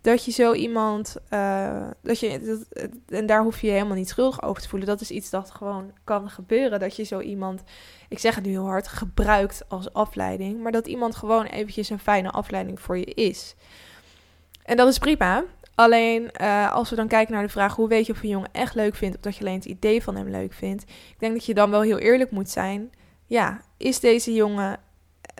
dat 0.00 0.24
je 0.24 0.30
zo 0.30 0.52
iemand, 0.52 1.16
uh, 1.30 1.86
dat 2.02 2.20
je, 2.20 2.64
en 3.08 3.26
daar 3.26 3.42
hoef 3.42 3.60
je 3.60 3.66
je 3.66 3.72
helemaal 3.72 3.96
niet 3.96 4.08
schuldig 4.08 4.42
over 4.42 4.62
te 4.62 4.68
voelen. 4.68 4.88
Dat 4.88 5.00
is 5.00 5.10
iets 5.10 5.30
dat 5.30 5.50
gewoon 5.50 5.92
kan 6.04 6.30
gebeuren. 6.30 6.80
Dat 6.80 6.96
je 6.96 7.02
zo 7.02 7.20
iemand, 7.20 7.62
ik 8.08 8.18
zeg 8.18 8.34
het 8.34 8.44
nu 8.44 8.50
heel 8.50 8.66
hard, 8.66 8.88
gebruikt 8.88 9.62
als 9.68 9.92
afleiding. 9.92 10.62
Maar 10.62 10.72
dat 10.72 10.86
iemand 10.86 11.16
gewoon 11.16 11.44
eventjes 11.44 11.90
een 11.90 11.98
fijne 11.98 12.30
afleiding 12.30 12.80
voor 12.80 12.98
je 12.98 13.14
is. 13.14 13.54
En 14.62 14.76
dat 14.76 14.88
is 14.88 14.98
prima. 14.98 15.44
Alleen 15.80 16.30
uh, 16.40 16.72
als 16.72 16.90
we 16.90 16.96
dan 16.96 17.08
kijken 17.08 17.34
naar 17.34 17.42
de 17.42 17.48
vraag 17.48 17.76
hoe 17.76 17.88
weet 17.88 18.06
je 18.06 18.12
of 18.12 18.22
een 18.22 18.28
jongen 18.28 18.52
echt 18.52 18.74
leuk 18.74 18.94
vindt, 18.94 19.16
of 19.16 19.22
dat 19.22 19.36
je 19.36 19.40
alleen 19.40 19.54
het 19.54 19.64
idee 19.64 20.02
van 20.02 20.16
hem 20.16 20.28
leuk 20.28 20.52
vindt. 20.52 20.82
Ik 20.82 21.16
denk 21.18 21.32
dat 21.32 21.44
je 21.44 21.54
dan 21.54 21.70
wel 21.70 21.82
heel 21.82 21.98
eerlijk 21.98 22.30
moet 22.30 22.50
zijn. 22.50 22.92
Ja, 23.26 23.60
is 23.76 24.00
deze 24.00 24.34
jongen 24.34 24.80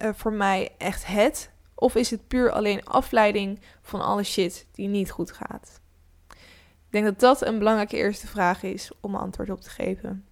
uh, 0.03 0.11
voor 0.15 0.33
mij 0.33 0.75
echt 0.79 1.07
het? 1.07 1.51
Of 1.75 1.95
is 1.95 2.11
het 2.11 2.29
puur 2.29 2.51
alleen 2.51 2.85
afleiding 2.85 3.61
van 3.83 4.01
alle 4.01 4.23
shit 4.23 4.67
die 4.73 4.89
niet 4.89 5.11
goed 5.11 5.33
gaat? 5.33 5.81
Ik 6.29 6.91
denk 6.91 7.05
dat 7.05 7.21
dat 7.21 7.47
een 7.47 7.59
belangrijke 7.59 7.97
eerste 7.97 8.27
vraag 8.27 8.63
is 8.63 8.91
om 9.01 9.15
antwoord 9.15 9.51
op 9.51 9.61
te 9.61 9.71
geven. 9.71 10.27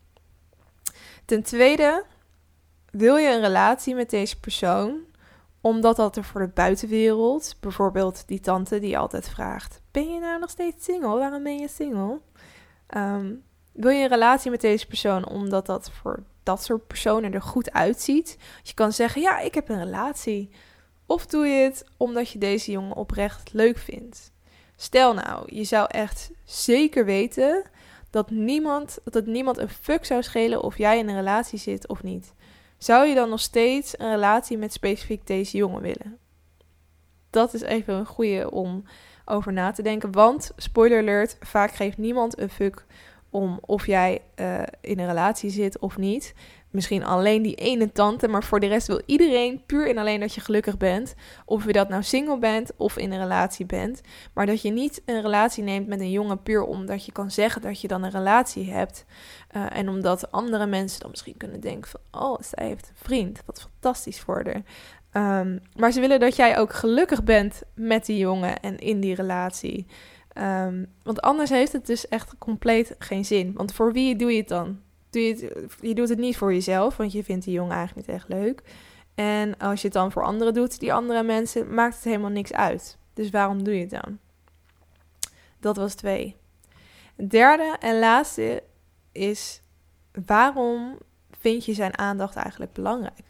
Ten 1.25 1.43
tweede, 1.43 2.05
wil 2.91 3.17
je 3.17 3.29
een 3.29 3.41
relatie 3.41 3.95
met 3.95 4.11
deze 4.11 4.41
persoon 4.41 5.01
omdat 5.61 5.97
dat 5.97 6.17
er 6.17 6.25
voor 6.25 6.41
de 6.41 6.53
buitenwereld, 6.55 7.57
bijvoorbeeld 7.61 8.23
die 8.27 8.41
tante 8.41 8.79
die 8.79 8.99
altijd 8.99 9.29
vraagt: 9.29 9.81
Ben 9.91 10.13
je 10.13 10.21
nou 10.21 10.41
nog 10.41 10.51
steeds 10.51 10.85
single? 10.85 11.19
Waarom 11.19 11.43
ben 11.43 11.59
je 11.59 11.69
single? 11.69 12.21
Ehm, 12.87 13.35
wil 13.73 13.91
je 13.91 14.03
een 14.03 14.09
relatie 14.09 14.51
met 14.51 14.61
deze 14.61 14.87
persoon 14.87 15.27
omdat 15.27 15.67
dat 15.67 15.91
voor 15.91 16.23
dat 16.43 16.65
soort 16.65 16.87
personen 16.87 17.33
er 17.33 17.43
goed 17.43 17.73
uitziet? 17.73 18.39
Je 18.63 18.75
kan 18.75 18.93
zeggen: 18.93 19.21
Ja, 19.21 19.39
ik 19.39 19.55
heb 19.55 19.69
een 19.69 19.85
relatie. 19.85 20.51
Of 21.07 21.27
doe 21.27 21.47
je 21.47 21.63
het 21.63 21.85
omdat 21.97 22.31
je 22.31 22.39
deze 22.39 22.71
jongen 22.71 22.97
oprecht 22.97 23.53
leuk 23.53 23.79
vindt? 23.79 24.33
Stel 24.77 25.15
nou, 25.15 25.55
je 25.55 25.65
zou 25.65 25.87
echt 25.91 26.31
zeker 26.45 27.05
weten 27.05 27.63
dat, 28.11 28.31
niemand, 28.31 28.99
dat 29.05 29.15
het 29.15 29.27
niemand 29.27 29.59
een 29.59 29.69
fuck 29.69 30.05
zou 30.05 30.23
schelen 30.23 30.63
of 30.63 30.79
jij 30.79 30.99
in 30.99 31.09
een 31.09 31.17
relatie 31.17 31.59
zit 31.59 31.89
of 31.89 32.03
niet. 32.03 32.35
Zou 32.79 33.07
je 33.07 33.15
dan 33.15 33.29
nog 33.29 33.41
steeds 33.41 33.99
een 33.99 34.11
relatie 34.11 34.59
met 34.59 34.73
specifiek 34.73 35.27
deze 35.27 35.57
jongen 35.57 35.83
willen? 35.83 36.19
Dat 37.31 37.55
is 37.55 37.63
even 37.63 37.95
een 37.95 38.07
goede 38.07 38.51
om 38.51 38.85
over 39.25 39.53
na 39.53 39.71
te 39.71 39.83
denken. 39.83 40.13
Want, 40.13 40.53
spoiler 40.57 40.99
alert, 40.99 41.37
vaak 41.41 41.75
geeft 41.75 41.99
niemand 41.99 42.39
een 42.39 42.51
fuck 42.51 42.87
om 43.31 43.59
of 43.61 43.87
jij 43.87 44.21
uh, 44.37 44.63
in 44.81 44.99
een 44.99 45.07
relatie 45.07 45.51
zit 45.51 45.79
of 45.79 45.97
niet 45.97 46.35
misschien 46.71 47.05
alleen 47.05 47.43
die 47.43 47.55
ene 47.55 47.93
tante, 47.93 48.29
maar 48.29 48.45
voor 48.45 48.61
de 48.61 48.67
rest 48.67 48.87
wil 48.87 49.01
iedereen 49.07 49.63
puur 49.67 49.89
en 49.89 49.99
alleen 49.99 50.21
dat 50.21 50.35
je 50.35 50.41
gelukkig 50.41 50.77
bent. 50.77 51.15
Of 51.45 51.65
je 51.65 51.73
dat 51.73 51.89
nou 51.89 52.03
single 52.03 52.39
bent 52.39 52.71
of 52.77 52.97
in 52.97 53.13
een 53.13 53.19
relatie 53.19 53.67
bent. 53.67 54.01
Maar 54.33 54.47
dat 54.47 54.63
je 54.63 54.71
niet 54.71 55.03
een 55.05 55.23
relatie 55.23 55.63
neemt 55.65 55.87
met 55.87 56.01
een 56.01 56.11
jongen 56.11 56.43
puur 56.43 56.63
omdat 56.63 57.05
je 57.05 57.13
kan 57.13 57.31
zeggen 57.31 57.63
dat 57.63 57.81
je 57.81 57.89
dan 57.89 58.03
een 58.03 58.11
relatie 58.11 58.71
hebt. 58.71 59.05
Uh, 59.57 59.77
en 59.77 59.89
omdat 59.89 60.33
andere 60.33 60.67
mensen 60.67 61.01
dan 61.01 61.11
misschien 61.11 61.37
kunnen 61.37 61.61
denken 61.61 61.91
van, 61.91 62.23
oh, 62.23 62.39
zij 62.41 62.67
heeft 62.67 62.89
een 62.89 63.05
vriend. 63.05 63.43
Wat 63.47 63.61
fantastisch 63.61 64.21
voor 64.21 64.43
haar. 64.45 64.63
Um, 65.13 65.61
maar 65.77 65.93
ze 65.93 66.01
willen 66.01 66.21
dat 66.21 66.37
jij 66.37 66.59
ook 66.59 66.73
gelukkig 66.73 67.25
bent 67.25 67.63
met 67.75 68.07
die 68.07 68.19
jongen 68.19 68.61
en 68.61 68.79
in 68.79 69.01
die 69.01 69.15
relatie. 69.15 69.87
Um, 70.35 70.87
want 71.03 71.21
anders 71.21 71.51
heeft 71.51 71.73
het 71.73 71.87
dus 71.87 72.09
echt 72.09 72.35
compleet 72.39 72.95
geen 72.99 73.25
zin. 73.25 73.53
Want 73.55 73.73
voor 73.73 73.93
wie 73.93 74.17
doe 74.17 74.33
je 74.33 74.39
het 74.39 74.49
dan? 74.49 74.79
Doe 75.11 75.23
je, 75.23 75.29
het, 75.29 75.75
je 75.81 75.95
doet 75.95 76.09
het 76.09 76.19
niet 76.19 76.37
voor 76.37 76.53
jezelf, 76.53 76.97
want 76.97 77.13
je 77.13 77.25
vindt 77.25 77.45
die 77.45 77.55
jongen 77.55 77.77
eigenlijk 77.77 78.07
niet 78.07 78.17
echt 78.17 78.29
leuk. 78.29 78.63
En 79.15 79.59
als 79.59 79.81
je 79.81 79.87
het 79.87 79.97
dan 79.97 80.13
voor 80.13 80.25
anderen 80.25 80.55
doet, 80.55 80.81
die 80.81 80.93
andere 80.93 81.23
mensen, 81.23 81.75
maakt 81.75 81.95
het 81.95 82.05
helemaal 82.05 82.31
niks 82.31 82.53
uit. 82.53 82.99
Dus 83.15 83.31
waarom 83.31 83.63
doe 83.65 83.75
je 83.75 83.81
het 83.81 84.03
dan? 84.03 84.19
Dat 85.61 85.77
was 85.77 85.95
twee. 85.95 86.37
Derde 87.17 87.77
en 87.81 87.99
laatste 87.99 88.63
is: 89.13 89.63
waarom 90.27 90.99
vind 91.41 91.65
je 91.65 91.75
zijn 91.75 91.99
aandacht 91.99 92.37
eigenlijk 92.37 92.73
belangrijk? 92.73 93.27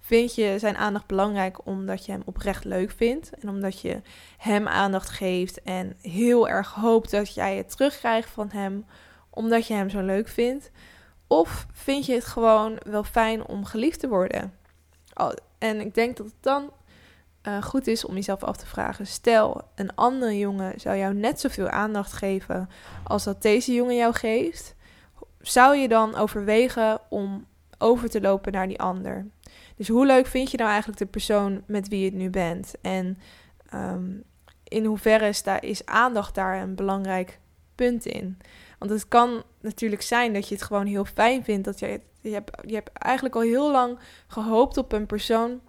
Vind 0.00 0.34
je 0.34 0.58
zijn 0.58 0.76
aandacht 0.76 1.06
belangrijk 1.06 1.66
omdat 1.66 2.06
je 2.06 2.12
hem 2.12 2.22
oprecht 2.24 2.64
leuk 2.64 2.90
vindt 2.90 3.30
en 3.30 3.48
omdat 3.48 3.80
je 3.80 4.00
hem 4.38 4.68
aandacht 4.68 5.08
geeft 5.08 5.62
en 5.62 5.96
heel 6.00 6.48
erg 6.48 6.72
hoopt 6.72 7.10
dat 7.10 7.34
jij 7.34 7.56
het 7.56 7.70
terugkrijgt 7.70 8.30
van 8.30 8.50
hem? 8.52 8.84
Omdat 9.34 9.66
je 9.66 9.74
hem 9.74 9.90
zo 9.90 10.00
leuk 10.00 10.28
vindt? 10.28 10.70
Of 11.26 11.66
vind 11.72 12.06
je 12.06 12.12
het 12.12 12.24
gewoon 12.24 12.78
wel 12.86 13.04
fijn 13.04 13.46
om 13.46 13.64
geliefd 13.64 14.00
te 14.00 14.08
worden? 14.08 14.54
Oh, 15.14 15.32
en 15.58 15.80
ik 15.80 15.94
denk 15.94 16.16
dat 16.16 16.26
het 16.26 16.34
dan 16.40 16.70
uh, 17.48 17.62
goed 17.62 17.86
is 17.86 18.04
om 18.04 18.14
jezelf 18.14 18.42
af 18.42 18.56
te 18.56 18.66
vragen: 18.66 19.06
stel, 19.06 19.62
een 19.74 19.94
andere 19.94 20.38
jongen 20.38 20.80
zou 20.80 20.96
jou 20.96 21.14
net 21.14 21.40
zoveel 21.40 21.68
aandacht 21.68 22.12
geven 22.12 22.68
als 23.04 23.24
dat 23.24 23.42
deze 23.42 23.74
jongen 23.74 23.96
jou 23.96 24.14
geeft. 24.14 24.74
Zou 25.40 25.76
je 25.76 25.88
dan 25.88 26.14
overwegen 26.14 27.00
om 27.08 27.46
over 27.78 28.10
te 28.10 28.20
lopen 28.20 28.52
naar 28.52 28.68
die 28.68 28.80
ander? 28.80 29.26
Dus 29.76 29.88
hoe 29.88 30.06
leuk 30.06 30.26
vind 30.26 30.50
je 30.50 30.56
nou 30.56 30.68
eigenlijk 30.68 30.98
de 30.98 31.06
persoon 31.06 31.62
met 31.66 31.88
wie 31.88 31.98
je 31.98 32.04
het 32.04 32.14
nu 32.14 32.30
bent? 32.30 32.74
En 32.80 33.18
um, 33.74 34.22
in 34.64 34.84
hoeverre 34.84 35.28
is, 35.28 35.42
daar, 35.42 35.64
is 35.64 35.86
aandacht 35.86 36.34
daar 36.34 36.62
een 36.62 36.74
belangrijk 36.74 37.38
punt 37.74 38.06
in? 38.06 38.38
Want 38.84 39.00
het 39.00 39.08
kan 39.08 39.42
natuurlijk 39.60 40.02
zijn 40.02 40.32
dat 40.32 40.48
je 40.48 40.54
het 40.54 40.64
gewoon 40.64 40.86
heel 40.86 41.04
fijn 41.04 41.44
vindt. 41.44 41.64
Dat 41.64 41.78
je, 41.78 42.00
je, 42.20 42.32
hebt, 42.32 42.60
je 42.66 42.74
hebt 42.74 42.90
eigenlijk 42.92 43.34
al 43.34 43.40
heel 43.40 43.70
lang 43.70 43.98
gehoopt 44.26 44.76
op 44.76 44.92
een 44.92 45.06
persoon 45.06 45.60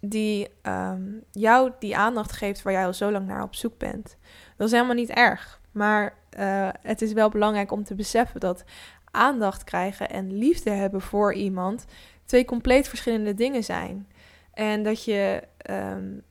die 0.00 0.48
um, 0.62 1.22
jou 1.30 1.72
die 1.78 1.96
aandacht 1.96 2.32
geeft 2.32 2.62
waar 2.62 2.72
jij 2.72 2.86
al 2.86 2.92
zo 2.92 3.10
lang 3.10 3.26
naar 3.26 3.42
op 3.42 3.54
zoek 3.54 3.78
bent. 3.78 4.16
Dat 4.56 4.66
is 4.66 4.72
helemaal 4.72 4.94
niet 4.94 5.10
erg. 5.10 5.60
Maar 5.72 6.14
uh, 6.38 6.68
het 6.80 7.02
is 7.02 7.12
wel 7.12 7.28
belangrijk 7.28 7.72
om 7.72 7.84
te 7.84 7.94
beseffen 7.94 8.40
dat 8.40 8.64
aandacht 9.10 9.64
krijgen 9.64 10.10
en 10.10 10.38
liefde 10.38 10.70
hebben 10.70 11.00
voor 11.00 11.34
iemand 11.34 11.84
twee 12.24 12.44
compleet 12.44 12.88
verschillende 12.88 13.34
dingen 13.34 13.64
zijn. 13.64 14.08
En 14.52 14.82
dat 14.82 15.04
je 15.04 15.42
um, 15.70 16.22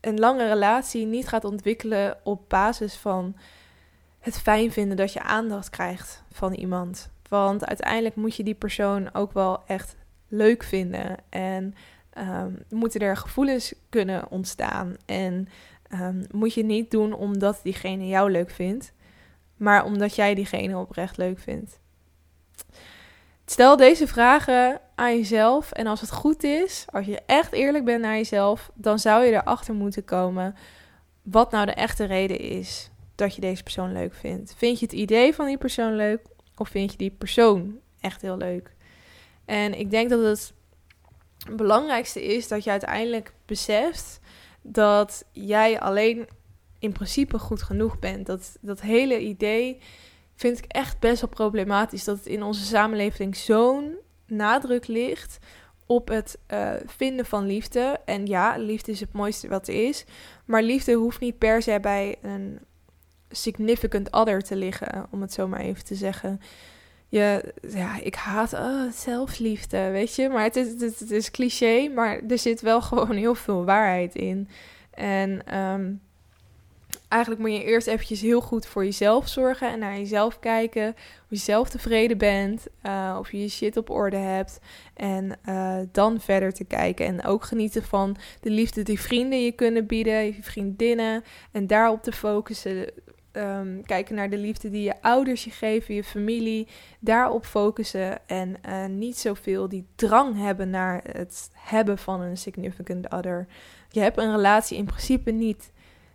een 0.00 0.18
lange 0.18 0.48
relatie 0.48 1.06
niet 1.06 1.28
gaat 1.28 1.44
ontwikkelen 1.44 2.16
op 2.22 2.48
basis 2.48 2.94
van 2.94 3.36
het 4.22 4.38
fijn 4.38 4.72
vinden 4.72 4.96
dat 4.96 5.12
je 5.12 5.22
aandacht 5.22 5.70
krijgt 5.70 6.22
van 6.32 6.52
iemand. 6.52 7.10
Want 7.28 7.66
uiteindelijk 7.66 8.16
moet 8.16 8.36
je 8.36 8.42
die 8.42 8.54
persoon 8.54 9.14
ook 9.14 9.32
wel 9.32 9.62
echt 9.66 9.96
leuk 10.28 10.62
vinden. 10.62 11.16
En 11.28 11.74
um, 12.18 12.58
moeten 12.70 13.00
er 13.00 13.16
gevoelens 13.16 13.74
kunnen 13.88 14.30
ontstaan. 14.30 14.96
En 15.06 15.48
um, 16.00 16.26
moet 16.30 16.54
je 16.54 16.64
niet 16.64 16.90
doen 16.90 17.12
omdat 17.12 17.60
diegene 17.62 18.06
jou 18.06 18.30
leuk 18.30 18.50
vindt, 18.50 18.92
maar 19.56 19.84
omdat 19.84 20.14
jij 20.14 20.34
diegene 20.34 20.78
oprecht 20.78 21.16
leuk 21.16 21.38
vindt. 21.38 21.78
Stel 23.44 23.76
deze 23.76 24.06
vragen 24.06 24.80
aan 24.94 25.16
jezelf 25.16 25.72
en 25.72 25.86
als 25.86 26.00
het 26.00 26.10
goed 26.10 26.42
is, 26.44 26.84
als 26.92 27.06
je 27.06 27.20
echt 27.26 27.52
eerlijk 27.52 27.84
bent 27.84 28.02
naar 28.02 28.16
jezelf, 28.16 28.70
dan 28.74 28.98
zou 28.98 29.24
je 29.24 29.32
erachter 29.32 29.74
moeten 29.74 30.04
komen 30.04 30.54
wat 31.22 31.50
nou 31.50 31.66
de 31.66 31.72
echte 31.72 32.04
reden 32.04 32.38
is 32.38 32.91
dat 33.14 33.34
je 33.34 33.40
deze 33.40 33.62
persoon 33.62 33.92
leuk 33.92 34.14
vindt. 34.14 34.54
Vind 34.56 34.78
je 34.78 34.84
het 34.84 34.94
idee 34.94 35.34
van 35.34 35.46
die 35.46 35.58
persoon 35.58 35.96
leuk 35.96 36.20
of 36.56 36.68
vind 36.68 36.90
je 36.90 36.98
die 36.98 37.10
persoon 37.10 37.78
echt 38.00 38.22
heel 38.22 38.36
leuk? 38.36 38.74
En 39.44 39.78
ik 39.78 39.90
denk 39.90 40.10
dat 40.10 40.22
het 40.22 40.52
belangrijkste 41.56 42.24
is 42.24 42.48
dat 42.48 42.64
je 42.64 42.70
uiteindelijk 42.70 43.32
beseft 43.46 44.20
dat 44.62 45.24
jij 45.32 45.80
alleen 45.80 46.28
in 46.78 46.92
principe 46.92 47.38
goed 47.38 47.62
genoeg 47.62 47.98
bent. 47.98 48.26
Dat, 48.26 48.56
dat 48.60 48.80
hele 48.80 49.20
idee 49.20 49.80
vind 50.34 50.58
ik 50.58 50.64
echt 50.64 50.98
best 50.98 51.20
wel 51.20 51.30
problematisch. 51.30 52.04
Dat 52.04 52.16
het 52.16 52.26
in 52.26 52.42
onze 52.42 52.64
samenleving 52.64 53.36
zo'n 53.36 53.96
nadruk 54.26 54.86
ligt 54.86 55.38
op 55.86 56.08
het 56.08 56.38
uh, 56.52 56.72
vinden 56.86 57.26
van 57.26 57.46
liefde. 57.46 58.00
En 58.04 58.26
ja, 58.26 58.56
liefde 58.56 58.92
is 58.92 59.00
het 59.00 59.12
mooiste 59.12 59.48
wat 59.48 59.68
er 59.68 59.88
is. 59.88 60.04
Maar 60.44 60.62
liefde 60.62 60.92
hoeft 60.92 61.20
niet 61.20 61.38
per 61.38 61.62
se 61.62 61.78
bij 61.80 62.16
een 62.22 62.58
significant 63.32 64.10
other 64.10 64.42
te 64.42 64.56
liggen, 64.56 65.06
om 65.10 65.20
het 65.20 65.32
zo 65.32 65.48
maar 65.48 65.60
even 65.60 65.84
te 65.84 65.94
zeggen. 65.94 66.40
Je, 67.08 67.54
ja, 67.68 68.00
ik 68.00 68.14
haat 68.14 68.52
oh, 68.52 68.92
zelfliefde, 68.92 69.90
weet 69.90 70.14
je. 70.14 70.28
Maar 70.28 70.44
het 70.44 70.56
is, 70.56 70.80
het, 70.80 71.10
is 71.10 71.30
cliché, 71.30 71.88
maar 71.88 72.20
er 72.28 72.38
zit 72.38 72.60
wel 72.60 72.82
gewoon 72.92 73.16
heel 73.16 73.34
veel 73.34 73.64
waarheid 73.64 74.14
in. 74.14 74.48
En 74.90 75.58
um, 75.58 76.00
eigenlijk 77.12 77.42
moet 77.42 77.52
je 77.52 77.64
eerst 77.64 77.86
eventjes 77.86 78.20
heel 78.20 78.40
goed 78.40 78.66
voor 78.66 78.84
jezelf 78.84 79.28
zorgen 79.28 79.68
en 79.68 79.78
naar 79.78 79.96
jezelf 79.96 80.38
kijken. 80.38 80.88
Of 81.22 81.28
je 81.28 81.36
zelf 81.36 81.68
tevreden 81.68 82.18
bent, 82.18 82.66
uh, 82.86 83.16
of 83.18 83.32
je 83.32 83.40
je 83.40 83.48
shit 83.48 83.76
op 83.76 83.90
orde 83.90 84.16
hebt. 84.16 84.58
En 84.94 85.38
uh, 85.48 85.78
dan 85.92 86.20
verder 86.20 86.52
te 86.52 86.64
kijken. 86.64 87.06
En 87.06 87.24
ook 87.24 87.44
genieten 87.44 87.82
van 87.82 88.16
de 88.40 88.50
liefde 88.50 88.82
die 88.82 89.00
vrienden 89.00 89.44
je 89.44 89.52
kunnen 89.52 89.86
bieden, 89.86 90.24
je 90.24 90.36
vriendinnen. 90.40 91.24
En 91.50 91.66
daarop 91.66 92.02
te 92.02 92.12
focussen. 92.12 92.86
Um, 93.36 93.82
kijken 93.84 94.14
naar 94.14 94.30
de 94.30 94.36
liefde 94.36 94.70
die 94.70 94.82
je 94.82 95.02
ouders 95.02 95.44
je 95.44 95.50
geven, 95.50 95.94
je 95.94 96.04
familie. 96.04 96.68
Daarop 96.98 97.44
focussen. 97.44 98.28
En 98.28 98.56
uh, 98.68 98.86
niet 98.86 99.18
zoveel 99.18 99.68
die 99.68 99.86
drang 99.94 100.38
hebben 100.38 100.70
naar 100.70 101.04
het 101.12 101.50
hebben 101.52 101.98
van 101.98 102.20
een 102.20 102.36
significant 102.36 103.10
other. 103.10 103.46
Je 103.88 104.00
hebt 104.00 104.18
een 104.18 104.30
relatie 104.30 104.76
in 104.76 104.84
principe 104.84 105.30
niet 105.30 105.72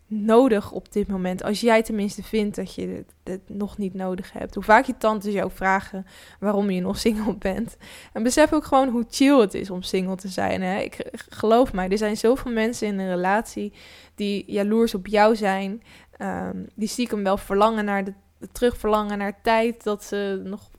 nodig 0.07 0.71
op 0.71 0.91
dit 0.91 1.07
moment. 1.07 1.43
Als 1.43 1.61
jij 1.61 1.83
tenminste 1.83 2.23
vindt 2.23 2.55
dat 2.55 2.75
je 2.75 3.03
het, 3.23 3.41
nog 3.47 3.77
niet 3.77 3.93
nodig 3.93 4.31
hebt. 4.31 4.55
Hoe 4.55 4.63
vaak 4.63 4.85
je 4.85 4.97
tantes 4.97 5.33
jou 5.33 5.51
vragen 5.51 6.05
waarom 6.39 6.69
je 6.69 6.81
nog 6.81 6.97
single 6.97 7.35
bent. 7.53 7.77
En 8.13 8.23
besef 8.23 8.53
ook 8.53 8.65
gewoon 8.65 8.89
hoe 8.89 9.05
chill 9.09 9.39
het 9.39 9.53
is 9.53 9.69
om 9.69 9.81
single 9.81 10.15
te 10.15 10.27
zijn. 10.27 10.61
Hè? 10.61 10.79
Ik 10.79 11.09
geloof 11.29 11.73
mij, 11.73 11.89
er 11.89 11.97
zijn 11.97 12.17
zoveel 12.17 12.51
mensen 12.51 12.87
in 12.87 12.99
een 12.99 13.09
relatie 13.09 13.73
die 14.15 14.43
jaloers 14.47 14.93
op 14.93 15.07
jou 15.07 15.35
zijn. 15.35 15.81
Um, 16.21 16.67
die 16.75 16.87
stiekem 16.87 17.23
wel 17.23 17.37
verlangen 17.37 17.85
naar 17.85 18.03
de, 18.03 18.13
terugverlangen 18.51 19.17
naar 19.17 19.41
tijd 19.41 19.83
dat 19.83 20.03
ze 20.03 20.41
nog, 20.43 20.69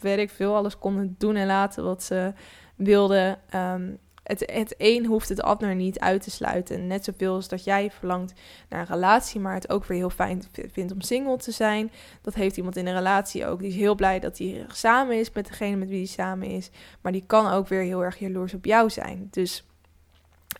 weet 0.00 0.32
veel, 0.32 0.56
alles 0.56 0.78
konden 0.78 1.14
doen 1.18 1.36
en 1.36 1.46
laten 1.46 1.84
wat 1.84 2.02
ze 2.02 2.32
wilden. 2.76 3.38
Um, 3.54 3.98
het, 4.28 4.52
het 4.52 4.74
een 4.78 5.06
hoeft 5.06 5.28
het 5.28 5.42
ander 5.42 5.74
niet 5.74 5.98
uit 5.98 6.22
te 6.22 6.30
sluiten. 6.30 6.86
Net 6.86 7.04
zoveel 7.04 7.34
als 7.34 7.48
dat 7.48 7.64
jij 7.64 7.90
verlangt 7.90 8.32
naar 8.68 8.80
een 8.80 8.86
relatie, 8.86 9.40
maar 9.40 9.54
het 9.54 9.70
ook 9.70 9.84
weer 9.84 9.98
heel 9.98 10.10
fijn 10.10 10.42
vindt 10.72 10.92
om 10.92 11.00
single 11.00 11.36
te 11.36 11.50
zijn. 11.50 11.90
Dat 12.22 12.34
heeft 12.34 12.56
iemand 12.56 12.76
in 12.76 12.86
een 12.86 12.94
relatie 12.94 13.46
ook. 13.46 13.58
Die 13.58 13.68
is 13.68 13.74
heel 13.74 13.94
blij 13.94 14.20
dat 14.20 14.38
hij 14.38 14.66
samen 14.72 15.18
is 15.18 15.32
met 15.32 15.46
degene 15.46 15.76
met 15.76 15.88
wie 15.88 15.98
hij 15.98 16.06
samen 16.06 16.48
is. 16.48 16.70
Maar 17.00 17.12
die 17.12 17.24
kan 17.26 17.50
ook 17.50 17.68
weer 17.68 17.82
heel 17.82 18.04
erg 18.04 18.18
jaloers 18.18 18.54
op 18.54 18.64
jou 18.64 18.90
zijn. 18.90 19.28
Dus 19.30 19.64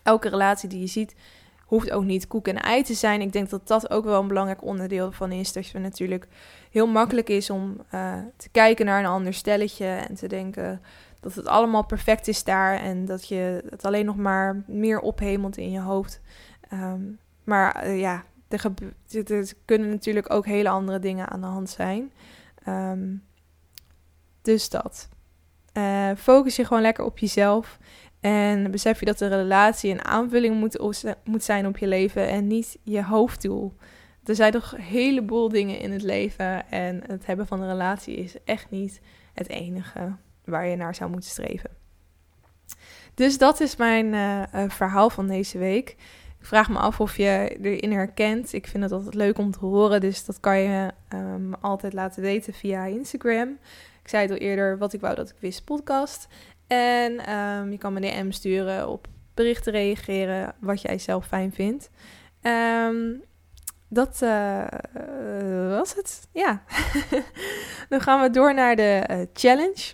elke 0.03 0.29
relatie 0.29 0.69
die 0.69 0.79
je 0.79 0.87
ziet, 0.87 1.15
hoeft 1.69 1.91
ook 1.91 2.03
niet 2.03 2.27
koek 2.27 2.47
en 2.47 2.57
ei 2.57 2.83
te 2.83 2.93
zijn. 2.93 3.21
Ik 3.21 3.33
denk 3.33 3.49
dat 3.49 3.67
dat 3.67 3.89
ook 3.89 4.03
wel 4.03 4.21
een 4.21 4.27
belangrijk 4.27 4.63
onderdeel 4.63 5.11
van 5.11 5.31
is. 5.31 5.53
Dat 5.53 5.65
het 5.65 5.81
natuurlijk 5.81 6.27
heel 6.71 6.87
makkelijk 6.87 7.29
is 7.29 7.49
om 7.49 7.77
uh, 7.93 8.13
te 8.37 8.49
kijken 8.49 8.85
naar 8.85 8.99
een 8.99 9.05
ander 9.05 9.33
stelletje 9.33 9.85
en 9.85 10.15
te 10.15 10.27
denken 10.27 10.81
dat 11.19 11.35
het 11.35 11.47
allemaal 11.47 11.85
perfect 11.85 12.27
is 12.27 12.43
daar 12.43 12.79
en 12.79 13.05
dat 13.05 13.27
je 13.27 13.63
het 13.69 13.85
alleen 13.85 14.05
nog 14.05 14.15
maar 14.15 14.63
meer 14.67 14.99
ophemelt 14.99 15.57
in 15.57 15.71
je 15.71 15.79
hoofd. 15.79 16.21
Um, 16.73 17.19
maar 17.43 17.87
uh, 17.87 17.99
ja, 17.99 18.23
er, 18.47 18.71
kunnen 19.65 19.89
natuurlijk 19.89 20.33
ook 20.33 20.45
hele 20.45 20.69
andere 20.69 20.99
dingen 20.99 21.29
aan 21.29 21.41
de 21.41 21.47
hand 21.47 21.69
zijn. 21.69 22.11
Um, 22.67 23.23
dus 24.41 24.69
dat. 24.69 25.09
Uh, 25.73 26.11
focus 26.17 26.55
je 26.55 26.65
gewoon 26.65 26.81
lekker 26.81 27.03
op 27.03 27.17
jezelf. 27.17 27.77
En 28.19 28.71
besef 28.71 28.99
je 28.99 29.05
dat 29.05 29.17
de 29.17 29.27
relatie 29.27 29.91
een 29.91 30.05
aanvulling 30.05 30.77
moet, 31.23 31.43
zijn 31.43 31.67
op 31.67 31.77
je 31.77 31.87
leven 31.87 32.27
en 32.27 32.47
niet 32.47 32.77
je 32.83 33.03
hoofddoel. 33.03 33.73
Er 34.23 34.35
zijn 34.35 34.51
toch 34.51 34.73
een 34.73 34.81
heleboel 34.81 35.49
dingen 35.49 35.79
in 35.79 35.91
het 35.91 36.01
leven 36.01 36.69
en 36.71 37.01
het 37.07 37.25
hebben 37.25 37.47
van 37.47 37.61
een 37.61 37.69
relatie 37.69 38.15
is 38.15 38.35
echt 38.45 38.69
niet 38.69 39.01
het 39.33 39.49
enige 39.49 40.15
waar 40.45 40.67
je 40.67 40.75
naar 40.75 40.95
zou 40.95 41.09
moeten 41.09 41.29
streven. 41.29 41.69
Dus 43.13 43.37
dat 43.37 43.59
is 43.59 43.75
mijn 43.75 44.13
uh, 44.13 44.69
verhaal 44.69 45.09
van 45.09 45.27
deze 45.27 45.57
week. 45.57 45.89
Ik 46.39 46.45
vraag 46.45 46.69
me 46.69 46.77
af 46.77 46.99
of 46.99 47.17
je 47.17 47.57
erin 47.61 47.91
herkent. 47.91 48.53
Ik 48.53 48.67
vind 48.67 48.83
het 48.83 48.91
altijd 48.91 49.13
leuk 49.13 49.37
om 49.37 49.51
te 49.51 49.59
horen, 49.59 50.01
dus 50.01 50.25
dat 50.25 50.39
kan 50.39 50.59
je 50.59 50.91
um, 51.13 51.53
altijd 51.53 51.93
laten 51.93 52.21
weten 52.21 52.53
via 52.53 52.85
Instagram. 52.85 53.57
Ik 54.01 54.07
zei 54.07 54.21
het 54.21 54.31
al 54.31 54.37
eerder, 54.37 54.77
wat 54.77 54.93
ik 54.93 55.01
wou 55.01 55.15
dat 55.15 55.29
ik 55.29 55.35
wist 55.39 55.63
podcast. 55.63 56.27
En 56.69 57.35
um, 57.35 57.71
je 57.71 57.77
kan 57.77 57.93
me 57.93 57.99
DM 57.99 58.31
sturen, 58.31 58.89
op 58.89 59.07
berichten 59.33 59.71
reageren, 59.71 60.55
wat 60.59 60.81
jij 60.81 60.97
zelf 60.97 61.25
fijn 61.25 61.53
vindt. 61.53 61.89
Um, 62.41 63.23
dat 63.87 64.19
uh, 64.23 64.65
was 65.77 65.95
het. 65.95 66.27
Ja. 66.33 66.63
Dan 67.89 68.01
gaan 68.01 68.21
we 68.21 68.29
door 68.29 68.53
naar 68.53 68.75
de 68.75 69.07
uh, 69.11 69.17
challenge. 69.33 69.93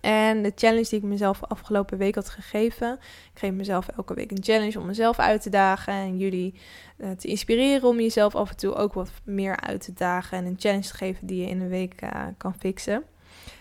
En 0.00 0.42
de 0.42 0.52
challenge 0.54 0.88
die 0.88 0.98
ik 0.98 1.04
mezelf 1.04 1.44
afgelopen 1.44 1.98
week 1.98 2.14
had 2.14 2.28
gegeven. 2.28 2.92
Ik 3.32 3.38
geef 3.38 3.52
mezelf 3.52 3.88
elke 3.88 4.14
week 4.14 4.30
een 4.30 4.42
challenge 4.42 4.78
om 4.78 4.86
mezelf 4.86 5.18
uit 5.18 5.42
te 5.42 5.50
dagen. 5.50 5.92
En 5.92 6.16
jullie 6.18 6.54
uh, 6.98 7.10
te 7.10 7.28
inspireren 7.28 7.88
om 7.88 8.00
jezelf 8.00 8.34
af 8.34 8.50
en 8.50 8.56
toe 8.56 8.74
ook 8.74 8.92
wat 8.92 9.10
meer 9.24 9.60
uit 9.60 9.80
te 9.80 9.92
dagen. 9.92 10.38
En 10.38 10.44
een 10.44 10.56
challenge 10.58 10.86
te 10.86 10.94
geven 10.94 11.26
die 11.26 11.40
je 11.40 11.48
in 11.48 11.60
een 11.60 11.68
week 11.68 12.02
kan 12.36 12.54
fixen. 12.58 13.04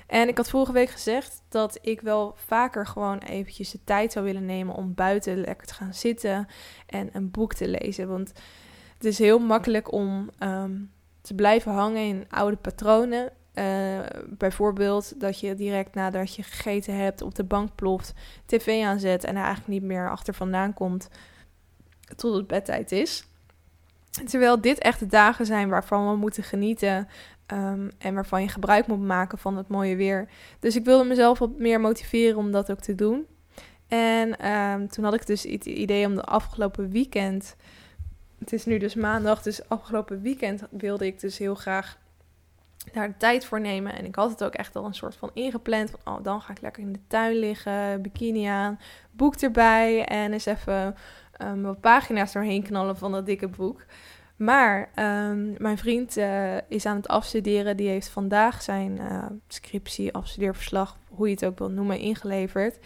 En 0.07 0.27
ik 0.27 0.37
had 0.37 0.49
vorige 0.49 0.71
week 0.71 0.89
gezegd 0.89 1.41
dat 1.49 1.77
ik 1.81 2.01
wel 2.01 2.33
vaker 2.35 2.87
gewoon 2.87 3.17
eventjes 3.17 3.71
de 3.71 3.79
tijd 3.83 4.11
zou 4.11 4.25
willen 4.25 4.45
nemen 4.45 4.75
om 4.75 4.93
buiten 4.93 5.41
lekker 5.41 5.67
te 5.67 5.73
gaan 5.73 5.93
zitten 5.93 6.47
en 6.85 7.09
een 7.11 7.31
boek 7.31 7.53
te 7.53 7.67
lezen. 7.67 8.07
Want 8.07 8.31
het 8.97 9.05
is 9.05 9.17
heel 9.17 9.39
makkelijk 9.39 9.91
om 9.91 10.29
um, 10.39 10.91
te 11.21 11.33
blijven 11.33 11.71
hangen 11.71 12.07
in 12.07 12.25
oude 12.29 12.57
patronen. 12.57 13.31
Uh, 13.53 13.99
bijvoorbeeld 14.27 15.19
dat 15.19 15.39
je 15.39 15.55
direct 15.55 15.95
nadat 15.95 16.35
je 16.35 16.43
gegeten 16.43 16.97
hebt 16.97 17.21
op 17.21 17.35
de 17.35 17.43
bank 17.43 17.75
ploft, 17.75 18.13
tv 18.45 18.83
aanzet 18.83 19.23
en 19.23 19.35
er 19.35 19.43
eigenlijk 19.43 19.67
niet 19.67 19.83
meer 19.83 20.09
achter 20.09 20.33
vandaan 20.33 20.73
komt 20.73 21.09
tot 22.15 22.35
het 22.35 22.47
bedtijd 22.47 22.91
is. 22.91 23.27
Terwijl 24.25 24.61
dit 24.61 24.77
echt 24.77 24.99
de 24.99 25.07
dagen 25.07 25.45
zijn 25.45 25.69
waarvan 25.69 26.09
we 26.09 26.15
moeten 26.15 26.43
genieten 26.43 27.07
um, 27.53 27.91
en 27.97 28.13
waarvan 28.13 28.41
je 28.41 28.47
gebruik 28.47 28.87
moet 28.87 29.01
maken 29.01 29.37
van 29.37 29.57
het 29.57 29.67
mooie 29.67 29.95
weer. 29.95 30.29
Dus 30.59 30.75
ik 30.75 30.85
wilde 30.85 31.03
mezelf 31.03 31.39
wat 31.39 31.57
meer 31.57 31.79
motiveren 31.79 32.37
om 32.37 32.51
dat 32.51 32.71
ook 32.71 32.79
te 32.79 32.95
doen. 32.95 33.25
En 33.87 34.51
um, 34.51 34.87
toen 34.87 35.03
had 35.03 35.13
ik 35.13 35.25
dus 35.25 35.43
het 35.43 35.65
idee 35.65 36.05
om 36.05 36.15
de 36.15 36.23
afgelopen 36.23 36.89
weekend. 36.89 37.55
Het 38.39 38.53
is 38.53 38.65
nu 38.65 38.77
dus 38.77 38.95
maandag, 38.95 39.41
dus 39.41 39.69
afgelopen 39.69 40.21
weekend 40.21 40.63
wilde 40.69 41.05
ik 41.05 41.19
dus 41.19 41.37
heel 41.37 41.55
graag 41.55 41.97
daar 42.93 43.07
de 43.07 43.17
tijd 43.17 43.45
voor 43.45 43.61
nemen. 43.61 43.95
En 43.95 44.05
ik 44.05 44.15
had 44.15 44.29
het 44.29 44.43
ook 44.43 44.53
echt 44.53 44.75
al 44.75 44.85
een 44.85 44.93
soort 44.93 45.15
van 45.15 45.31
ingepland. 45.33 45.89
Van, 45.89 46.17
oh, 46.17 46.23
dan 46.23 46.41
ga 46.41 46.51
ik 46.51 46.61
lekker 46.61 46.83
in 46.83 46.93
de 46.93 46.99
tuin 47.07 47.35
liggen, 47.35 48.01
bikini 48.01 48.45
aan, 48.45 48.79
boek 49.11 49.35
erbij. 49.35 50.05
En 50.05 50.33
eens 50.33 50.45
even 50.45 50.95
um, 51.41 51.61
wat 51.61 51.81
pagina's 51.81 52.33
doorheen 52.33 52.63
knallen 52.63 52.97
van 52.97 53.11
dat 53.11 53.25
dikke 53.25 53.47
boek. 53.47 53.85
Maar 54.35 54.89
um, 54.95 55.55
mijn 55.57 55.77
vriend 55.77 56.17
uh, 56.17 56.55
is 56.67 56.85
aan 56.85 56.95
het 56.95 57.07
afstuderen. 57.07 57.77
Die 57.77 57.89
heeft 57.89 58.09
vandaag 58.09 58.61
zijn 58.61 58.97
uh, 58.97 59.25
scriptie, 59.47 60.13
afstudeerverslag, 60.13 60.97
hoe 61.09 61.27
je 61.27 61.33
het 61.33 61.45
ook 61.45 61.57
wil 61.57 61.69
noemen, 61.69 61.99
ingeleverd. 61.99 62.79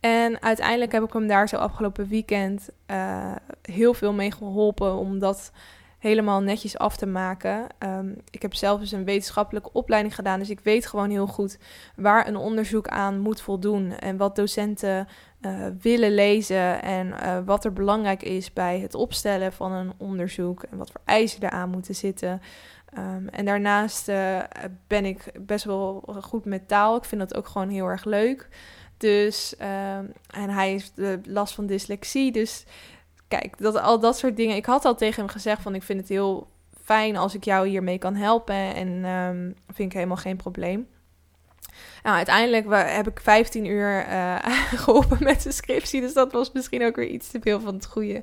En 0.00 0.42
uiteindelijk 0.42 0.92
heb 0.92 1.02
ik 1.02 1.12
hem 1.12 1.26
daar 1.26 1.48
zo 1.48 1.56
afgelopen 1.56 2.08
weekend 2.08 2.68
uh, 2.90 3.34
heel 3.62 3.94
veel 3.94 4.12
mee 4.12 4.32
geholpen. 4.32 4.96
Omdat 4.96 5.52
helemaal 5.98 6.40
netjes 6.40 6.78
af 6.78 6.96
te 6.96 7.06
maken. 7.06 7.66
Um, 7.78 8.16
ik 8.30 8.42
heb 8.42 8.54
zelf 8.54 8.80
dus 8.80 8.92
een 8.92 9.04
wetenschappelijke 9.04 9.72
opleiding 9.72 10.14
gedaan, 10.14 10.38
dus 10.38 10.50
ik 10.50 10.60
weet 10.60 10.86
gewoon 10.86 11.10
heel 11.10 11.26
goed 11.26 11.58
waar 11.96 12.28
een 12.28 12.36
onderzoek 12.36 12.88
aan 12.88 13.18
moet 13.18 13.40
voldoen 13.40 13.92
en 13.92 14.16
wat 14.16 14.36
docenten 14.36 15.08
uh, 15.46 15.66
willen 15.80 16.14
lezen 16.14 16.82
en 16.82 17.06
uh, 17.06 17.38
wat 17.44 17.64
er 17.64 17.72
belangrijk 17.72 18.22
is 18.22 18.52
bij 18.52 18.80
het 18.80 18.94
opstellen 18.94 19.52
van 19.52 19.72
een 19.72 19.92
onderzoek 19.96 20.62
en 20.62 20.78
wat 20.78 20.90
voor 20.90 21.00
eisen 21.04 21.42
eraan 21.42 21.70
moeten 21.70 21.94
zitten. 21.94 22.40
Um, 22.98 23.28
en 23.28 23.44
daarnaast 23.44 24.08
uh, 24.08 24.38
ben 24.86 25.04
ik 25.04 25.32
best 25.40 25.64
wel 25.64 26.04
goed 26.20 26.44
met 26.44 26.68
taal. 26.68 26.96
Ik 26.96 27.04
vind 27.04 27.20
dat 27.20 27.34
ook 27.34 27.46
gewoon 27.46 27.68
heel 27.68 27.86
erg 27.86 28.04
leuk. 28.04 28.48
Dus, 28.96 29.54
um, 29.60 30.12
en 30.30 30.50
hij 30.50 30.68
heeft 30.68 30.92
last 31.24 31.54
van 31.54 31.66
dyslexie. 31.66 32.32
Dus 32.32 32.64
kijk, 33.28 33.58
dat, 33.58 33.80
al 33.80 34.00
dat 34.00 34.18
soort 34.18 34.36
dingen. 34.36 34.56
Ik 34.56 34.66
had 34.66 34.84
al 34.84 34.94
tegen 34.94 35.22
hem 35.22 35.32
gezegd 35.32 35.62
van 35.62 35.74
ik 35.74 35.82
vind 35.82 36.00
het 36.00 36.08
heel 36.08 36.48
fijn 36.82 37.16
als 37.16 37.34
ik 37.34 37.44
jou 37.44 37.68
hiermee 37.68 37.98
kan 37.98 38.14
helpen. 38.14 38.74
En 38.74 39.04
um, 39.04 39.54
vind 39.66 39.88
ik 39.88 39.92
helemaal 39.92 40.16
geen 40.16 40.36
probleem. 40.36 40.88
Nou, 42.06 42.18
uiteindelijk 42.18 42.66
heb 42.94 43.08
ik 43.08 43.20
15 43.20 43.64
uur 43.64 44.06
uh, 44.08 44.36
geholpen 44.82 45.18
met 45.20 45.42
de 45.42 45.52
scriptie. 45.52 46.00
Dus 46.00 46.12
dat 46.12 46.32
was 46.32 46.52
misschien 46.52 46.84
ook 46.84 46.96
weer 46.96 47.08
iets 47.08 47.28
te 47.28 47.38
veel 47.40 47.60
van 47.60 47.74
het 47.74 47.86
goede. 47.86 48.22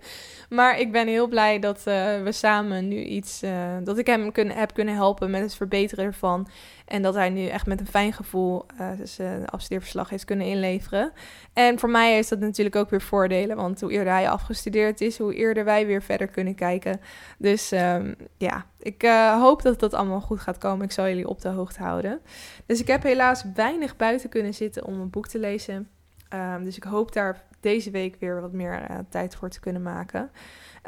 Maar 0.54 0.80
ik 0.80 0.92
ben 0.92 1.08
heel 1.08 1.28
blij 1.28 1.60
dat 1.60 1.78
uh, 1.78 1.84
we 2.24 2.32
samen 2.32 2.88
nu 2.88 3.04
iets. 3.04 3.44
Uh, 3.44 3.52
dat 3.84 3.98
ik 3.98 4.08
hem 4.08 4.32
heb 4.36 4.74
kunnen 4.74 4.96
helpen 4.96 5.32
met 5.32 5.42
het 5.42 5.56
verbeteren 5.56 6.06
ervan. 6.06 6.48
En 6.86 7.02
dat 7.02 7.14
hij 7.14 7.30
nu 7.30 7.48
echt 7.48 7.66
met 7.66 7.80
een 7.80 7.88
fijn 7.88 8.14
gevoel 8.14 8.66
zijn 9.04 9.46
afstudeerverslag 9.46 10.10
heeft 10.10 10.26
kunnen 10.26 10.46
inleveren. 10.46 11.12
En 11.54 11.80
voor 11.80 11.90
mij 11.90 12.18
is 12.18 12.28
dat 12.28 12.40
natuurlijk 12.40 12.76
ook 12.76 12.90
weer 12.90 13.02
voordelen. 13.02 13.56
Want 13.56 13.82
hoe 13.82 13.92
eerder 13.92 14.14
hij 14.14 14.30
afgestudeerd 14.30 15.02
is, 15.02 15.18
hoe 15.18 15.36
eerder 15.36 15.66
wij 15.66 15.86
weer 15.86 16.02
verder 16.02 16.28
kunnen 16.28 16.56
kijken. 16.56 17.00
Dus 17.38 17.72
um, 17.72 18.16
ja, 18.38 18.66
ik 18.80 19.04
uh, 19.04 19.42
hoop 19.42 19.62
dat 19.62 19.80
dat 19.80 19.94
allemaal 19.94 20.22
goed 20.22 20.40
gaat 20.40 20.58
komen. 20.58 20.86
Ik 20.86 20.92
zal 20.92 21.08
jullie 21.08 21.28
op 21.28 21.42
de 21.42 21.50
hoogte 21.50 21.84
houden. 21.84 22.20
Dus 22.66 22.82
ik 22.82 22.88
heb 22.88 23.04
helaas 23.04 23.44
weinig 23.54 23.96
buiten 23.96 24.30
kunnen 24.30 24.54
zitten 24.54 24.86
om 24.86 25.00
een 25.00 25.10
boek 25.10 25.28
te 25.28 25.40
lezen. 25.40 25.90
Ehm, 26.34 26.64
dus 26.64 26.78
ik 26.78 26.84
hoop 26.84 27.14
daar 27.14 27.44
deze 27.60 27.92
week 27.92 28.16
weer 28.20 28.42
wat 28.42 28.52
meer 28.52 28.90
uh, 28.92 28.98
tijd 29.10 29.36
voor 29.36 29.50
te 29.50 29.60
kunnen 29.60 29.82
maken. 29.82 30.32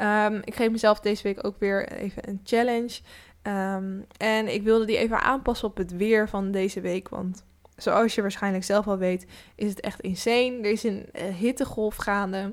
Um, 0.02 0.40
ik 0.44 0.54
geef 0.54 0.70
mezelf 0.70 1.00
deze 1.00 1.22
week 1.22 1.46
ook 1.46 1.58
weer 1.58 1.88
even 1.88 2.28
een 2.28 2.40
challenge. 2.44 3.00
Um, 3.42 4.06
en 4.16 4.54
ik 4.54 4.62
wilde 4.62 4.84
die 4.84 4.96
even 4.96 5.22
aanpassen 5.22 5.68
op 5.68 5.76
het 5.76 5.96
weer 5.96 6.28
van 6.28 6.50
deze 6.50 6.80
week. 6.80 7.08
Want 7.08 7.44
zoals 7.76 8.14
je 8.14 8.22
waarschijnlijk 8.22 8.64
zelf 8.64 8.86
al 8.86 8.98
weet, 8.98 9.26
is 9.54 9.68
het 9.68 9.80
echt 9.80 10.00
insane. 10.00 10.58
Er 10.62 10.70
is 10.70 10.82
een 10.82 11.08
uh, 11.12 11.34
hittegolf 11.34 11.96
gaande 11.96 12.52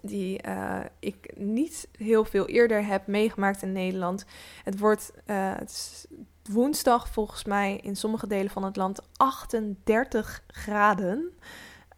die 0.00 0.46
uh, 0.46 0.80
ik 0.98 1.32
niet 1.36 1.88
heel 1.98 2.24
veel 2.24 2.46
eerder 2.46 2.86
heb 2.86 3.06
meegemaakt 3.06 3.62
in 3.62 3.72
Nederland. 3.72 4.24
Het 4.64 4.78
wordt 4.78 5.12
het 5.24 6.08
woensdag 6.50 7.08
volgens 7.08 7.44
mij 7.44 7.76
in 7.82 7.96
sommige 7.96 8.26
delen 8.26 8.50
van 8.50 8.64
het 8.64 8.76
land 8.76 9.00
38 9.16 10.42
graden. 10.46 11.32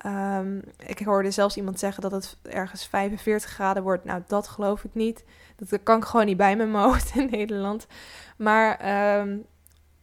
Um, 0.06 0.62
ik 0.86 0.98
hoorde 0.98 1.30
zelfs 1.30 1.56
iemand 1.56 1.78
zeggen 1.78 2.02
dat 2.02 2.12
het 2.12 2.36
ergens 2.42 2.86
45 2.86 3.50
graden 3.50 3.82
wordt. 3.82 4.04
Nou, 4.04 4.22
dat 4.26 4.48
geloof 4.48 4.84
ik 4.84 4.94
niet. 4.94 5.24
Dat 5.56 5.82
kan 5.82 5.96
ik 5.96 6.04
gewoon 6.04 6.26
niet 6.26 6.36
bij 6.36 6.56
mijn 6.56 6.74
hoofd 6.74 7.14
in 7.16 7.28
Nederland. 7.30 7.86
Maar 8.36 8.70
um, 9.20 9.44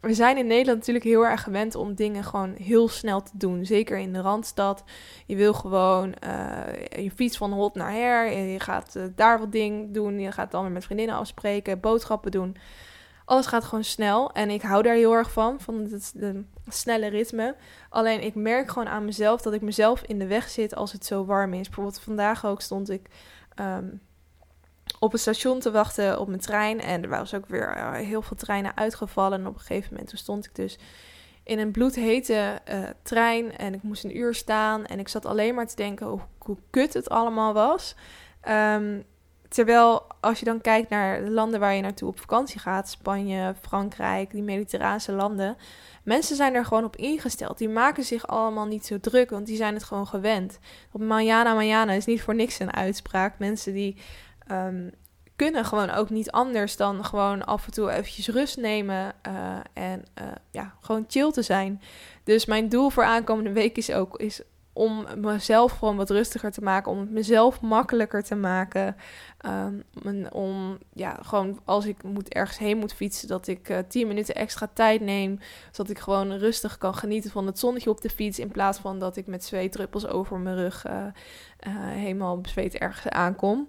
we 0.02 0.14
zijn 0.14 0.38
in 0.38 0.48
Nederland 0.48 0.78
natuurlijk 0.78 1.06
heel 1.06 1.26
erg 1.26 1.44
gewend 1.44 1.76
om 1.76 1.94
dingen 1.94 2.24
gewoon 2.24 2.54
heel 2.54 2.88
snel 2.88 3.24
te 3.24 3.32
doen. 3.34 3.66
Zeker 3.66 3.98
in 3.98 4.14
de 4.14 4.22
Randstad. 4.22 4.84
Je 5.26 5.36
wil 5.36 5.54
gewoon 5.54 6.14
uh, 6.26 7.04
je 7.04 7.12
fiets 7.12 7.38
van 7.38 7.52
hot 7.52 7.76
naar 7.76 7.92
her. 7.92 8.32
Je 8.32 8.60
gaat 8.60 8.96
uh, 8.98 9.04
daar 9.16 9.40
wat 9.40 9.52
ding 9.52 9.94
doen. 9.94 10.20
Je 10.20 10.32
gaat 10.32 10.52
dan 10.52 10.62
weer 10.62 10.72
met 10.72 10.86
vriendinnen 10.86 11.16
afspreken. 11.16 11.80
Boodschappen 11.80 12.32
doen. 12.32 12.58
Alles 13.32 13.46
gaat 13.46 13.64
gewoon 13.64 13.84
snel. 13.84 14.32
En 14.32 14.50
ik 14.50 14.62
hou 14.62 14.84
daar 14.84 14.96
heel 14.96 15.14
erg 15.14 15.32
van. 15.32 15.60
Van 15.60 15.76
het 15.76 16.14
snelle 16.68 17.08
ritme. 17.08 17.56
Alleen 17.90 18.24
ik 18.24 18.36
merk 18.36 18.70
gewoon 18.70 18.88
aan 18.88 19.06
mezelf 19.06 19.42
dat 19.42 19.54
ik 19.54 19.62
mezelf 19.62 20.02
in 20.02 20.20
de 20.20 20.28
weg 20.28 20.50
zit 20.50 20.76
als 20.76 20.92
het 20.92 21.06
zo 21.06 21.26
warm 21.26 21.54
is. 21.54 21.66
Bijvoorbeeld 21.66 22.00
vandaag 22.00 22.46
ook 22.46 22.62
stond 22.62 22.90
ik... 22.90 23.10
Um, 23.60 24.02
op 25.00 25.12
het 25.12 25.22
station 25.22 25.60
te 25.60 25.72
wachten 25.72 26.20
op 26.20 26.28
mijn 26.28 26.40
trein. 26.40 26.82
En 26.82 27.04
er 27.04 27.10
was 27.10 27.34
ook 27.34 27.46
weer 27.46 27.78
uh, 27.78 27.94
heel 27.94 28.22
veel 28.22 28.38
treinen 28.38 28.78
uitgevallen. 28.78 29.40
En 29.40 29.48
op 29.48 29.54
een 29.54 29.60
gegeven 29.60 29.94
moment 29.94 30.12
stond 30.16 30.46
ik 30.46 30.56
dus 30.56 30.80
in 31.44 31.60
een 31.60 31.72
bloedhete 31.72 32.60
uh, 32.72 32.84
trein. 33.02 33.58
En 33.58 33.74
ik 33.74 33.84
moest 33.84 34.04
een 34.04 34.18
uur 34.18 34.34
staan. 34.34 34.86
En 34.86 35.00
ik 35.00 35.08
zat 35.08 35.26
alleen 35.26 35.56
maar 35.56 35.68
te 35.68 35.76
denken 35.76 36.08
hoe, 36.38 36.58
kut 36.70 36.94
het 36.94 37.10
allemaal 37.10 37.54
was. 37.54 37.96
Um, 38.50 39.06
terwijl 39.54 40.08
als 40.20 40.40
je 40.40 40.46
dan 40.46 40.62
kijkt 40.62 40.90
naar 40.90 41.24
de 41.24 41.30
landen 41.30 41.60
waar 41.60 41.74
je 41.74 41.82
naartoe 41.82 42.10
op 42.10 42.20
vakantie 42.20 42.60
gaat. 42.60 42.90
Spanje, 42.90 43.56
Frankrijk, 43.62 44.32
die 44.32 44.44
mediterrane 44.44 45.12
landen. 45.12 45.58
Mensen 46.04 46.36
zijn 46.36 46.54
er 46.54 46.66
gewoon 46.66 46.84
op 46.84 46.96
ingesteld. 46.96 47.58
Die 47.58 47.70
maken 47.70 48.04
zich 48.04 48.28
allemaal 48.28 48.66
niet 48.66 48.86
zo 48.86 49.00
druk, 49.00 49.30
want 49.30 49.46
die 49.46 49.56
zijn 49.56 49.74
het 49.74 49.84
gewoon 49.84 50.08
gewend. 50.08 50.60
Op 50.92 51.02
Manjana 51.02 51.54
Manjana 51.54 51.92
is 51.92 52.06
niet 52.06 52.22
voor 52.22 52.36
niks 52.36 52.60
een 52.60 52.74
uitspraak. 52.74 53.40
Mensen 53.40 53.74
die 53.74 53.98
um, 54.52 54.92
kunnen 55.36 55.66
gewoon 55.66 55.90
ook 55.90 56.10
niet 56.10 56.32
anders 56.32 56.78
dan 56.78 57.06
gewoon 57.06 57.46
af 57.46 57.66
en 57.66 57.72
toe 57.72 57.92
eventjes 57.92 58.28
rust 58.28 58.58
nemen 58.58 59.14
uh, 59.28 59.58
en 59.74 60.04
uh, 60.22 60.28
ja, 60.52 60.74
gewoon 60.82 61.06
chill 61.08 61.32
te 61.32 61.42
zijn. 61.42 61.82
Dus 62.24 62.46
mijn 62.46 62.70
doel 62.70 62.90
voor 62.90 63.04
aankomende 63.04 63.52
week 63.52 63.78
is 63.78 63.92
ook 63.92 64.18
is 64.18 64.42
om 64.74 65.06
mezelf 65.18 65.72
gewoon 65.72 65.96
wat 65.96 66.10
rustiger 66.10 66.52
te 66.52 66.62
maken, 66.62 66.92
om 66.92 67.00
het 67.00 67.12
mezelf 67.12 67.62
makkelijker 67.62 68.24
te 68.24 68.36
maken. 68.36 68.96
Um, 70.06 70.28
om 70.32 70.78
ja, 70.94 71.20
gewoon 71.22 71.60
als 71.66 71.86
ik 71.86 72.04
moet 72.04 72.34
ergens 72.34 72.58
heen 72.58 72.78
moet 72.78 72.94
fietsen, 72.94 73.28
dat 73.28 73.48
ik 73.48 73.70
uh, 73.70 73.78
10 73.88 74.08
minuten 74.08 74.36
extra 74.36 74.70
tijd 74.74 75.02
neem, 75.02 75.40
zodat 75.72 75.92
ik 75.92 76.00
gewoon 76.00 76.32
rustig 76.32 76.78
kan 76.78 76.96
genieten 76.96 77.32
van 77.32 77.46
het 77.46 77.60
zonnetje 77.60 77.90
op 77.90 78.02
de 78.02 78.10
fiets, 78.10 78.40
in 78.40 78.52
plaats 78.52 78.80
van 78.80 79.00
dat 79.00 79.18
ik 79.18 79.28
met 79.28 79.44
zweetdruppels 79.44 80.08
over 80.08 80.38
mijn 80.38 80.56
rug 80.56 80.86
helemaal 81.96 82.42
bezweet 82.42 82.78
ergens 82.78 83.08
aankom. 83.08 83.68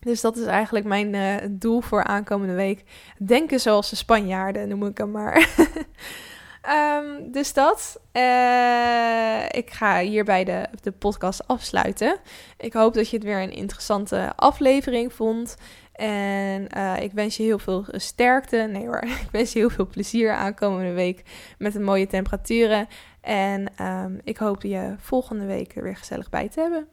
Dus 0.00 0.20
dat 0.20 0.36
is 0.36 0.44
eigenlijk 0.44 0.86
mijn 0.86 1.14
uh, 1.14 1.36
doel 1.50 1.80
voor 1.80 2.04
aankomende 2.04 2.54
week. 2.54 2.84
Denken 3.18 3.60
zoals 3.60 3.90
de 3.90 3.96
Spanjaarden, 3.96 4.68
noem 4.68 4.86
ik 4.86 4.98
hem 4.98 5.10
maar. 5.10 5.48
um, 6.68 7.32
dus 7.32 7.52
dat. 7.52 8.00
Uh, 8.12 9.44
ik 9.48 9.70
ga 9.70 10.00
hierbij 10.00 10.44
de, 10.44 10.66
de 10.80 10.92
podcast 10.92 11.46
afsluiten. 11.46 12.16
Ik 12.58 12.72
hoop 12.72 12.94
dat 12.94 13.10
je 13.10 13.16
het 13.16 13.24
weer 13.24 13.42
een 13.42 13.52
interessante 13.52 14.32
aflevering 14.36 15.12
vond. 15.12 15.56
En 15.92 16.66
uh, 16.76 16.96
ik 17.00 17.12
wens 17.12 17.36
je 17.36 17.42
heel 17.42 17.58
veel 17.58 17.84
sterkte. 17.92 18.56
Nee 18.56 18.86
hoor, 18.86 19.02
ik 19.24 19.28
wens 19.32 19.52
je 19.52 19.58
heel 19.58 19.70
veel 19.70 19.86
plezier 19.86 20.32
aankomende 20.32 20.92
week 20.92 21.22
met 21.58 21.72
de 21.72 21.80
mooie 21.80 22.06
temperaturen. 22.06 22.88
En 23.20 23.84
um, 23.86 24.20
ik 24.24 24.36
hoop 24.36 24.62
je 24.62 24.94
volgende 24.98 25.44
week 25.44 25.76
er 25.76 25.82
weer 25.82 25.96
gezellig 25.96 26.30
bij 26.30 26.48
te 26.48 26.60
hebben. 26.60 26.86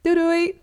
Doei 0.00 0.16
doei! 0.16 0.61